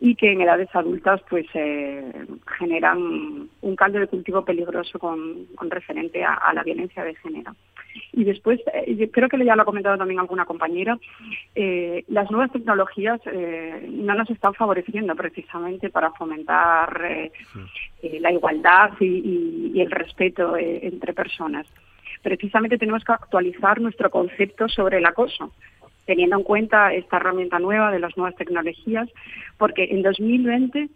y 0.01 0.15
que 0.15 0.33
en 0.33 0.41
edades 0.41 0.71
adultas 0.73 1.21
pues 1.29 1.45
eh, 1.53 2.11
generan 2.59 3.47
un 3.61 3.77
caldo 3.77 3.99
de 3.99 4.07
cultivo 4.07 4.43
peligroso 4.43 4.99
con, 4.99 5.47
referente 5.69 6.25
a, 6.25 6.51
la 6.55 6.63
violencia 6.63 7.05
de 7.05 7.15
género. 7.17 7.55
Y 8.13 8.25
después, 8.25 8.61
eh, 8.73 9.11
creo 9.11 9.29
que 9.29 9.45
ya 9.45 9.57
lo 9.57 9.63
ha 9.63 9.67
comentado 9.67 9.99
también 9.99 10.21
alguna 10.21 10.45
compañera, 10.45 10.99
eh, 11.55 12.05
las 12.09 12.31
nuevas 12.31 12.53
tecnologías 12.53 13.21
eh, 13.27 13.87
no 13.91 14.15
nos 14.15 14.31
están 14.31 14.55
favoreciendo 14.55 15.15
precisamente 15.15 15.91
para 15.91 16.11
fomentar 16.13 17.31
la 18.03 18.33
igualdad 18.33 18.91
y 19.01 19.81
el 19.81 19.91
respeto 19.91 20.57
entre 20.57 21.13
personas. 21.13 21.67
Precisamente 22.23 22.79
tenemos 22.79 23.05
que 23.05 23.13
actualizar 23.13 23.81
nuestro 23.81 24.11
concepto 24.11 24.69
sobre 24.69 24.99
el 24.99 25.07
acoso 25.07 25.53
teniendo 26.07 26.37
en 26.37 26.45
cuenta 26.45 26.95
esta 26.95 27.17
herramienta 27.17 27.59
nueva 27.59 27.91
de 27.91 27.99
las 27.99 28.17
nuevas 28.17 28.37
tecnologías, 28.37 29.09
porque 29.59 29.89
en 29.91 30.03
2020 30.03 30.89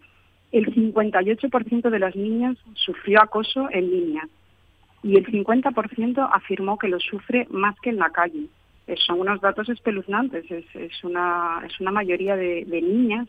el 0.53 0.73
58% 0.73 1.89
de 1.89 1.99
las 1.99 2.15
niñas 2.15 2.57
sufrió 2.75 3.21
acoso 3.21 3.67
en 3.71 3.91
línea 3.91 4.27
y 5.03 5.17
el 5.17 5.25
50% 5.25 6.29
afirmó 6.31 6.77
que 6.77 6.87
lo 6.87 6.99
sufre 6.99 7.47
más 7.49 7.75
que 7.81 7.89
en 7.89 7.97
la 7.97 8.09
calle. 8.09 8.45
Eh, 8.87 8.95
son 8.97 9.19
unos 9.19 9.41
datos 9.41 9.69
espeluznantes. 9.69 10.45
Es, 10.49 11.03
una, 11.03 11.61
es 11.65 11.79
una 11.79 11.91
mayoría 11.91 12.35
de, 12.35 12.65
niñas 12.65 13.27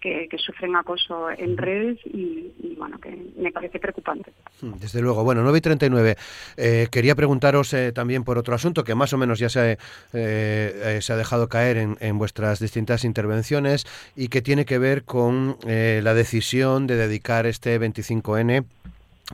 que, 0.00 0.28
sufren 0.38 0.76
acoso 0.76 1.30
en 1.30 1.56
redes 1.56 1.98
y, 2.04 2.74
bueno, 2.78 2.98
que 3.00 3.16
me 3.36 3.50
parece 3.50 3.80
preocupante. 3.80 4.32
Hmm, 4.60 4.74
desde 4.78 5.00
luego. 5.00 5.24
Bueno, 5.24 5.42
9 5.42 5.58
y 5.58 5.60
39. 5.60 6.16
Eh, 6.56 6.86
quería 6.92 7.14
preguntaros 7.14 7.72
eh, 7.72 7.92
también 7.92 8.22
por 8.22 8.38
otro 8.38 8.54
asunto 8.54 8.84
que 8.84 8.94
más 8.94 9.12
o 9.12 9.18
menos 9.18 9.38
ya 9.38 9.48
se, 9.48 9.78
se 10.12 11.12
ha 11.12 11.16
dejado 11.16 11.48
caer 11.48 11.78
en, 11.78 11.96
en, 12.00 12.18
vuestras 12.18 12.60
distintas 12.60 13.04
intervenciones 13.04 13.86
y 14.14 14.28
que 14.28 14.42
tiene 14.42 14.64
que 14.64 14.78
ver 14.78 15.04
con 15.04 15.56
la 15.64 16.14
decisión 16.14 16.86
de 16.86 16.96
dedicar 16.96 17.46
este 17.46 17.80
25N 17.80 18.64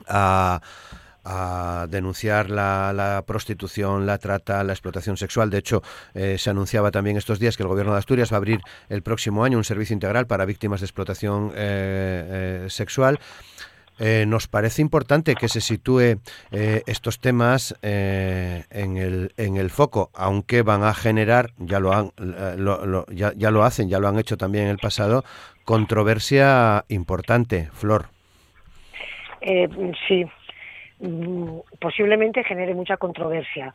a 0.09 0.61
a 1.25 1.87
denunciar 1.89 2.51
la, 2.51 3.23
prostitución, 3.27 4.07
la 4.07 4.18
trata, 4.18 4.64
la 4.64 4.73
explotación 4.73 5.16
sexual. 5.16 5.51
De 5.51 5.59
hecho, 5.59 5.83
eh, 6.14 6.37
se 6.39 6.51
anunciaba 6.51 6.91
también 6.91 7.16
estos 7.16 7.39
días 7.39 7.57
que 7.57 7.62
el 7.62 7.68
Gobierno 7.68 7.93
de 7.93 7.99
Asturias 7.99 8.33
va 8.33 8.37
a 8.37 8.39
abrir 8.39 8.61
el 8.89 9.03
próximo 9.03 9.45
año 9.45 9.59
un 9.59 9.64
servicio 9.64 9.95
integral 9.95 10.27
para 10.27 10.45
víctimas 10.45 10.81
de 10.81 10.87
explotación 10.87 11.53
eh, 11.55 12.62
eh, 12.64 12.70
sexual. 12.70 13.18
Nos 14.27 14.49
parece 14.49 14.83
importante 14.83 15.37
que 15.37 15.49
se 15.49 15.61
sitúe 15.61 16.18
estos 16.51 17.20
temas 17.20 17.77
en, 17.83 18.97
el, 18.97 19.33
en 19.37 19.57
el 19.57 19.70
foco, 19.70 20.11
aunque 20.14 20.62
van 20.62 20.83
a 20.83 20.93
generar, 20.93 21.51
ya 21.59 21.79
lo, 21.79 21.93
han, 21.93 22.11
ya, 23.14 23.33
ya 23.37 23.51
lo 23.53 23.62
hacen, 23.62 23.89
ya 23.89 24.01
lo 24.01 24.09
han 24.09 24.18
hecho 24.18 24.37
también 24.37 24.64
en 24.64 24.70
el 24.70 24.79
pasado, 24.79 25.23
controversia 25.64 26.85
importante. 26.89 27.68
Flor. 27.75 28.07
sí, 30.09 30.27
posiblemente 31.80 32.44
genere 32.44 32.74
mucha 32.74 32.96
controversia. 32.96 33.74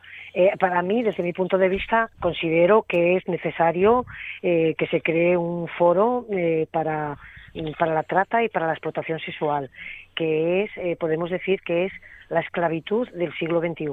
para 0.58 0.80
mí, 0.82 1.02
desde 1.02 1.22
mi 1.22 1.32
punto 1.32 1.58
de 1.58 1.68
vista, 1.68 2.10
considero 2.20 2.84
que 2.88 3.16
es 3.16 3.28
necesario 3.28 4.06
que 4.40 4.88
se 4.90 5.00
cree 5.02 5.36
un 5.36 5.68
foro 5.68 6.26
para 6.70 7.18
para 7.78 7.94
la 7.94 8.02
trata 8.02 8.42
y 8.42 8.48
para 8.48 8.66
la 8.66 8.72
explotación 8.72 9.18
sexual, 9.20 9.70
que 10.14 10.64
es, 10.64 10.70
eh, 10.76 10.96
podemos 10.98 11.30
decir 11.30 11.60
que 11.62 11.86
es 11.86 11.92
la 12.28 12.40
esclavitud 12.40 13.08
del 13.10 13.32
siglo 13.34 13.60
XXI. 13.60 13.86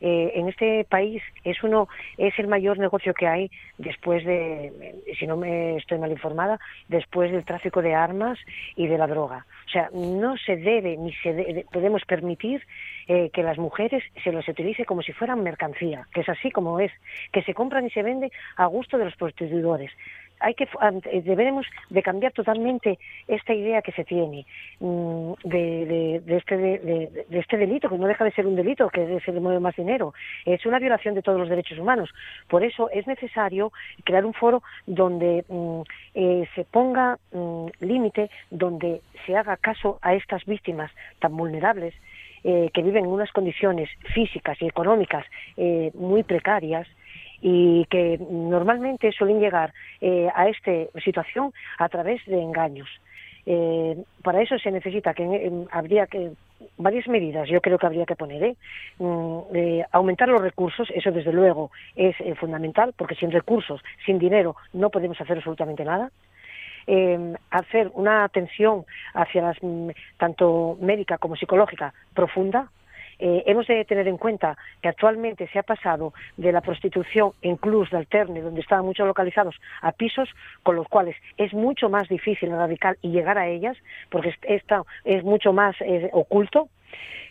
Eh, 0.00 0.32
en 0.34 0.48
este 0.48 0.84
país 0.84 1.22
es 1.44 1.62
uno 1.62 1.88
es 2.16 2.38
el 2.38 2.46
mayor 2.46 2.78
negocio 2.78 3.12
que 3.12 3.26
hay 3.26 3.50
después 3.76 4.24
de 4.24 5.02
si 5.18 5.26
no 5.26 5.36
me 5.36 5.76
estoy 5.76 5.98
mal 5.98 6.10
informada 6.10 6.58
después 6.88 7.30
del 7.30 7.44
tráfico 7.44 7.82
de 7.82 7.94
armas 7.94 8.38
y 8.76 8.86
de 8.86 8.96
la 8.96 9.06
droga. 9.06 9.46
O 9.66 9.70
sea 9.70 9.90
no 9.92 10.36
se 10.38 10.56
debe 10.56 10.96
ni 10.96 11.12
se 11.14 11.66
podemos 11.70 12.02
permitir 12.04 12.66
eh, 13.08 13.30
que 13.30 13.42
las 13.42 13.58
mujeres 13.58 14.02
se 14.24 14.32
los 14.32 14.48
utilice 14.48 14.84
como 14.84 15.02
si 15.02 15.12
fueran 15.12 15.42
mercancía 15.42 16.06
que 16.14 16.22
es 16.22 16.28
así 16.28 16.50
como 16.50 16.80
es 16.80 16.92
que 17.32 17.42
se 17.42 17.54
compran 17.54 17.86
y 17.86 17.90
se 17.90 18.02
vende 18.02 18.30
a 18.56 18.66
gusto 18.66 18.96
de 18.96 19.04
los 19.04 19.16
prostituidores 19.16 19.90
hay 20.40 20.54
que 20.54 20.64
eh, 20.64 21.22
deberemos 21.22 21.66
de 21.90 22.02
cambiar 22.02 22.32
totalmente 22.32 22.98
esta 23.28 23.54
idea 23.54 23.82
que 23.82 23.92
se 23.92 24.04
tiene 24.04 24.46
mm, 24.80 25.32
de, 25.44 26.22
este 26.26 26.56
de, 26.56 27.26
este 27.30 27.56
delito 27.56 27.88
que 27.88 27.98
no 27.98 28.06
deja 28.06 28.24
de 28.24 28.32
ser 28.32 28.46
un 28.46 28.56
delito 28.56 28.88
que 28.88 29.20
se 29.20 29.32
le 29.32 29.40
mueve 29.40 29.60
más 29.60 29.76
dinero. 29.76 30.14
Es 30.44 30.64
una 30.66 30.78
violación 30.78 31.14
de 31.14 31.22
todos 31.22 31.38
los 31.38 31.48
derechos 31.48 31.78
humanos. 31.78 32.10
Por 32.48 32.64
eso 32.64 32.90
es 32.90 33.06
necesario 33.06 33.72
crear 34.04 34.24
un 34.24 34.34
foro 34.34 34.62
donde 34.86 35.44
mm, 35.48 35.80
eh, 36.14 36.48
se 36.54 36.64
ponga 36.64 37.18
mm, 37.32 37.66
límite 37.80 38.30
donde 38.50 39.02
se 39.26 39.36
haga 39.36 39.56
caso 39.58 39.98
a 40.02 40.14
estas 40.14 40.44
víctimas 40.46 40.90
tan 41.18 41.36
vulnerables 41.36 41.94
eh, 42.42 42.70
que 42.72 42.82
viven 42.82 43.04
en 43.04 43.10
unas 43.10 43.30
condiciones 43.32 43.90
físicas 44.14 44.56
y 44.62 44.66
económicas 44.66 45.26
muy 45.94 46.22
precarias 46.22 46.88
y 47.40 47.84
que 47.86 48.18
normalmente 48.30 49.12
suelen 49.12 49.40
llegar 49.40 49.72
eh, 50.00 50.28
a 50.34 50.48
esta 50.48 50.72
situación 51.02 51.52
a 51.78 51.88
través 51.88 52.24
de 52.26 52.40
engaños. 52.40 52.88
Eh, 53.46 53.96
para 54.22 54.42
eso 54.42 54.58
se 54.58 54.70
necesita 54.70 55.14
que 55.14 55.50
habría 55.70 56.06
que 56.06 56.32
varias 56.76 57.08
medidas 57.08 57.48
yo 57.48 57.62
creo 57.62 57.78
que 57.78 57.86
habría 57.86 58.04
que 58.04 58.14
poner 58.14 58.42
¿eh? 58.44 58.56
Mm, 58.98 59.38
eh 59.54 59.86
aumentar 59.92 60.28
los 60.28 60.42
recursos 60.42 60.90
eso 60.94 61.10
desde 61.10 61.32
luego 61.32 61.70
es 61.96 62.14
fundamental 62.38 62.92
porque 62.94 63.14
sin 63.14 63.30
recursos 63.30 63.80
sin 64.04 64.18
dinero 64.18 64.56
no 64.74 64.90
podemos 64.90 65.18
hacer 65.18 65.38
absolutamente 65.38 65.86
nada 65.86 66.10
hacer 67.50 67.90
una 67.94 68.24
atención 68.24 68.84
hacia 69.14 69.40
las 69.40 69.56
mm, 69.62 69.88
tanto 70.18 70.76
médica 70.78 71.16
como 71.16 71.34
psicológica 71.34 71.94
profunda 72.12 72.68
eh, 73.20 73.42
hemos 73.46 73.66
de 73.66 73.84
tener 73.84 74.08
en 74.08 74.16
cuenta 74.16 74.56
que 74.80 74.88
actualmente 74.88 75.46
se 75.48 75.58
ha 75.58 75.62
pasado 75.62 76.14
de 76.38 76.52
la 76.52 76.62
prostitución 76.62 77.32
en 77.42 77.56
clubs 77.56 77.90
de 77.90 77.98
alterne, 77.98 78.40
donde 78.40 78.62
estaban 78.62 78.86
mucho 78.86 79.04
localizados, 79.04 79.56
a 79.82 79.92
pisos, 79.92 80.28
con 80.62 80.76
los 80.76 80.88
cuales 80.88 81.16
es 81.36 81.52
mucho 81.52 81.90
más 81.90 82.08
difícil 82.08 82.50
radical 82.50 82.96
y 83.02 83.10
llegar 83.10 83.36
a 83.36 83.46
ellas, 83.46 83.76
porque 84.08 84.34
esto 84.42 84.86
es 85.04 85.22
mucho 85.22 85.52
más 85.52 85.76
eh, 85.80 86.08
oculto. 86.12 86.68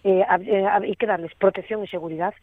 Eh, 0.04 0.24
hay 0.30 0.96
que 0.96 1.08
darles 1.08 1.34
protección 1.36 1.84
y 1.84 1.88
seguridad 1.88 2.34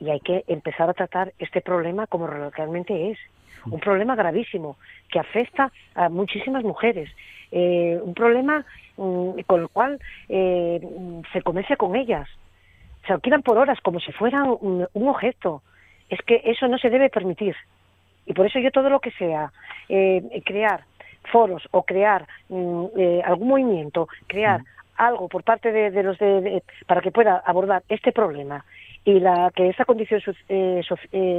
y 0.00 0.10
hay 0.10 0.20
que 0.20 0.44
empezar 0.48 0.90
a 0.90 0.94
tratar 0.94 1.32
este 1.38 1.60
problema 1.60 2.08
como 2.08 2.26
realmente 2.26 3.12
es. 3.12 3.18
Un 3.64 3.80
problema 3.80 4.14
gravísimo 4.14 4.76
que 5.10 5.18
afecta 5.18 5.72
a 5.94 6.08
muchísimas 6.08 6.62
mujeres. 6.62 7.08
un 7.50 8.14
problema 8.14 8.64
mm, 8.96 9.40
con 9.46 9.62
el 9.62 9.68
cual 9.68 9.98
se 10.28 11.42
comercia 11.42 11.76
con 11.76 11.96
ellas 11.96 12.28
se 13.06 13.12
alquilan 13.12 13.42
por 13.42 13.58
horas 13.58 13.78
como 13.80 14.00
si 14.00 14.12
fueran 14.12 14.46
un, 14.60 14.86
objeto. 14.94 15.62
Es 16.08 16.20
que 16.22 16.42
eso 16.44 16.68
no 16.68 16.78
se 16.78 16.90
debe 16.90 17.10
permitir. 17.10 17.56
Y 18.26 18.32
por 18.32 18.46
eso 18.46 18.58
yo 18.58 18.70
todo 18.70 18.90
lo 18.90 19.00
que 19.00 19.12
sea 19.12 19.52
eh, 19.88 20.42
crear 20.44 20.84
foros 21.30 21.68
o 21.70 21.82
crear 21.82 22.26
mm, 22.48 22.84
eh, 22.96 23.22
algún 23.24 23.48
movimiento, 23.48 24.08
crear 24.26 24.60
algo 24.96 25.28
por 25.28 25.42
parte 25.42 25.72
de, 25.72 26.02
los 26.02 26.18
de, 26.18 26.62
para 26.86 27.00
que 27.00 27.10
pueda 27.10 27.42
abordar 27.44 27.82
este 27.88 28.12
problema 28.12 28.64
y 29.04 29.20
la 29.20 29.52
que 29.54 29.68
esa 29.68 29.84
condición 29.84 30.20
eh, 30.48 30.82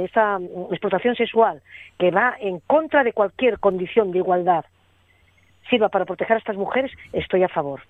esa 0.04 0.38
explotación 0.70 1.16
sexual 1.16 1.60
que 1.98 2.10
va 2.10 2.36
en 2.40 2.60
contra 2.60 3.02
de 3.04 3.12
cualquier 3.12 3.58
condición 3.58 4.12
de 4.12 4.18
igualdad 4.18 4.64
sirva 5.68 5.88
para 5.88 6.06
proteger 6.06 6.36
a 6.36 6.38
estas 6.38 6.56
mujeres, 6.56 6.90
estoy 7.12 7.42
a 7.42 7.48
favor. 7.48 7.82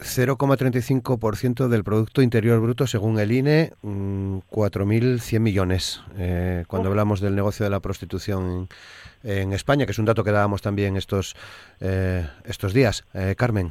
0,35% 0.00 1.68
del 1.68 1.84
Producto 1.84 2.22
Interior 2.22 2.60
Bruto 2.60 2.86
según 2.86 3.18
el 3.18 3.32
INE, 3.32 3.72
4.100 3.82 5.38
mm, 5.38 5.42
millones. 5.42 6.02
Eh, 6.18 6.64
cuando 6.66 6.88
hablamos 6.88 7.20
del 7.20 7.34
negocio 7.34 7.64
de 7.64 7.70
la 7.70 7.80
prostitución 7.80 8.68
en, 9.22 9.52
España, 9.52 9.84
que 9.84 9.92
es 9.92 9.98
un 9.98 10.06
dato 10.06 10.24
que 10.24 10.32
dábamos 10.32 10.62
también 10.62 10.96
estos, 10.96 11.36
eh, 11.80 12.26
estos 12.44 12.72
días. 12.72 13.04
Eh, 13.14 13.34
Carmen. 13.36 13.70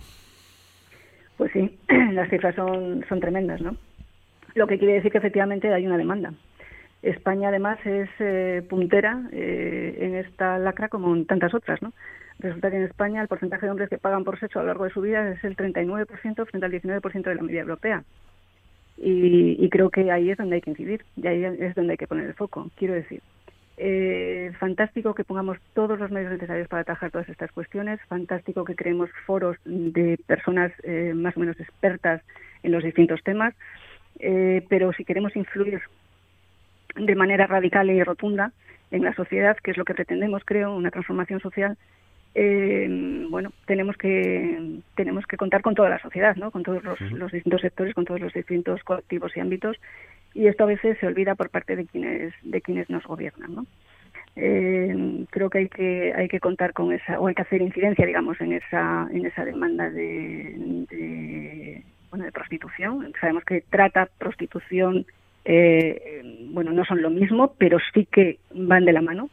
Pues 1.37 1.51
sí, 1.51 1.77
las 2.13 2.29
cifras 2.29 2.55
son, 2.55 3.03
son 3.09 3.19
tremendas, 3.19 3.61
¿no? 3.61 3.75
Lo 4.55 4.67
que 4.67 4.77
quiere 4.77 4.95
decir 4.95 5.11
que 5.11 5.17
efectivamente 5.17 5.73
hay 5.73 5.85
una 5.85 5.97
demanda. 5.97 6.33
España 7.01 7.49
además 7.49 7.79
es 7.85 8.09
puntera 8.67 9.21
en 9.31 10.15
esta 10.15 10.59
lacra 10.59 10.89
como 10.89 11.15
en 11.15 11.25
tantas 11.25 11.53
otras, 11.53 11.81
¿no? 11.81 11.93
Resulta 12.39 12.71
que 12.71 12.77
en 12.77 12.83
España 12.83 13.21
el 13.21 13.27
porcentaje 13.27 13.65
de 13.65 13.71
hombres 13.71 13.89
que 13.89 13.97
pagan 13.97 14.23
por 14.23 14.39
sexo 14.39 14.59
a 14.59 14.63
lo 14.63 14.67
largo 14.69 14.85
de 14.85 14.91
su 14.91 15.01
vida 15.01 15.29
es 15.29 15.43
el 15.43 15.57
39% 15.57 16.45
frente 16.47 16.65
al 16.65 16.71
19% 16.71 17.23
de 17.23 17.35
la 17.35 17.41
media 17.41 17.61
europea. 17.61 18.03
Y, 18.97 19.69
creo 19.69 19.89
que 19.89 20.11
ahí 20.11 20.29
es 20.29 20.37
donde 20.37 20.55
hay 20.55 20.61
que 20.61 20.71
incidir, 20.71 21.05
y 21.15 21.27
ahí 21.27 21.43
es 21.45 21.75
donde 21.75 21.91
hay 21.93 21.97
que 21.97 22.07
poner 22.07 22.25
el 22.25 22.33
foco. 22.33 22.69
Quiero 22.75 22.93
decir, 22.93 23.21
eh, 23.77 24.51
fantástico 24.59 25.13
que 25.13 25.23
pongamos 25.23 25.57
todos 25.73 25.97
los 25.99 26.11
medios 26.11 26.33
necesarios 26.33 26.67
para 26.67 26.81
atajar 26.81 27.11
todas 27.11 27.29
estas 27.29 27.51
cuestiones, 27.51 28.01
fantástico 28.07 28.65
que 28.65 28.75
creemos 28.75 29.09
foros 29.25 29.55
de 29.63 30.19
personas 30.27 30.73
eh, 30.83 31.13
más 31.15 31.37
o 31.37 31.39
menos 31.39 31.57
expertas 31.59 32.21
en 32.63 32.73
los 32.73 32.83
distintos 32.83 33.23
temas, 33.23 33.53
eh, 34.19 34.65
pero 34.67 34.91
si 34.91 35.05
queremos 35.05 35.33
influir 35.37 35.81
de 36.95 37.15
manera 37.15 37.47
radical 37.47 37.89
y 37.89 38.03
rotunda 38.03 38.51
en 38.91 39.03
la 39.03 39.13
sociedad, 39.13 39.57
que 39.57 39.71
es 39.71 39.77
lo 39.77 39.85
que 39.85 39.93
pretendemos, 39.93 40.43
creo, 40.45 40.75
una 40.75 40.91
transformación 40.91 41.39
social, 41.39 41.77
eh, 42.35 43.25
bueno, 43.29 43.51
tenemos 43.65 43.97
que 43.97 44.79
tenemos 44.95 45.25
que 45.25 45.37
contar 45.37 45.61
con 45.61 45.75
toda 45.75 45.89
la 45.89 45.99
sociedad, 45.99 46.35
¿no? 46.35 46.51
Con 46.51 46.63
todos 46.63 46.83
los, 46.83 47.31
distintos 47.31 47.61
sectores, 47.61 47.93
con 47.93 48.05
todos 48.05 48.21
los 48.21 48.33
distintos 48.33 48.83
colectivos 48.83 49.35
y 49.35 49.39
ámbitos, 49.39 49.77
y 50.33 50.47
esto 50.47 50.63
a 50.63 50.67
veces 50.67 50.97
se 50.99 51.07
olvida 51.07 51.35
por 51.35 51.49
parte 51.49 51.75
de 51.75 51.85
quienes 51.85 52.33
de 52.43 52.61
quienes 52.61 52.89
nos 52.89 53.03
gobiernan, 53.05 53.55
¿no? 53.55 53.65
Eh, 54.35 55.25
creo 55.31 55.49
que 55.49 55.57
hay 55.57 55.69
que 55.69 56.13
hay 56.15 56.27
que 56.27 56.39
contar 56.39 56.73
con 56.73 56.93
esa 56.93 57.19
o 57.19 57.27
hay 57.27 57.35
que 57.35 57.41
hacer 57.41 57.61
incidencia, 57.61 58.05
digamos, 58.05 58.39
en 58.41 58.53
esa 58.53 59.07
en 59.11 59.25
esa 59.25 59.43
demanda 59.43 59.89
de, 59.89 60.85
de 60.89 61.83
bueno 62.11 62.25
de 62.25 62.31
prostitución. 62.31 63.11
Sabemos 63.19 63.43
que 63.43 63.61
trata, 63.69 64.07
prostitución, 64.19 65.05
eh, 65.51 66.21
bueno, 66.51 66.71
no 66.71 66.85
son 66.85 67.01
lo 67.01 67.09
mismo, 67.09 67.55
pero 67.57 67.79
sí 67.91 68.05
que 68.05 68.37
van 68.53 68.85
de 68.85 68.93
la 68.93 69.01
mano 69.01 69.31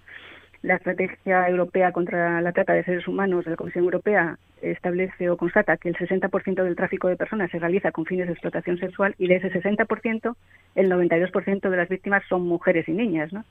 la 0.62 0.76
Estrategia 0.76 1.46
Europea 1.46 1.92
contra 1.92 2.40
la 2.40 2.52
Trata 2.52 2.72
de 2.72 2.84
Seres 2.84 3.06
Humanos 3.06 3.44
de 3.44 3.50
la 3.50 3.56
Comisión 3.58 3.84
Europea 3.84 4.38
establece 4.62 5.28
o 5.28 5.36
constata 5.36 5.76
que 5.76 5.90
el 5.90 5.96
60% 5.96 6.64
del 6.64 6.74
tráfico 6.74 7.08
de 7.08 7.16
personas 7.16 7.50
se 7.50 7.58
realiza 7.58 7.92
con 7.92 8.06
fines 8.06 8.26
de 8.26 8.32
explotación 8.32 8.78
sexual 8.78 9.14
y 9.18 9.26
de 9.26 9.36
ese 9.36 9.52
60%, 9.52 10.34
el 10.74 10.90
92% 10.90 11.68
de 11.68 11.76
las 11.76 11.88
víctimas 11.90 12.22
son 12.30 12.48
mujeres 12.48 12.88
y 12.88 12.92
niñas, 12.92 13.30
¿no? 13.30 13.44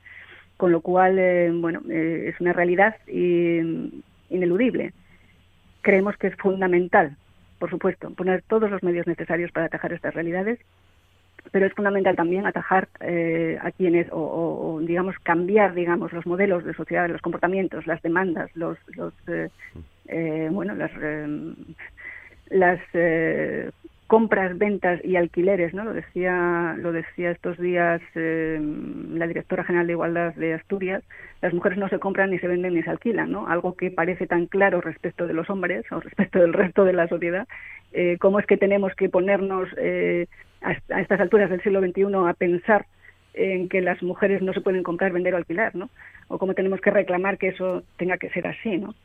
Con 0.57 0.72
lo 0.72 0.82
cual, 0.82 1.20
eh, 1.20 1.51
bueno, 1.53 1.82
eh, 1.88 2.32
es 2.34 2.41
una 2.41 2.51
realidad 2.51 2.95
ineludible. 3.07 4.91
Creemos 5.82 6.18
que 6.18 6.28
es 6.28 6.36
fundamental, 6.36 7.16
por 7.59 7.70
supuesto, 7.70 8.09
poner 8.09 8.41
todos 8.41 8.72
los 8.72 8.82
medios 8.82 9.05
necesarios 9.05 9.51
para 9.51 9.68
atajar 9.68 9.93
estas 9.93 10.16
realidades 10.16 10.59
pero 11.52 11.66
es 11.66 11.74
fundamental 11.74 12.16
también 12.16 12.46
atajar 12.46 12.88
eh, 13.00 13.58
a 13.62 13.72
quienes 13.72 14.08
o, 14.12 14.80
digamos 14.82 15.16
cambiar 15.20 15.74
digamos 15.74 16.12
los 16.14 16.26
modelos 16.26 16.64
de 16.66 16.74
sociedad 16.74 17.10
los 17.10 17.22
comportamientos 17.22 17.88
las 17.88 18.02
demandas 18.02 18.50
los, 18.56 18.78
los 18.96 19.14
eh, 19.28 19.50
eh, 20.08 20.50
bueno 20.52 20.76
las 20.76 20.91
las 22.50 22.80
compras, 24.08 24.58
ventas 24.58 25.04
y 25.04 25.16
alquileres, 25.16 25.74
¿no? 25.74 25.84
Lo 25.84 25.93
decía, 25.93 26.76
lo 26.78 26.91
decía 26.91 27.32
estos 27.32 27.58
días 27.58 28.02
eh, 28.14 28.60
la 29.14 29.28
directora 29.28 29.64
general 29.64 29.88
de 29.88 29.93
Igualdad 29.93 30.36
de 30.36 30.54
Asturias. 30.54 31.04
Las 31.41 31.54
mujeres 31.54 31.78
no 31.78 31.89
se 31.89 32.00
compran 32.00 32.30
ni 32.30 32.39
se 32.39 32.48
venden 32.48 32.76
ni 32.76 32.84
se 32.84 32.89
alquilan, 32.91 33.32
¿no? 33.32 33.48
Algo 33.48 33.76
que 33.76 33.89
parece 33.89 34.28
tan 34.28 34.46
claro 34.46 34.82
respecto 34.82 35.26
de 35.26 35.34
los 35.34 35.50
hombres 35.50 35.86
o 35.91 36.00
respecto 36.00 36.39
del 36.39 36.54
resto 36.54 36.86
de 36.86 36.93
la 36.93 37.08
sociedad. 37.08 37.48
Eh, 37.93 38.18
¿Cómo 38.20 38.39
es 38.39 38.46
que 38.46 38.58
tenemos 38.58 38.93
que 38.96 39.10
ponernos 39.10 39.70
eh, 39.78 40.28
a, 40.66 40.99
estas 40.99 41.20
alturas 41.20 41.49
del 41.49 41.61
siglo 41.61 41.82
XXI 41.82 42.03
a 42.28 42.34
pensar 42.34 42.86
en 43.34 43.70
que 43.70 43.82
las 43.82 44.01
mujeres 44.01 44.41
no 44.41 44.53
se 44.53 44.61
pueden 44.61 44.84
comprar, 44.84 45.11
vender 45.11 45.34
o 45.34 45.38
alquilar, 45.38 45.76
¿no? 45.76 45.89
O 46.28 46.38
cómo 46.38 46.53
tenemos 46.53 46.82
que 46.82 46.91
reclamar 46.91 47.38
que 47.38 47.49
eso 47.49 47.84
tenga 47.97 48.18
que 48.18 48.30
ser 48.30 48.47
así, 48.47 48.78
¿no? 48.78 48.95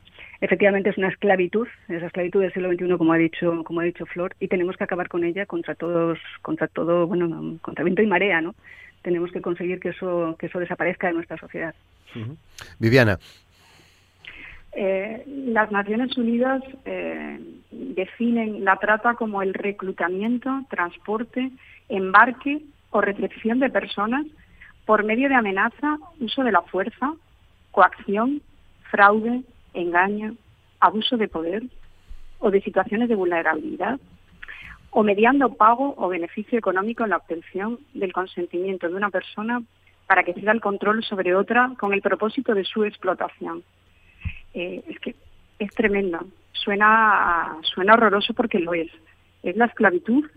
efectivamente 0.40 0.90
es 0.90 0.98
una 0.98 1.08
esclavitud, 1.08 1.68
esa 1.88 2.06
esclavitud 2.06 2.40
del 2.40 2.52
siglo 2.52 2.72
XXI, 2.72 2.96
como 2.96 3.12
ha 3.12 3.18
dicho, 3.18 3.62
como 3.64 3.80
ha 3.80 3.84
dicho 3.84 4.06
Flor, 4.06 4.34
y 4.40 4.48
tenemos 4.48 4.76
que 4.76 4.84
acabar 4.84 5.08
con 5.08 5.24
ella 5.24 5.46
contra 5.46 5.74
todos, 5.74 6.18
contra 6.42 6.66
todo, 6.66 7.06
bueno, 7.06 7.58
contra 7.60 7.84
viento 7.84 8.02
y 8.02 8.06
marea, 8.06 8.40
¿no? 8.40 8.54
Tenemos 9.02 9.30
que 9.32 9.40
conseguir 9.40 9.80
que 9.80 9.90
eso, 9.90 10.36
que 10.38 10.46
eso 10.46 10.58
desaparezca 10.58 11.08
de 11.08 11.14
nuestra 11.14 11.36
sociedad. 11.38 11.74
Viviana. 12.78 13.18
Eh, 14.72 15.24
las 15.26 15.70
Naciones 15.72 16.16
Unidas 16.16 16.62
eh, 16.84 17.40
definen 17.70 18.64
la 18.64 18.76
trata 18.76 19.14
como 19.14 19.42
el 19.42 19.54
reclutamiento, 19.54 20.62
transporte, 20.70 21.50
embarque 21.88 22.62
o 22.90 23.00
recepción 23.00 23.58
de 23.58 23.70
personas 23.70 24.26
por 24.86 25.04
medio 25.04 25.28
de 25.28 25.34
amenaza, 25.34 25.98
uso 26.20 26.42
de 26.42 26.52
la 26.52 26.62
fuerza, 26.62 27.14
coacción, 27.70 28.42
fraude, 28.90 29.42
engaño, 29.74 30.34
abuso 30.80 31.16
de 31.16 31.28
poder 31.28 31.62
o 32.38 32.50
de 32.50 32.62
situaciones 32.62 33.08
de 33.08 33.14
vulnerabilidad, 33.14 34.00
o 34.90 35.02
mediando 35.02 35.54
pago 35.54 35.94
o 35.96 36.08
beneficio 36.08 36.58
económico 36.58 37.04
en 37.04 37.10
la 37.10 37.18
obtención 37.18 37.78
del 37.94 38.12
consentimiento 38.12 38.88
de 38.88 38.94
una 38.94 39.10
persona 39.10 39.62
para 40.06 40.24
que 40.24 40.34
tenga 40.34 40.50
el 40.52 40.60
control 40.60 41.04
sobre 41.04 41.34
otra 41.36 41.72
con 41.78 41.92
el 41.92 42.02
propósito 42.02 42.54
de 42.54 42.64
su 42.64 42.84
explotación. 42.84 43.62
Eh, 44.54 44.82
es 44.88 44.98
que 45.00 45.14
es 45.58 45.70
tremendo, 45.72 46.26
suena, 46.52 47.56
suena 47.62 47.94
horroroso 47.94 48.34
porque 48.34 48.58
lo 48.58 48.74
es. 48.74 48.90
Es 49.42 49.56
la 49.56 49.66
esclavitud, 49.66 50.28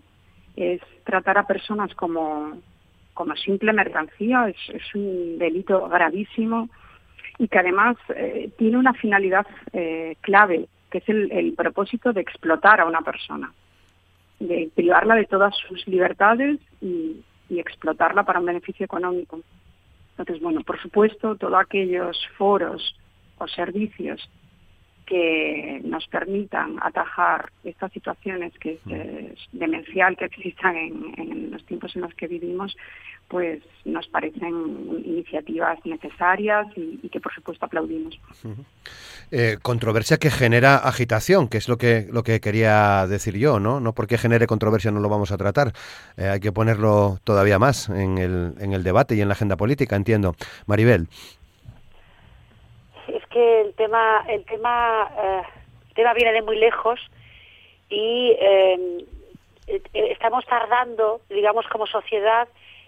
es 0.56 0.80
tratar 1.04 1.38
a 1.38 1.46
personas 1.46 1.94
como, 1.94 2.58
como 3.12 3.36
simple 3.36 3.72
mercancía, 3.72 4.48
es 4.48 4.94
un 4.94 5.38
delito 5.38 5.88
gravísimo 5.88 6.68
y 7.38 7.48
que 7.48 7.58
además 7.58 7.96
eh, 8.14 8.50
tiene 8.56 8.78
una 8.78 8.94
finalidad 8.94 9.46
eh, 9.72 10.16
clave, 10.20 10.68
que 10.90 10.98
es 10.98 11.08
el, 11.08 11.54
propósito 11.56 12.12
de 12.12 12.20
explotar 12.20 12.80
a 12.80 12.86
una 12.86 13.00
persona, 13.00 13.52
de 14.38 14.70
privarla 14.74 15.16
de 15.16 15.26
todas 15.26 15.54
sus 15.68 15.86
libertades 15.88 16.60
y, 16.80 17.22
y 17.48 17.58
explotarla 17.58 18.22
para 18.22 18.38
un 18.38 18.46
beneficio 18.46 18.84
económico. 18.84 19.40
Entonces, 20.16 20.40
bueno, 20.40 20.62
por 20.62 20.80
supuesto, 20.80 21.34
todos 21.36 21.54
aquellos 21.54 22.16
foros 22.38 22.96
o 23.38 23.48
servicios 23.48 24.28
que 25.06 25.80
nos 25.84 26.06
permitan 26.06 26.76
atajar 26.80 27.50
estas 27.62 27.92
situaciones 27.92 28.52
que 28.58 28.78
es, 28.86 29.38
demencial 29.52 30.16
que 30.16 30.26
existan 30.26 30.76
en, 30.76 31.50
los 31.50 31.64
tiempos 31.66 31.94
en 31.94 32.02
los 32.02 32.14
que 32.14 32.26
vivimos, 32.26 32.76
pues 33.28 33.62
nos 33.84 34.06
parecen 34.08 35.02
iniciativas 35.04 35.78
necesarias 35.84 36.66
y, 36.76 37.08
que 37.08 37.20
por 37.20 37.34
supuesto 37.34 37.66
aplaudimos. 37.66 38.18
Eh, 39.30 39.58
controversia 39.62 40.18
que 40.18 40.30
genera 40.30 40.76
agitación, 40.76 41.48
que 41.48 41.58
es 41.58 41.68
lo 41.68 41.76
que 41.76 42.06
lo 42.10 42.22
que 42.22 42.40
quería 42.40 43.06
decir 43.06 43.36
yo, 43.36 43.60
¿no? 43.60 43.80
No 43.80 43.94
porque 43.94 44.18
genere 44.18 44.46
controversia 44.46 44.90
no 44.90 45.00
lo 45.00 45.08
vamos 45.08 45.32
a 45.32 45.36
tratar. 45.36 45.72
Eh, 46.16 46.28
hay 46.28 46.40
que 46.40 46.52
ponerlo 46.52 47.18
todavía 47.24 47.58
más 47.58 47.88
en 47.88 48.18
el, 48.18 48.54
en 48.58 48.72
el 48.72 48.82
debate 48.82 49.14
y 49.16 49.20
en 49.20 49.28
la 49.28 49.34
agenda 49.34 49.56
política, 49.56 49.96
entiendo. 49.96 50.34
Maribel 50.66 51.08
que 53.34 53.60
el 53.62 53.74
tema, 53.74 54.24
el 54.28 54.44
tema, 54.44 55.10
eh, 55.18 55.42
tema 55.96 56.14
viene 56.14 56.32
de 56.32 56.42
muy 56.42 56.56
lejos 56.56 57.00
y 57.90 58.30
eh, 58.38 59.04
eh, 59.66 59.82
estamos 59.92 60.46
tardando, 60.46 61.20
digamos, 61.28 61.66
como 61.66 61.88
sociedad, 61.88 62.46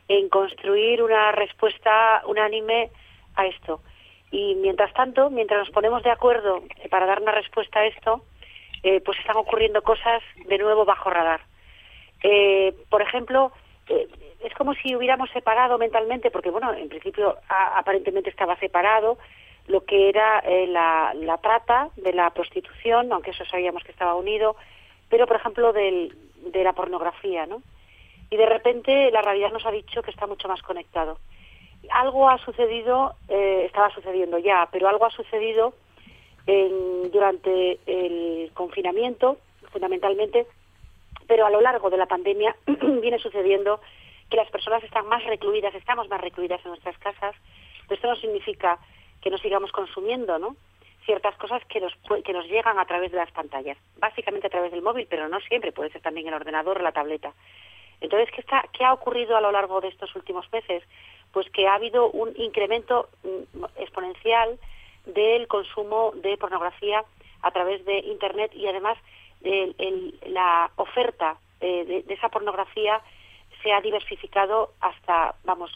en 0.08 0.28
construir 0.28 1.02
una 1.02 1.32
respuesta 1.32 2.22
unánime 2.26 2.90
a 3.34 3.46
esto. 3.46 3.80
Y 4.30 4.54
mientras 4.54 4.92
tanto, 4.94 5.30
mientras 5.30 5.58
nos 5.58 5.70
ponemos 5.70 6.04
de 6.04 6.12
acuerdo 6.12 6.62
para 6.90 7.06
dar 7.06 7.20
una 7.20 7.32
respuesta 7.32 7.80
a 7.80 7.86
esto, 7.86 8.22
pues 9.04 9.18
están 9.18 9.36
ocurriendo 9.36 9.82
cosas 9.82 10.22
de 10.46 10.58
nuevo 10.58 10.84
bajo 10.84 11.10
radar. 11.10 11.40
por 12.88 13.02
ejemplo, 13.02 13.50
es 13.88 14.54
como 14.54 14.74
si 14.74 14.94
hubiéramos 14.94 15.28
separado 15.30 15.76
mentalmente, 15.76 16.30
porque 16.30 16.50
bueno, 16.50 16.72
en 16.72 16.88
principio 16.88 17.36
aparentemente 17.48 18.30
estaba 18.30 18.56
separado, 18.58 19.18
lo 19.66 19.84
que 19.84 20.08
era 20.08 20.40
eh, 20.40 20.66
la, 20.66 21.12
la, 21.14 21.38
trata 21.38 21.90
de 21.96 22.12
la 22.12 22.30
prostitución, 22.30 23.12
aunque 23.12 23.30
eso 23.30 23.44
sabíamos 23.44 23.82
que 23.82 23.92
estaba 23.92 24.14
unido, 24.14 24.56
pero 25.08 25.26
por 25.26 25.36
ejemplo 25.36 25.72
del, 25.72 26.16
de 26.52 26.64
la 26.64 26.72
pornografía, 26.72 27.46
¿no? 27.46 27.62
Y 28.30 28.36
de 28.36 28.46
repente 28.46 29.10
la 29.10 29.22
realidad 29.22 29.52
nos 29.52 29.66
ha 29.66 29.70
dicho 29.70 30.02
que 30.02 30.10
está 30.10 30.26
mucho 30.26 30.48
más 30.48 30.62
conectado. 30.62 31.18
Algo 31.90 32.28
ha 32.28 32.38
sucedido, 32.38 33.14
eh, 33.28 33.64
estaba 33.66 33.90
sucediendo 33.90 34.38
ya, 34.38 34.68
pero 34.72 34.88
algo 34.88 35.06
ha 35.06 35.10
sucedido 35.10 35.74
durante 37.10 37.80
el 37.86 38.52
confinamiento, 38.54 39.38
fundamentalmente, 39.72 40.46
pero 41.26 41.44
a 41.44 41.50
lo 41.50 41.60
largo 41.60 41.90
de 41.90 41.96
la 41.96 42.06
pandemia 42.06 42.54
viene 43.02 43.18
sucediendo 43.18 43.80
que 44.30 44.36
las 44.36 44.50
personas 44.50 44.82
están 44.84 45.06
más 45.08 45.24
recluidas, 45.24 45.74
estamos 45.74 46.08
más 46.08 46.20
recluidas 46.20 46.60
en 46.64 46.70
nuestras 46.70 46.98
casas. 46.98 47.34
Pero 47.82 47.94
esto 47.94 48.08
no 48.08 48.16
significa 48.16 48.78
que 49.20 49.30
no 49.30 49.38
sigamos 49.38 49.72
consumiendo, 49.72 50.38
¿no? 50.38 50.56
ciertas 51.06 51.36
cosas 51.36 51.64
que 51.66 51.80
nos, 51.80 51.94
que 52.24 52.32
nos 52.32 52.46
llegan 52.46 52.78
a 52.78 52.84
través 52.84 53.12
de 53.12 53.16
las 53.16 53.30
pantallas, 53.30 53.78
básicamente 53.96 54.48
a 54.48 54.50
través 54.50 54.72
del 54.72 54.82
móvil, 54.82 55.06
pero 55.08 55.28
no 55.28 55.40
siempre, 55.40 55.72
puede 55.72 55.90
ser 55.90 56.02
también 56.02 56.26
el 56.26 56.34
ordenador 56.34 56.78
o 56.78 56.82
la 56.82 56.92
tableta. 56.92 57.32
Entonces, 58.00 58.28
¿qué, 58.34 58.42
está, 58.42 58.68
¿qué 58.72 58.84
ha 58.84 58.92
ocurrido 58.92 59.36
a 59.36 59.40
lo 59.40 59.52
largo 59.52 59.80
de 59.80 59.88
estos 59.88 60.14
últimos 60.16 60.52
meses? 60.52 60.82
Pues 61.32 61.48
que 61.50 61.66
ha 61.66 61.74
habido 61.74 62.10
un 62.10 62.34
incremento 62.36 63.08
mm, 63.22 63.64
exponencial 63.76 64.58
del 65.06 65.46
consumo 65.46 66.12
de 66.16 66.36
pornografía 66.36 67.04
a 67.42 67.50
través 67.52 67.84
de 67.84 67.98
Internet 68.00 68.52
y 68.54 68.66
además 68.66 68.98
la 70.26 70.70
oferta 70.74 71.36
eh, 71.60 72.02
de 72.04 72.14
esa 72.14 72.28
pornografía 72.28 73.00
se 73.62 73.72
ha 73.72 73.80
diversificado 73.80 74.72
hasta, 74.80 75.36
vamos, 75.44 75.70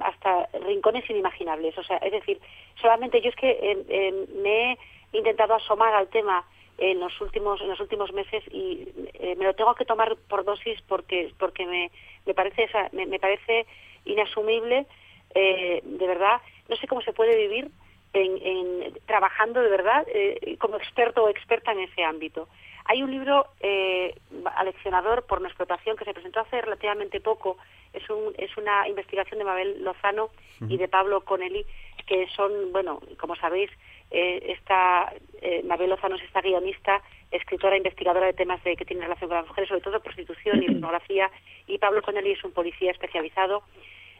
hasta 0.00 0.48
rincones 0.66 1.08
inimaginables. 1.08 1.76
O 1.78 1.82
sea, 1.82 1.96
es 1.98 2.12
decir, 2.12 2.40
solamente 2.80 3.20
yo 3.20 3.30
es 3.30 3.36
que 3.36 4.26
me 4.42 4.72
he 4.72 4.78
intentado 5.12 5.54
asomar 5.54 5.94
al 5.94 6.08
tema 6.08 6.44
en 6.78 7.00
los 7.00 7.20
últimos 7.20 7.60
en 7.60 7.68
los 7.68 7.80
últimos 7.80 8.12
meses 8.12 8.42
y 8.50 8.88
eh, 9.14 9.36
me 9.36 9.44
lo 9.44 9.54
tengo 9.54 9.74
que 9.74 9.84
tomar 9.84 10.16
por 10.28 10.44
dosis 10.44 10.80
porque 10.88 11.32
porque 11.38 11.66
me, 11.66 11.90
me 12.26 12.34
parece 12.34 12.68
me, 12.92 13.18
parece 13.18 13.66
inasumible 14.04 14.86
eh, 15.34 15.80
de 15.84 16.06
verdad 16.06 16.40
no 16.68 16.76
sé 16.76 16.88
cómo 16.88 17.00
se 17.02 17.12
puede 17.12 17.36
vivir 17.36 17.70
en, 18.12 18.92
trabajando 19.06 19.60
de 19.60 19.70
verdad 19.70 20.04
eh, 20.08 20.56
como 20.58 20.76
experto 20.76 21.24
o 21.24 21.28
experta 21.28 21.72
en 21.72 21.80
ese 21.80 22.02
ámbito 22.02 22.48
hay 22.86 23.02
un 23.02 23.10
libro 23.10 23.46
eh, 23.60 24.14
aleccionador 24.56 25.24
por 25.26 25.38
una 25.38 25.48
explotación 25.48 25.96
que 25.96 26.04
se 26.04 26.12
presentó 26.12 26.40
hace 26.40 26.60
relativamente 26.60 27.20
poco. 27.20 27.56
Es, 27.92 28.08
un, 28.10 28.34
es 28.36 28.54
una 28.56 28.88
investigación 28.88 29.38
de 29.38 29.44
Mabel 29.44 29.82
Lozano 29.82 30.30
y 30.68 30.76
de 30.76 30.88
Pablo 30.88 31.22
Conelli, 31.24 31.64
que 32.06 32.26
son, 32.36 32.72
bueno, 32.72 33.00
como 33.18 33.36
sabéis, 33.36 33.70
eh, 34.10 34.54
esta, 34.58 35.12
eh, 35.40 35.62
Mabel 35.64 35.90
Lozano 35.90 36.16
es 36.16 36.22
esta 36.22 36.42
guionista, 36.42 37.02
escritora, 37.30 37.76
investigadora 37.76 38.26
de 38.26 38.32
temas 38.34 38.62
de, 38.64 38.76
que 38.76 38.84
tienen 38.84 39.04
relación 39.04 39.28
con 39.28 39.38
las 39.38 39.46
mujeres, 39.46 39.68
sobre 39.68 39.80
todo 39.80 40.00
prostitución 40.00 40.62
y 40.62 40.66
pornografía, 40.72 41.30
y 41.66 41.78
Pablo 41.78 42.02
Conelli 42.02 42.32
es 42.32 42.44
un 42.44 42.52
policía 42.52 42.90
especializado 42.90 43.62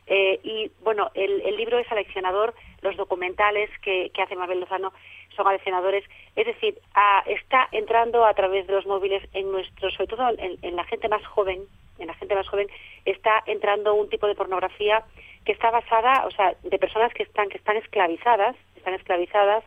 eh, 0.06 0.40
y 0.42 0.70
bueno, 0.82 1.10
el, 1.14 1.40
el, 1.42 1.56
libro 1.56 1.78
es 1.78 1.90
aleccionador, 1.90 2.54
los 2.82 2.96
documentales 2.96 3.70
que, 3.80 4.10
que 4.12 4.22
hace 4.22 4.36
Mabel 4.36 4.60
Lozano 4.60 4.92
son 5.34 5.46
aleccionadores, 5.46 6.04
es 6.36 6.46
decir, 6.46 6.78
está 7.26 7.68
entrando 7.72 8.24
a 8.24 8.34
través 8.34 8.66
de 8.66 8.72
los 8.72 8.86
móviles 8.86 9.22
en 9.32 9.50
nuestro, 9.50 9.90
sobre 9.90 10.06
todo 10.06 10.28
en, 10.38 10.76
la 10.76 10.84
gente 10.84 11.08
más 11.08 11.24
joven, 11.26 11.62
en 11.98 12.06
la 12.06 12.14
gente 12.14 12.34
más 12.34 12.48
joven, 12.48 12.68
está 13.04 13.42
entrando 13.46 13.94
un 13.94 14.08
tipo 14.08 14.26
de 14.26 14.34
pornografía 14.34 15.04
que 15.44 15.52
está 15.52 15.70
basada, 15.70 16.26
o 16.26 16.30
sea, 16.30 16.54
de 16.62 16.78
personas 16.78 17.12
que 17.12 17.22
están, 17.22 17.48
que 17.48 17.58
están 17.58 17.76
esclavizadas, 17.76 18.56
están 18.76 18.94
esclavizadas 18.94 19.64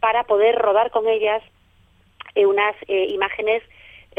para 0.00 0.24
poder 0.24 0.56
rodar 0.56 0.90
con 0.90 1.06
ellas 1.08 1.42
eh, 2.34 2.46
unas 2.46 2.74
eh, 2.88 3.06
imágenes 3.10 3.62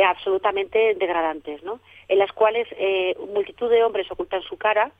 absolutamente 0.05 0.95
degradantes, 0.95 1.63
¿no? 1.63 1.79
En 2.07 2.17
las 2.17 2.31
cuales 2.31 2.67
multitud 3.33 3.69
de 3.69 3.83
hombres 3.83 4.09
ocultan 4.09 4.41
su 4.41 4.57
cara, 4.57 4.91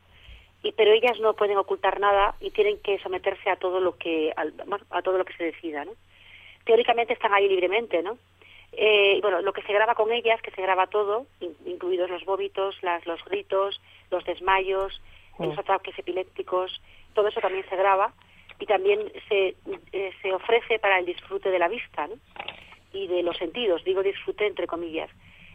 y 0.64 0.72
pero 0.74 0.92
ellas 0.92 1.20
no 1.20 1.34
pueden 1.34 1.58
ocultar 1.58 2.00
nada 2.00 2.36
y 2.40 2.52
tienen 2.52 2.78
que 2.80 3.00
someterse 3.00 3.50
a 3.50 3.56
todo 3.56 3.80
lo 3.80 3.98
que 3.98 4.34
a 4.36 5.02
todo 5.02 5.18
lo 5.18 5.26
que 5.26 5.34
se 5.34 5.46
decida 5.46 5.86
no 5.86 5.92
teóricamente 6.66 7.14
están 7.14 7.34
ahí 7.34 7.48
libremente 7.48 8.02
no 8.04 8.18
Eh, 8.74 9.20
bueno, 9.22 9.42
lo 9.42 9.52
que 9.52 9.64
se 9.64 9.74
graba 9.74 9.96
con 9.96 10.12
ellas, 10.14 10.42
que 10.42 10.52
se 10.52 10.62
graba 10.62 10.88
todo, 10.88 11.26
incluidos 11.66 12.10
los 12.10 12.24
vómitos, 12.24 12.82
las, 12.82 13.06
los 13.06 13.22
gritos, 13.26 13.82
los 14.10 14.24
desmayos, 14.24 15.02
los 15.40 15.58
ataques 15.58 15.98
epilépticos, 16.00 16.82
todo 17.14 17.28
eso 17.28 17.42
también 17.42 17.66
se 17.68 17.76
graba 17.76 18.14
y 18.60 18.66
también 18.66 19.12
se, 19.28 19.56
eh, 19.92 20.12
se 20.22 20.34
ofrece 20.34 20.80
para 20.80 21.00
el 21.00 21.06
disfrute 21.06 21.50
de 21.52 21.60
la 21.60 21.68
vista 21.68 22.08
¿no? 22.08 22.16
y 22.94 23.08
de 23.08 23.24
los 23.24 23.36
sentidos, 23.38 23.84
digo 23.84 24.04
disfrute 24.04 24.46
entre 24.48 24.68
comillas. 24.68 25.10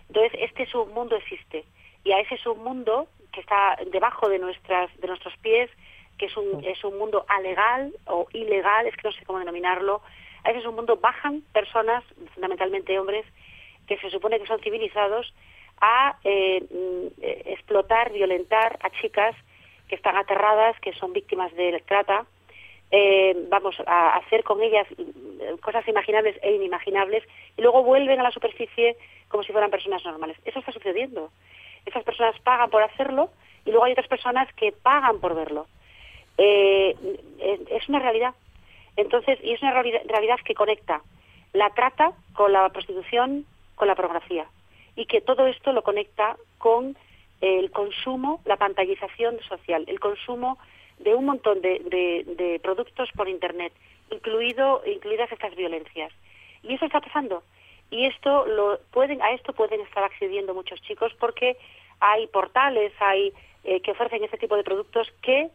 Entonces, 0.08 0.32
este 0.38 0.66
submundo 0.66 1.16
existe 1.16 1.64
y 2.04 2.12
a 2.12 2.20
ese 2.20 2.36
submundo 2.36 3.08
que 3.36 3.42
está 3.42 3.76
debajo 3.92 4.30
de, 4.30 4.38
nuestras, 4.38 4.88
de 4.98 5.08
nuestros 5.08 5.36
pies, 5.36 5.70
que 6.16 6.24
es 6.24 6.36
un, 6.38 6.64
es 6.64 6.82
un 6.84 6.98
mundo 6.98 7.26
alegal 7.28 7.92
o 8.06 8.26
ilegal, 8.32 8.86
es 8.86 8.96
que 8.96 9.06
no 9.06 9.12
sé 9.12 9.26
cómo 9.26 9.38
denominarlo, 9.38 10.00
a 10.42 10.50
ese 10.52 10.62
submundo 10.62 10.96
bajan 10.96 11.42
personas, 11.52 12.02
fundamentalmente 12.32 12.98
hombres, 12.98 13.26
que 13.86 13.98
se 13.98 14.08
supone 14.08 14.40
que 14.40 14.46
son 14.46 14.58
civilizados, 14.60 15.34
a 15.82 16.16
eh, 16.24 16.64
mm, 16.70 17.20
explotar, 17.52 18.10
violentar 18.10 18.78
a 18.82 18.88
chicas 18.88 19.36
que 19.86 19.96
están 19.96 20.16
aterradas, 20.16 20.80
que 20.80 20.94
son 20.94 21.12
víctimas 21.12 21.54
de 21.54 21.82
trata, 21.86 22.24
eh, 22.90 23.36
vamos 23.50 23.76
a 23.86 24.16
hacer 24.16 24.44
con 24.44 24.62
ellas 24.62 24.86
mm, 24.96 25.58
cosas 25.60 25.86
imaginables 25.88 26.38
e 26.40 26.52
inimaginables 26.52 27.22
y 27.58 27.60
luego 27.60 27.82
vuelven 27.82 28.18
a 28.18 28.22
la 28.22 28.30
superficie 28.30 28.96
como 29.28 29.42
si 29.42 29.52
fueran 29.52 29.70
personas 29.70 30.02
normales. 30.06 30.38
Eso 30.46 30.60
está 30.60 30.72
sucediendo. 30.72 31.30
Esas 31.86 32.04
personas 32.04 32.38
pagan 32.40 32.70
por 32.70 32.82
hacerlo 32.82 33.30
y 33.64 33.70
luego 33.70 33.84
hay 33.84 33.92
otras 33.92 34.08
personas 34.08 34.52
que 34.54 34.72
pagan 34.72 35.20
por 35.20 35.34
verlo. 35.34 35.66
Eh, 36.38 36.94
es 37.70 37.88
una 37.88 38.00
realidad. 38.00 38.34
Entonces, 38.96 39.38
y 39.42 39.52
es 39.52 39.62
una 39.62 39.72
realidad 39.72 40.38
que 40.44 40.54
conecta 40.54 41.02
la 41.52 41.70
trata 41.70 42.12
con 42.34 42.52
la 42.52 42.68
prostitución, 42.68 43.46
con 43.74 43.88
la 43.88 43.94
pornografía. 43.94 44.46
Y 44.94 45.06
que 45.06 45.20
todo 45.20 45.46
esto 45.46 45.72
lo 45.72 45.82
conecta 45.82 46.36
con 46.58 46.96
el 47.40 47.70
consumo, 47.70 48.40
la 48.44 48.56
pantallización 48.56 49.40
social, 49.40 49.84
el 49.86 50.00
consumo 50.00 50.58
de 50.98 51.14
un 51.14 51.26
montón 51.26 51.60
de, 51.60 52.60
productos 52.62 53.10
por 53.14 53.28
Internet, 53.28 53.72
incluido, 54.10 54.82
incluidas 54.86 55.30
estas 55.30 55.54
violencias. 55.54 56.12
Y 56.62 56.74
eso 56.74 56.86
está 56.86 57.00
pasando. 57.00 57.42
Y 57.90 58.06
esto 58.06 58.46
lo 58.46 58.80
pueden, 58.90 59.22
a 59.22 59.32
esto 59.32 59.52
pueden 59.52 59.80
estar 59.80 60.04
accediendo 60.04 60.54
muchos 60.54 60.80
chicos 60.82 61.12
porque 61.18 61.56
hay 62.00 62.26
portales, 62.26 62.92
hay 63.00 63.32
eh, 63.64 63.80
que 63.80 63.92
ofrecen 63.92 64.24
este 64.24 64.38
tipo 64.38 64.56
de 64.56 64.64
productos 64.64 65.12
que 65.22 65.48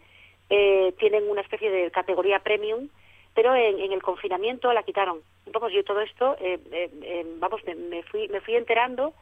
eh, 0.50 0.94
tienen 1.00 1.30
una 1.30 1.42
especie 1.42 1.70
de 1.70 1.92
categoría 1.92 2.40
premium, 2.40 2.90
pero 3.34 3.56
en, 3.56 3.92
el 3.92 4.02
confinamiento 4.02 4.72
la 4.74 4.84
quitaron. 4.84 5.20
Vamos, 5.48 5.72
yo 5.72 5.84
todo 5.84 6.02
esto, 6.02 6.36
eh, 6.40 7.26
vamos, 7.40 7.62
me, 7.64 8.04
fui, 8.04 8.28
me 8.28 8.42
fui 8.42 8.56
enterando 8.56 9.14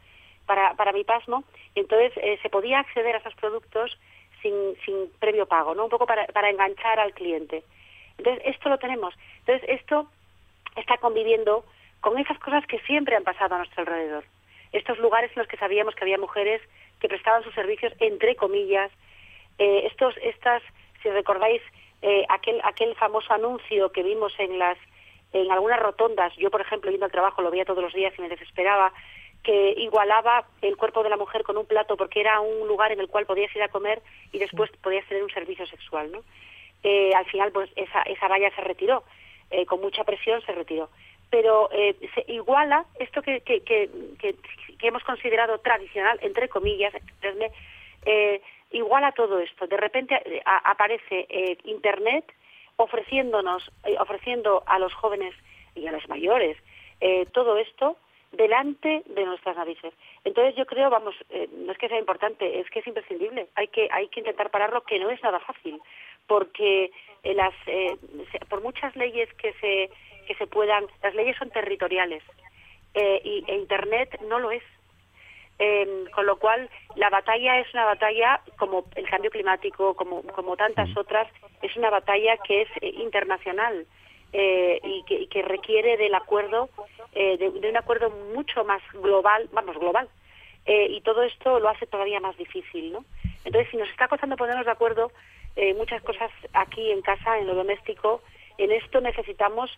para, 0.46 0.74
para 0.74 0.92
mi 0.92 1.04
pasmo, 1.04 1.44
y 1.76 1.82
entonces 1.82 2.12
se 2.42 2.50
podía 2.50 2.80
acceder 2.80 3.16
a 3.16 3.20
esos 3.20 3.36
productos 3.36 4.00
sin, 4.42 4.54
sin 4.84 5.12
previo 5.20 5.46
pago, 5.46 5.76
¿no? 5.76 5.84
Un 5.84 5.90
poco 5.90 6.08
para, 6.08 6.26
para 6.28 6.50
enganchar 6.50 7.00
al 7.00 7.14
cliente. 7.14 7.64
Entonces, 8.18 8.44
esto 8.46 8.70
lo 8.70 8.78
tenemos. 8.78 9.14
Entonces, 9.40 9.70
esto 9.70 10.08
está 10.76 10.98
conviviendo 10.98 11.64
con 12.02 12.18
esas 12.18 12.40
cosas 12.40 12.66
que 12.66 12.80
siempre 12.80 13.16
han 13.16 13.24
pasado 13.24 13.56
a 13.56 13.60
nuestro 13.60 13.82
alrededor. 13.82 14.24
Estos 14.72 15.00
lugares 15.00 15.32
en 15.32 15.40
los 15.40 15.48
que 15.48 15.58
sabíamos 15.58 15.96
que 15.96 16.04
había 16.04 16.18
mujeres 16.18 16.62
que 17.00 17.08
prestaban 17.08 17.44
sus 17.44 17.54
servicios, 17.54 17.94
entre 18.00 18.36
comillas, 18.36 18.92
eh, 19.58 19.88
estos, 19.88 20.16
estas, 20.22 20.62
si 21.02 21.10
recordáis, 21.10 21.62
eh, 22.02 22.26
aquel, 22.30 22.62
aquel 22.64 22.96
famoso 22.96 23.34
anuncio 23.34 23.92
que 23.92 24.04
vimos 24.04 24.34
en 24.40 24.60
las 24.60 24.78
en 25.32 25.52
algunas 25.52 25.80
rotondas, 25.80 26.36
yo 26.38 26.50
por 26.50 26.62
ejemplo 26.62 26.90
yendo 26.90 27.06
al 27.06 27.12
trabajo 27.12 27.44
lo 27.44 27.52
veía 27.52 27.66
todos 27.66 27.84
los 27.84 27.94
días 27.94 28.14
y 28.18 28.22
me 28.22 28.30
desesperaba, 28.30 28.92
que 29.44 29.74
igualaba 29.78 30.46
el 30.62 30.76
cuerpo 30.76 31.04
de 31.04 31.10
la 31.10 31.18
mujer 31.18 31.44
con 31.44 31.58
un 31.58 31.66
plato 31.66 31.96
porque 31.96 32.20
era 32.20 32.40
un 32.42 32.68
lugar 32.68 32.92
en 32.92 33.00
el 33.00 33.08
cual 33.08 33.26
podías 33.26 33.56
ir 33.56 33.62
a 33.64 33.70
comer 33.70 34.02
y 34.32 34.40
después 34.40 34.70
podías 34.82 35.08
tener 35.08 35.24
un 35.24 35.30
servicio 35.30 35.66
sexual, 35.68 36.12
¿no? 36.12 36.24
Eh, 36.84 37.12
al 37.16 37.26
final, 37.26 37.52
pues 37.52 37.70
esa, 37.76 38.02
esa 38.04 38.28
valla 38.28 38.54
se 38.56 38.62
retiró, 38.62 39.04
eh, 39.52 39.66
con 39.66 39.82
mucha 39.82 40.04
presión 40.04 40.42
se 40.42 40.52
retiró. 40.52 40.90
Pero 41.30 41.70
eh, 41.72 41.96
se 42.16 42.32
iguala 42.32 42.86
esto 43.00 43.22
que, 43.22 43.42
que, 43.42 43.62
que, 43.62 43.90
que, 44.20 44.88
hemos 44.88 45.04
considerado 45.04 45.60
tradicional, 45.60 46.18
entre 46.22 46.50
comillas, 46.50 46.94
eh, 48.06 48.42
iguala 48.72 49.12
todo 49.12 49.40
esto. 49.40 49.68
De 49.68 49.78
repente 49.78 50.42
aparece 50.46 51.58
Internet 51.66 52.26
ofreciéndonos, 52.78 53.70
ofreciendo 54.00 54.64
a 54.66 54.80
los 54.80 54.94
jóvenes 54.94 55.36
y 55.76 55.86
a 55.86 55.92
los 55.92 56.08
mayores 56.10 56.58
todo 57.32 57.58
esto 57.58 57.98
delante 58.32 59.04
de 59.06 59.26
nuestras 59.26 59.56
narices. 59.56 59.94
Entonces 60.24 60.56
yo 60.56 60.66
creo, 60.66 60.90
vamos, 60.90 61.16
eh, 61.30 61.48
no 61.52 61.72
es 61.72 61.78
que 61.78 61.90
sea 61.90 62.00
importante, 62.00 62.60
es 62.60 62.70
que 62.70 62.80
es 62.80 62.88
imprescindible. 62.88 63.48
Hay 63.56 63.68
que 63.68 63.88
hay 63.92 64.08
que 64.10 64.20
intentar 64.20 64.52
pararlo, 64.52 64.82
que 64.82 65.00
no 65.00 65.10
es 65.10 65.22
nada 65.24 65.40
fácil, 65.40 65.80
porque 66.28 66.92
eh, 67.24 67.34
las 67.34 67.54
eh, 67.66 67.98
por 68.50 68.62
muchas 68.62 68.96
leyes 68.96 69.34
que 69.36 69.54
se 69.54 69.90
que 70.30 70.36
se 70.36 70.48
puedan, 70.48 70.86
las 71.04 71.14
leyes 71.16 71.36
son 71.38 71.50
territoriales 71.50 72.24
y 72.94 73.44
e 73.48 73.56
Internet 73.56 74.22
no 74.30 74.40
lo 74.40 74.52
es. 74.52 74.64
Em, 75.62 76.06
con 76.12 76.26
lo 76.26 76.38
cual 76.38 76.70
la 76.96 77.10
batalla 77.10 77.60
es 77.60 77.68
una 77.74 77.84
batalla 77.84 78.40
como 78.58 78.86
el 78.96 79.10
cambio 79.10 79.30
climático, 79.30 79.94
como 79.94 80.24
como 80.24 80.56
tantas 80.56 80.96
otras, 80.96 81.28
es 81.62 81.76
una 81.76 81.90
batalla 81.90 82.38
que 82.38 82.62
es 82.62 82.70
internacional. 82.82 83.86
Eh, 84.32 84.80
y, 84.84 85.28
que, 85.28 85.42
requiere 85.42 85.98
del 85.98 86.14
acuerdo, 86.14 86.70
eh, 87.14 87.38
de, 87.38 87.50
un 87.50 87.78
acuerdo 87.78 88.12
mucho 88.12 88.64
más 88.64 88.82
global, 88.94 89.50
vamos, 89.52 89.76
global. 89.78 90.08
Eh, 90.66 90.88
y 90.92 91.02
todo 91.02 91.24
esto 91.24 91.60
lo 91.60 91.68
hace 91.68 91.88
todavía 91.88 92.20
más 92.20 92.38
difícil, 92.38 92.92
¿no? 92.92 93.06
Entonces, 93.44 93.72
si 93.72 93.78
nos 93.78 93.90
está 93.90 94.08
costando 94.08 94.38
ponernos 94.38 94.66
de 94.66 94.72
acuerdo 94.72 95.12
muchas 95.76 96.02
cosas 96.04 96.32
aquí 96.54 96.90
en 96.90 97.02
casa, 97.02 97.38
en 97.38 97.46
lo 97.46 97.54
doméstico, 97.54 98.22
en 98.58 98.72
esto 98.72 99.02
necesitamos, 99.02 99.70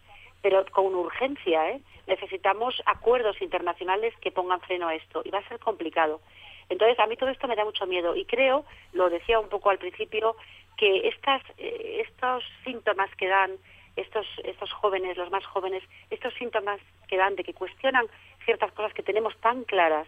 pero 0.42 0.66
con 0.72 0.94
urgencia, 0.96 1.70
¿eh? 1.72 1.82
necesitamos 2.08 2.82
acuerdos 2.86 3.42
internacionales 3.42 4.14
que 4.22 4.32
pongan 4.32 4.62
freno 4.62 4.88
a 4.88 4.96
esto. 4.96 5.22
Y 5.24 5.30
va 5.30 5.40
a 5.40 5.48
ser 5.48 5.60
complicado. 5.60 6.22
Entonces, 6.70 7.00
a 7.00 7.08
mí 7.08 7.18
todo 7.18 7.30
esto 7.30 7.48
me 7.48 7.56
da 7.56 7.66
mucho 7.66 7.86
miedo. 7.86 8.16
Y 8.16 8.26
creo, 8.26 8.66
lo 8.94 9.10
decía 9.10 9.40
un 9.40 9.50
poco 9.50 9.70
al 9.70 9.78
principio, 9.78 10.36
que 10.78 11.08
estas, 11.08 11.44
estos 11.58 12.44
síntomas 12.64 13.14
que 13.16 13.28
dan 13.28 13.52
estos, 13.96 14.26
estos 14.44 14.72
jóvenes, 14.72 15.18
los 15.18 15.30
más 15.32 15.46
jóvenes, 15.46 15.84
estos 16.10 16.34
síntomas 16.36 16.80
que 17.08 17.18
dan 17.18 17.36
de 17.36 17.44
que 17.44 17.54
cuestionan 17.54 18.08
ciertas 18.46 18.72
cosas 18.72 18.94
que 18.94 19.04
tenemos 19.04 19.36
tan 19.42 19.64
claras, 19.64 20.08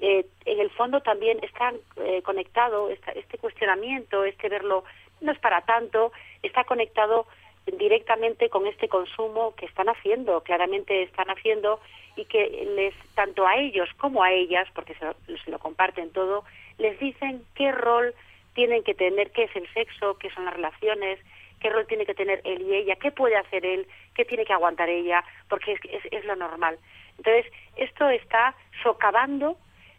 eh, 0.00 0.26
en 0.44 0.60
el 0.60 0.70
fondo 0.70 1.00
también 1.00 1.38
están 1.42 1.76
eh, 1.96 2.22
conectado, 2.22 2.90
este 2.90 3.38
cuestionamiento, 3.38 4.24
este 4.24 4.48
verlo, 4.48 4.84
no 5.20 5.32
es 5.32 5.38
para 5.38 5.62
tanto, 5.62 6.12
está 6.42 6.64
conectado 6.64 7.26
directamente 7.66 8.48
con 8.50 8.66
este 8.66 8.88
consumo 8.88 9.54
que 9.56 9.66
están 9.66 9.88
haciendo, 9.88 10.42
claramente 10.42 11.02
están 11.02 11.28
haciendo 11.30 11.80
y 12.16 12.26
que 12.26 12.68
les, 12.76 12.94
tanto 13.14 13.46
a 13.46 13.56
ellos 13.56 13.88
como 13.96 14.22
a 14.22 14.32
ellas, 14.32 14.68
porque 14.74 14.94
se 14.94 15.04
lo, 15.04 15.14
se 15.44 15.50
lo 15.50 15.58
comparten 15.58 16.10
todo, 16.10 16.44
les 16.78 16.98
dicen 16.98 17.44
qué 17.54 17.72
rol 17.72 18.14
tienen 18.54 18.82
que 18.84 18.94
tener, 18.94 19.30
qué 19.32 19.44
es 19.44 19.56
el 19.56 19.66
sexo, 19.72 20.16
qué 20.18 20.30
son 20.30 20.44
las 20.44 20.54
relaciones, 20.54 21.18
qué 21.60 21.70
rol 21.70 21.86
tiene 21.86 22.06
que 22.06 22.14
tener 22.14 22.40
él 22.44 22.62
y 22.62 22.74
ella, 22.74 22.96
qué 22.96 23.10
puede 23.10 23.36
hacer 23.36 23.64
él, 23.64 23.86
qué 24.14 24.24
tiene 24.24 24.44
que 24.44 24.52
aguantar 24.52 24.88
ella, 24.88 25.24
porque 25.48 25.72
es, 25.72 25.80
es, 26.10 26.24
lo 26.24 26.36
normal. 26.36 26.78
Entonces, 27.16 27.50
esto 27.76 28.08
está 28.10 28.54
socavando 28.82 29.56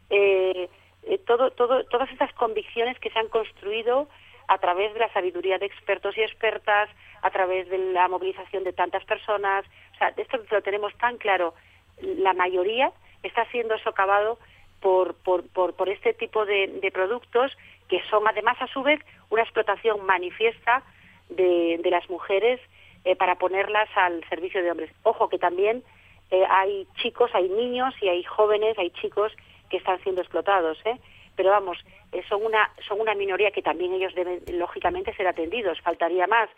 eh, 0.09 0.69
eh, 1.03 1.17
todo, 1.25 1.51
todo, 1.51 1.83
todas 1.85 2.11
estas 2.11 2.31
convicciones 2.33 2.99
que 2.99 3.09
se 3.09 3.19
han 3.19 3.29
construido 3.29 4.07
a 4.47 4.57
través 4.57 4.93
de 4.93 4.99
la 4.99 5.11
sabiduría 5.13 5.57
de 5.57 5.65
expertos 5.65 6.17
y 6.17 6.21
expertas, 6.21 6.89
a 7.21 7.29
través 7.31 7.69
de 7.69 7.77
la 7.77 8.07
movilización 8.07 8.63
de 8.63 8.73
tantas 8.73 9.03
personas. 9.05 9.65
O 9.93 9.97
sea, 9.97 10.13
esto 10.15 10.39
lo 10.49 10.61
tenemos 10.61 10.95
tan 10.97 11.17
claro. 11.17 11.53
La 12.01 12.33
mayoría 12.33 12.91
está 13.23 13.45
siendo 13.51 13.77
socavado 13.79 14.37
por, 14.81 15.15
por, 15.15 15.47
por, 15.49 15.73
por 15.73 15.89
este 15.89 16.13
tipo 16.13 16.45
de, 16.45 16.91
productos 16.93 17.57
que 17.89 18.01
son 18.09 18.27
además 18.27 18.57
a 18.61 18.67
su 18.67 18.83
vez 18.83 18.99
una 19.29 19.43
explotación 19.43 20.05
manifiesta 20.05 20.83
de, 21.29 21.79
de 21.81 21.89
las 21.89 22.09
mujeres 22.09 22.59
eh, 23.03 23.15
para 23.15 23.35
ponerlas 23.35 23.89
al 23.95 24.23
servicio 24.29 24.61
de 24.61 24.71
hombres. 24.71 24.91
Ojo 25.03 25.29
que 25.29 25.37
también 25.37 25.83
eh, 26.31 26.43
hay 26.49 26.87
chicos, 26.95 27.31
hay 27.33 27.49
niños 27.49 27.93
y 28.01 28.09
hay 28.09 28.23
jóvenes, 28.23 28.77
hay 28.77 28.89
chicos 28.91 29.31
que 29.69 29.77
están 29.77 30.01
siendo 30.01 30.21
explotados, 30.21 30.77
¿eh? 30.85 30.99
Pero 31.35 31.49
vamos, 31.49 31.77
eh, 32.11 32.23
son 32.29 32.45
una 32.45 32.69
son 32.87 33.01
una 33.01 33.13
minoría 33.13 33.51
que 33.51 33.61
también 33.61 33.93
ellos 33.93 34.15
deben 34.15 34.41
lógicamente 34.51 35.13
ser 35.15 35.27
atendidos, 35.27 35.81
faltaría 35.81 36.27
más, 36.27 36.49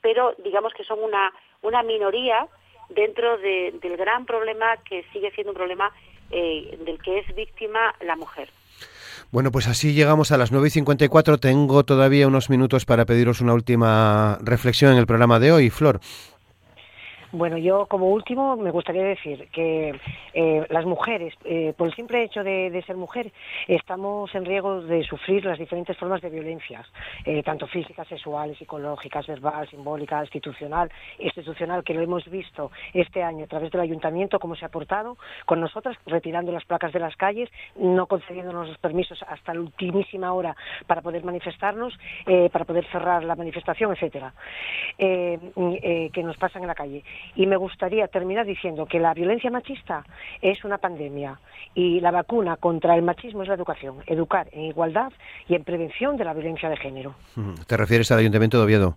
pero 0.00 0.34
digamos 0.44 0.72
que 0.74 0.84
son 0.84 1.02
una 1.02 1.32
una 1.62 1.82
minoría 1.82 2.46
dentro 2.90 3.38
de, 3.38 3.74
del 3.80 3.96
gran 3.96 4.26
problema 4.26 4.76
que 4.88 5.04
sigue 5.12 5.30
siendo 5.30 5.52
un 5.52 5.56
problema 5.56 5.92
del 6.30 6.98
que 7.00 7.20
es 7.20 7.34
víctima 7.36 7.94
la 8.00 8.16
mujer. 8.16 8.48
Bueno, 9.34 9.50
pues 9.50 9.66
así 9.66 9.94
llegamos 9.94 10.30
a 10.30 10.36
las 10.36 10.52
9 10.52 10.68
y 10.68 10.70
54. 10.70 11.38
Tengo 11.38 11.84
todavía 11.84 12.28
unos 12.28 12.50
minutos 12.50 12.84
para 12.84 13.04
pediros 13.04 13.40
una 13.40 13.52
última 13.52 14.38
reflexión 14.42 14.92
en 14.92 14.98
el 14.98 15.06
programa 15.06 15.40
de 15.40 15.50
hoy, 15.50 15.70
Flor. 15.70 16.00
Bueno, 17.34 17.58
yo 17.58 17.86
como 17.86 18.10
último 18.10 18.56
me 18.56 18.70
gustaría 18.70 19.02
decir 19.02 19.48
que 19.50 19.92
eh, 20.34 20.66
las 20.70 20.84
mujeres, 20.84 21.34
eh, 21.44 21.74
por 21.76 21.88
el 21.88 21.94
simple 21.96 22.22
hecho 22.22 22.44
de, 22.44 22.80
ser 22.86 22.96
mujer, 22.96 23.32
estamos 23.66 24.32
en 24.36 24.44
riesgo 24.44 24.82
de 24.82 25.02
sufrir 25.02 25.44
las 25.44 25.58
diferentes 25.58 25.98
formas 25.98 26.22
de 26.22 26.30
violencias, 26.30 26.86
eh, 27.24 27.42
tanto 27.42 27.66
físicas, 27.66 28.06
sexuales, 28.06 28.56
psicológicas, 28.56 29.26
verbal, 29.26 29.68
simbólica, 29.68 30.20
institucional, 30.20 30.92
institucional, 31.18 31.82
que 31.82 31.92
lo 31.92 32.02
hemos 32.02 32.24
visto 32.30 32.70
este 32.92 33.24
año 33.24 33.46
a 33.46 33.48
través 33.48 33.72
del 33.72 33.80
ayuntamiento, 33.80 34.38
cómo 34.38 34.54
se 34.54 34.66
ha 34.66 34.68
portado 34.68 35.16
con 35.44 35.60
nosotras, 35.60 35.96
retirando 36.06 36.52
las 36.52 36.64
placas 36.64 36.92
de 36.92 37.00
las 37.00 37.16
calles, 37.16 37.50
no 37.74 38.06
concediéndonos 38.06 38.68
los 38.68 38.78
permisos 38.78 39.20
hasta 39.26 39.54
la 39.54 39.60
ultimísima 39.60 40.32
hora 40.32 40.54
para 40.86 41.02
poder 41.02 41.24
manifestarnos, 41.24 41.98
para 42.52 42.64
poder 42.64 42.86
cerrar 42.92 43.24
la 43.24 43.34
manifestación, 43.34 43.90
etcétera, 43.90 44.32
que 44.96 46.22
nos 46.22 46.36
pasan 46.36 46.62
en 46.62 46.68
la 46.68 46.76
calle. 46.76 47.02
Y 47.36 47.46
me 47.46 47.56
gustaría 47.56 48.08
terminar 48.08 48.46
diciendo 48.46 48.86
que 48.86 48.98
la 48.98 49.14
violencia 49.14 49.50
machista 49.50 50.04
es 50.40 50.64
una 50.64 50.78
pandemia 50.78 51.38
y 51.74 52.00
la 52.00 52.10
vacuna 52.10 52.56
contra 52.56 52.94
el 52.94 53.02
machismo 53.02 53.42
es 53.42 53.48
la 53.48 53.54
educación, 53.54 53.96
educar 54.06 54.48
en 54.52 54.62
igualdad 54.62 55.12
y 55.48 55.54
en 55.54 55.64
prevención 55.64 56.16
de 56.16 56.24
la 56.24 56.34
violencia 56.34 56.68
de 56.68 56.76
género. 56.76 57.14
¿Te 57.66 57.76
refieres 57.76 58.10
al 58.12 58.20
Ayuntamiento 58.20 58.58
de 58.58 58.64
Oviedo? 58.64 58.96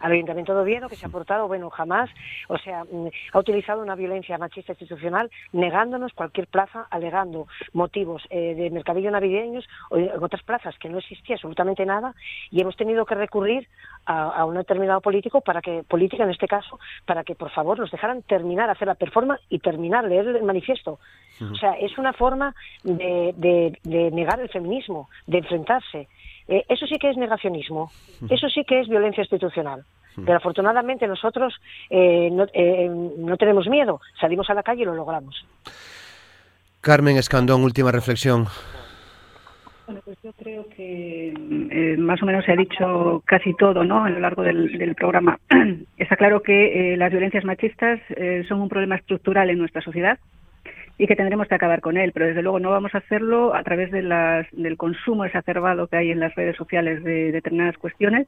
Al 0.00 0.12
Ayuntamiento 0.12 0.54
de 0.54 0.60
Oviedo, 0.60 0.88
que 0.88 0.96
se 0.96 1.06
ha 1.06 1.10
portado, 1.10 1.48
bueno, 1.48 1.70
jamás, 1.70 2.10
o 2.48 2.58
sea, 2.58 2.84
mm, 2.84 3.08
ha 3.32 3.38
utilizado 3.38 3.82
una 3.82 3.94
violencia 3.94 4.38
machista 4.38 4.72
institucional 4.72 5.30
negándonos 5.52 6.12
cualquier 6.12 6.46
plaza, 6.46 6.86
alegando 6.90 7.46
motivos 7.72 8.22
eh, 8.30 8.54
de 8.54 8.70
mercadillo 8.70 9.10
navideños 9.10 9.68
o 9.90 9.96
en 9.96 10.22
otras 10.22 10.42
plazas 10.42 10.78
que 10.78 10.88
no 10.88 10.98
existía 10.98 11.36
absolutamente 11.36 11.84
nada 11.84 12.14
y 12.50 12.60
hemos 12.60 12.76
tenido 12.76 13.04
que 13.06 13.14
recurrir 13.14 13.68
a, 14.06 14.44
un 14.46 14.54
determinado 14.54 15.02
político 15.02 15.42
para 15.42 15.60
que, 15.60 15.82
política 15.82 16.24
en 16.24 16.30
este 16.30 16.48
caso, 16.48 16.78
para 17.04 17.24
que 17.24 17.34
por 17.34 17.50
favor 17.50 17.78
nos 17.78 17.90
dejaran 17.90 18.22
terminar, 18.22 18.70
hacer 18.70 18.88
la 18.88 18.94
performance 18.94 19.42
y 19.50 19.58
terminar, 19.58 20.04
leer 20.04 20.28
el 20.28 20.42
manifiesto. 20.44 20.98
O 21.40 21.54
sea, 21.54 21.72
es 21.74 21.96
una 21.98 22.12
forma 22.12 22.54
de, 22.82 23.78
de 23.84 24.10
negar 24.10 24.40
el 24.40 24.48
feminismo, 24.48 25.08
de 25.26 25.38
enfrentarse. 25.38 26.08
Eh, 26.48 26.64
eso 26.68 26.86
sí 26.86 26.98
que 26.98 27.10
es 27.10 27.16
negacionismo, 27.16 27.90
eso 28.30 28.48
sí 28.48 28.64
que 28.64 28.80
es 28.80 28.88
violencia 28.88 29.22
institucional. 29.22 29.84
Pero 30.16 30.38
afortunadamente 30.38 31.06
nosotros 31.06 31.54
eh, 31.90 32.28
eh, 32.52 32.88
no, 32.88 33.36
tenemos 33.36 33.68
miedo, 33.68 34.00
salimos 34.20 34.50
a 34.50 34.54
la 34.54 34.64
calle 34.64 34.82
y 34.82 34.84
lo 34.84 34.94
logramos. 34.94 35.46
Carmen 36.80 37.16
Escandón, 37.16 37.62
última 37.62 37.92
reflexión. 37.92 38.46
Bueno, 39.86 40.00
pues 40.04 40.18
yo 40.24 40.32
creo 40.32 40.66
que 40.70 41.32
más 41.98 42.20
o 42.20 42.26
menos 42.26 42.44
se 42.44 42.52
ha 42.52 42.56
dicho 42.56 43.22
casi 43.26 43.54
todo 43.54 43.84
¿no? 43.84 44.04
a 44.04 44.10
lo 44.10 44.18
largo 44.18 44.42
del, 44.42 44.94
programa. 44.96 45.38
Está 45.96 46.16
claro 46.16 46.42
que 46.42 46.96
las 46.98 47.12
violencias 47.12 47.44
machistas 47.44 48.00
son 48.48 48.62
un 48.62 48.68
problema 48.68 48.96
estructural 48.96 49.50
en 49.50 49.58
nuestra 49.58 49.82
sociedad 49.82 50.18
y 50.98 51.06
que 51.06 51.14
tendremos 51.14 51.46
que 51.46 51.54
acabar 51.54 51.80
con 51.80 51.96
él, 51.96 52.10
pero 52.12 52.26
desde 52.26 52.42
luego 52.42 52.58
no 52.58 52.70
vamos 52.70 52.92
a 52.94 52.98
hacerlo 52.98 53.54
a 53.54 53.62
través 53.62 53.92
del 53.92 54.76
consumo 54.76 55.24
exacerbado 55.24 55.86
que 55.86 55.96
hay 55.96 56.10
en 56.10 56.18
las 56.18 56.34
redes 56.34 56.56
sociales 56.56 57.04
de 57.04 57.30
determinadas 57.30 57.78
cuestiones. 57.78 58.26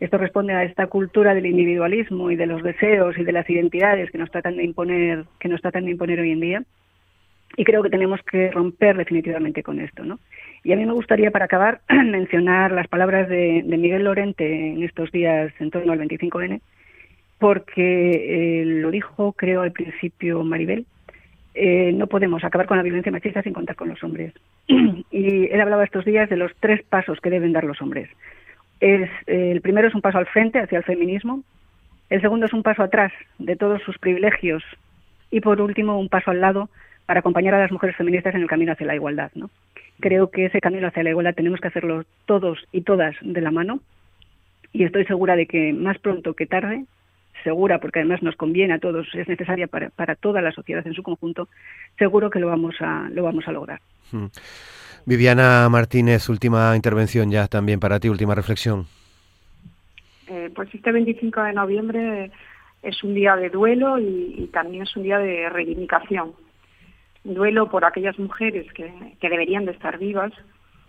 Esto 0.00 0.16
responde 0.16 0.54
a 0.54 0.64
esta 0.64 0.86
cultura 0.86 1.34
del 1.34 1.44
individualismo 1.44 2.30
y 2.30 2.36
de 2.36 2.46
los 2.46 2.62
deseos 2.62 3.18
y 3.18 3.24
de 3.24 3.32
las 3.32 3.48
identidades 3.50 4.10
que 4.10 4.16
nos 4.16 4.30
tratan 4.30 4.56
de 4.56 4.64
imponer, 4.64 5.26
que 5.38 5.50
nos 5.50 5.60
tratan 5.60 5.84
de 5.84 5.90
imponer 5.90 6.20
hoy 6.20 6.30
en 6.32 6.40
día. 6.40 6.62
Y 7.56 7.64
creo 7.64 7.82
que 7.82 7.90
tenemos 7.90 8.20
que 8.22 8.50
romper 8.50 8.96
definitivamente 8.96 9.62
con 9.62 9.78
esto, 9.78 10.02
¿no? 10.02 10.18
Y 10.64 10.72
a 10.72 10.76
mí 10.76 10.86
me 10.86 10.94
gustaría, 10.94 11.30
para 11.30 11.44
acabar, 11.46 11.82
mencionar 11.90 12.72
las 12.72 12.88
palabras 12.88 13.28
de, 13.28 13.62
de 13.66 13.76
Miguel 13.76 14.04
Lorente 14.04 14.70
en 14.70 14.82
estos 14.82 15.12
días 15.12 15.52
en 15.58 15.70
torno 15.70 15.92
al 15.92 15.98
25N, 15.98 16.62
porque 17.38 18.62
eh, 18.62 18.64
lo 18.64 18.90
dijo, 18.90 19.32
creo, 19.32 19.62
al 19.62 19.72
principio 19.72 20.42
Maribel, 20.44 20.86
eh, 21.62 21.92
no 21.92 22.06
podemos 22.06 22.42
acabar 22.42 22.66
con 22.66 22.78
la 22.78 22.82
violencia 22.82 23.12
machista 23.12 23.42
sin 23.42 23.52
contar 23.52 23.76
con 23.76 23.90
los 23.90 24.02
hombres. 24.02 24.32
y 24.66 25.46
él 25.52 25.60
hablaba 25.60 25.84
estos 25.84 26.06
días 26.06 26.30
de 26.30 26.38
los 26.38 26.50
tres 26.58 26.82
pasos 26.84 27.20
que 27.20 27.28
deben 27.28 27.52
dar 27.52 27.64
los 27.64 27.82
hombres. 27.82 28.08
Es, 28.80 29.10
eh, 29.26 29.52
el 29.52 29.60
primero 29.60 29.86
es 29.86 29.94
un 29.94 30.00
paso 30.00 30.16
al 30.16 30.24
frente 30.24 30.58
hacia 30.58 30.78
el 30.78 30.84
feminismo, 30.84 31.42
el 32.08 32.22
segundo 32.22 32.46
es 32.46 32.54
un 32.54 32.62
paso 32.62 32.82
atrás 32.82 33.12
de 33.38 33.56
todos 33.56 33.82
sus 33.82 33.98
privilegios 33.98 34.64
y 35.30 35.42
por 35.42 35.60
último 35.60 36.00
un 36.00 36.08
paso 36.08 36.30
al 36.30 36.40
lado 36.40 36.70
para 37.04 37.20
acompañar 37.20 37.52
a 37.52 37.60
las 37.60 37.72
mujeres 37.72 37.94
feministas 37.94 38.34
en 38.34 38.40
el 38.40 38.48
camino 38.48 38.72
hacia 38.72 38.86
la 38.86 38.94
igualdad. 38.94 39.30
¿no? 39.34 39.50
Creo 40.00 40.30
que 40.30 40.46
ese 40.46 40.62
camino 40.62 40.88
hacia 40.88 41.02
la 41.02 41.10
igualdad 41.10 41.34
tenemos 41.34 41.60
que 41.60 41.68
hacerlo 41.68 42.04
todos 42.24 42.66
y 42.72 42.80
todas 42.80 43.14
de 43.20 43.40
la 43.42 43.50
mano 43.50 43.80
y 44.72 44.84
estoy 44.84 45.04
segura 45.04 45.36
de 45.36 45.44
que 45.44 45.74
más 45.74 45.98
pronto 45.98 46.32
que 46.32 46.46
tarde 46.46 46.86
segura, 47.42 47.78
porque 47.80 48.00
además 48.00 48.22
nos 48.22 48.36
conviene 48.36 48.74
a 48.74 48.78
todos, 48.78 49.06
es 49.14 49.28
necesaria 49.28 49.66
para, 49.66 49.90
para 49.90 50.14
toda 50.14 50.40
la 50.40 50.52
sociedad 50.52 50.86
en 50.86 50.94
su 50.94 51.02
conjunto, 51.02 51.48
seguro 51.98 52.30
que 52.30 52.40
lo 52.40 52.48
vamos 52.48 52.76
a, 52.80 53.08
lo 53.12 53.22
vamos 53.22 53.46
a 53.48 53.52
lograr. 53.52 53.80
Hmm. 54.12 54.26
Viviana 55.06 55.68
Martínez, 55.68 56.28
última 56.28 56.76
intervención 56.76 57.30
ya 57.30 57.46
también 57.48 57.80
para 57.80 57.98
ti, 57.98 58.08
última 58.08 58.34
reflexión. 58.34 58.86
Eh, 60.28 60.50
pues 60.54 60.72
este 60.72 60.92
25 60.92 61.42
de 61.42 61.52
noviembre 61.52 62.30
es 62.82 63.02
un 63.02 63.14
día 63.14 63.36
de 63.36 63.50
duelo 63.50 63.98
y, 63.98 64.48
también 64.52 64.84
es 64.84 64.96
un 64.96 65.02
día 65.02 65.18
de 65.18 65.48
reivindicación. 65.48 66.32
Duelo 67.24 67.68
por 67.68 67.84
aquellas 67.84 68.18
mujeres 68.18 68.72
que, 68.72 68.92
que, 69.20 69.28
deberían 69.28 69.64
de 69.64 69.72
estar 69.72 69.98
vivas 69.98 70.32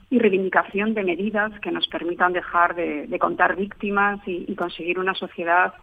y 0.10 0.20
reivindicación 0.20 0.94
de 0.94 1.04
medidas 1.04 1.52
que 1.62 1.72
nos 1.72 1.88
permitan 1.88 2.34
dejar 2.34 2.76
de, 2.76 3.18
contar 3.20 3.56
víctimas 3.56 4.20
y, 4.28 4.46
y, 4.48 4.56
conseguir 4.56 5.00
una 5.00 5.16
sociedad 5.16 5.74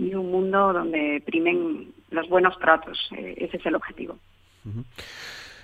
y 0.00 0.14
un 0.14 0.30
mundo 0.30 0.72
donde 0.72 1.22
primen 1.26 1.92
los 2.10 2.28
buenos 2.28 2.58
tratos. 2.58 3.10
Eh, 3.16 3.34
ese 3.36 3.58
es 3.58 3.66
el 3.66 3.74
objetivo. 3.74 4.16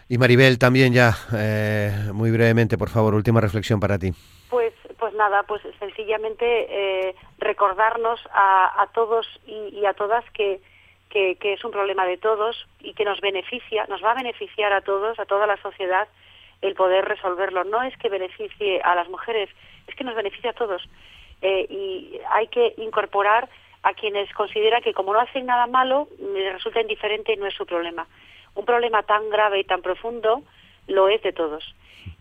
Y 0.09 0.19
Maribel, 0.19 0.59
también 0.59 0.93
ya, 0.93 1.13
eh, 1.35 1.91
muy 2.13 2.31
brevemente, 2.31 2.77
por 2.77 2.91
favor, 2.91 3.15
última 3.15 3.41
reflexión 3.41 3.81
para 3.81 3.99
ti. 3.99 4.13
Pues, 4.51 4.75
pues 4.99 5.15
nada, 5.15 5.43
pues 5.45 5.63
sencillamente 5.79 6.45
eh, 6.45 7.15
recordarnos 7.39 8.21
a, 8.33 8.87
todos 8.95 9.27
y, 9.47 9.85
a 9.87 9.95
todas 9.95 10.25
que, 10.33 10.61
que, 11.11 11.37
es 11.41 11.65
un 11.65 11.71
problema 11.71 12.05
de 12.05 12.19
todos 12.19 12.67
y 12.81 12.93
que 12.93 13.05
nos 13.05 13.21
beneficia, 13.21 13.87
nos 13.89 14.05
va 14.05 14.13
a 14.13 14.17
beneficiar 14.23 14.73
a 14.73 14.83
todos, 14.83 15.19
a 15.19 15.25
toda 15.25 15.47
la 15.47 15.57
sociedad, 15.63 16.09
el 16.61 16.75
poder 16.75 17.07
resolverlo. 17.07 17.65
No 17.65 17.83
es 17.83 17.97
que 17.97 18.11
beneficie 18.11 18.81
a 18.83 18.95
las 18.95 19.09
mujeres, 19.09 19.49
es 19.87 19.95
que 19.95 20.05
nos 20.05 20.15
beneficia 20.15 20.51
a 20.51 20.55
todos. 20.55 20.83
y 21.43 22.19
hay 22.31 22.49
que 22.49 22.75
incorporar 22.79 23.49
a 23.87 23.95
quienes 23.95 24.33
consideran 24.33 24.83
que 24.83 24.93
como 24.93 25.13
no 25.13 25.21
hacen 25.21 25.47
nada 25.47 25.69
malo, 25.69 26.09
les 26.19 26.53
resulta 26.53 26.81
indiferente 26.81 27.33
y 27.33 27.37
no 27.37 27.47
es 27.47 27.55
su 27.55 27.65
problema. 27.65 28.05
Un 28.57 28.65
problema 28.65 29.05
tan 29.05 29.31
grave 29.31 29.61
y 29.61 29.65
tan 29.65 29.81
profundo 29.81 30.43
lo 30.89 31.09
es 31.09 31.23
de 31.23 31.33
todos. 31.33 31.73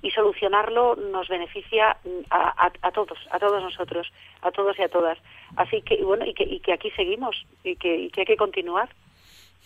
Y 0.04 0.12
solucionarlo 0.12 0.96
nos 0.96 1.28
beneficia 1.28 1.98
a, 2.30 2.92
todos, 2.92 3.18
a 3.32 3.40
todos 3.40 3.64
nosotros, 3.64 4.14
a 4.44 4.52
todos 4.52 4.78
y 4.78 4.84
a 4.84 4.90
todas. 4.90 5.18
Así 5.56 5.82
que, 5.82 6.04
bueno, 6.04 6.24
y 6.28 6.36
que, 6.36 6.72
aquí 6.72 6.92
seguimos 6.92 7.48
y 7.64 7.78
que, 7.78 7.96
y 7.96 8.10
que 8.12 8.22
hay 8.22 8.28
que 8.28 8.38
continuar. 8.38 8.90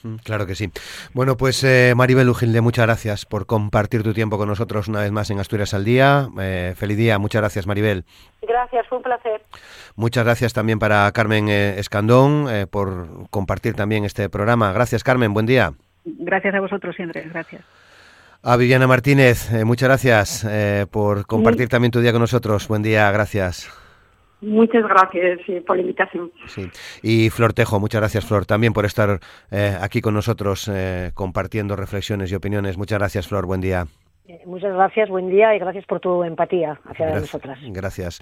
Mm, 0.03 0.15
claro 0.23 0.45
que 0.45 0.55
sí. 0.55 0.71
Bueno, 1.13 1.37
pues 1.37 1.63
eh, 1.63 1.93
Maribel 1.95 2.29
Ugilde, 2.29 2.61
muchas 2.61 2.85
gracias 2.85 3.25
por 3.25 3.45
compartir 3.45 4.03
tu 4.03 4.13
tiempo 4.13 4.37
con 4.37 4.47
nosotros 4.47 4.87
una 4.87 5.01
vez 5.01 5.11
más 5.11 5.29
en 5.29 5.39
Asturias 5.39 5.73
al 5.73 5.83
Día. 5.83 6.27
Eh, 6.39 6.73
feliz 6.75 6.97
día, 6.97 7.19
muchas 7.19 7.41
gracias 7.41 7.67
Maribel. 7.67 8.05
Gracias, 8.41 8.87
fue 8.87 8.97
un 8.97 9.03
placer. 9.03 9.41
Muchas 9.95 10.23
gracias 10.23 10.53
también 10.53 10.79
para 10.79 11.11
Carmen 11.11 11.49
eh, 11.49 11.79
Escandón 11.79 12.47
por 12.71 13.29
compartir 13.29 13.75
también 13.75 14.05
este 14.05 14.29
programa. 14.29 14.71
Gracias 14.71 15.03
Carmen, 15.03 15.33
buen 15.33 15.45
día. 15.45 15.73
Gracias 16.05 16.55
a 16.55 16.59
vosotros 16.59 16.95
siempre, 16.95 17.23
gracias. 17.29 17.61
A 18.41 18.55
Viviana 18.55 18.87
Martínez, 18.87 19.51
muchas 19.65 19.89
gracias 19.89 20.47
por 20.91 21.25
compartir 21.25 21.67
también 21.67 21.91
tu 21.91 21.99
día 21.99 22.13
con 22.13 22.21
nosotros. 22.21 22.67
Buen 22.69 22.81
día, 22.81 23.11
gracias. 23.11 23.69
Muchas 24.41 24.83
gracias 24.83 25.39
por 25.65 25.75
la 25.75 25.81
invitación. 25.81 26.31
Sí. 26.47 26.69
Y 27.03 27.29
Flor 27.29 27.53
Tejo, 27.53 27.79
muchas 27.79 28.01
gracias 28.01 28.25
Flor 28.25 28.45
también 28.45 28.73
por 28.73 28.85
estar 28.85 29.19
eh, 29.51 29.77
aquí 29.81 30.01
con 30.01 30.13
nosotros 30.13 30.69
eh, 30.73 31.11
compartiendo 31.13 31.75
reflexiones 31.75 32.31
y 32.31 32.35
opiniones. 32.35 32.77
Muchas 32.77 32.99
gracias 32.99 33.27
Flor, 33.27 33.45
buen 33.45 33.59
día. 33.59 33.87
Eh, 34.27 34.41
muchas 34.45 34.73
gracias, 34.73 35.09
buen 35.09 35.27
día 35.27 35.55
y 35.55 35.59
gracias 35.59 35.85
por 35.85 35.99
tu 35.99 36.23
empatía 36.23 36.79
hacia 36.85 37.19
nosotras. 37.19 37.57
Gracias. 37.63 38.21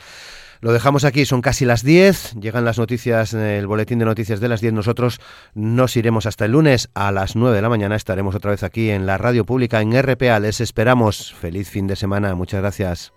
Lo 0.61 0.71
dejamos 0.71 1.03
aquí, 1.03 1.25
son 1.25 1.41
casi 1.41 1.65
las 1.65 1.83
10, 1.83 2.35
llegan 2.39 2.65
las 2.65 2.79
noticias, 2.79 3.33
el 3.33 3.67
boletín 3.67 3.99
de 3.99 4.05
noticias 4.05 4.39
de 4.39 4.47
las 4.47 4.61
10. 4.61 4.73
Nosotros 4.73 5.19
nos 5.53 5.95
iremos 5.97 6.25
hasta 6.25 6.45
el 6.45 6.53
lunes 6.53 6.89
a 6.95 7.11
las 7.11 7.35
9 7.35 7.55
de 7.55 7.61
la 7.61 7.69
mañana. 7.69 7.95
Estaremos 7.95 8.33
otra 8.35 8.51
vez 8.51 8.63
aquí 8.63 8.89
en 8.89 9.05
la 9.05 9.17
radio 9.17 9.45
pública 9.45 9.81
en 9.81 10.01
RPA. 10.01 10.39
Les 10.39 10.61
esperamos. 10.61 11.33
Feliz 11.33 11.69
fin 11.69 11.85
de 11.85 11.95
semana. 11.95 12.33
Muchas 12.33 12.61
gracias. 12.61 13.13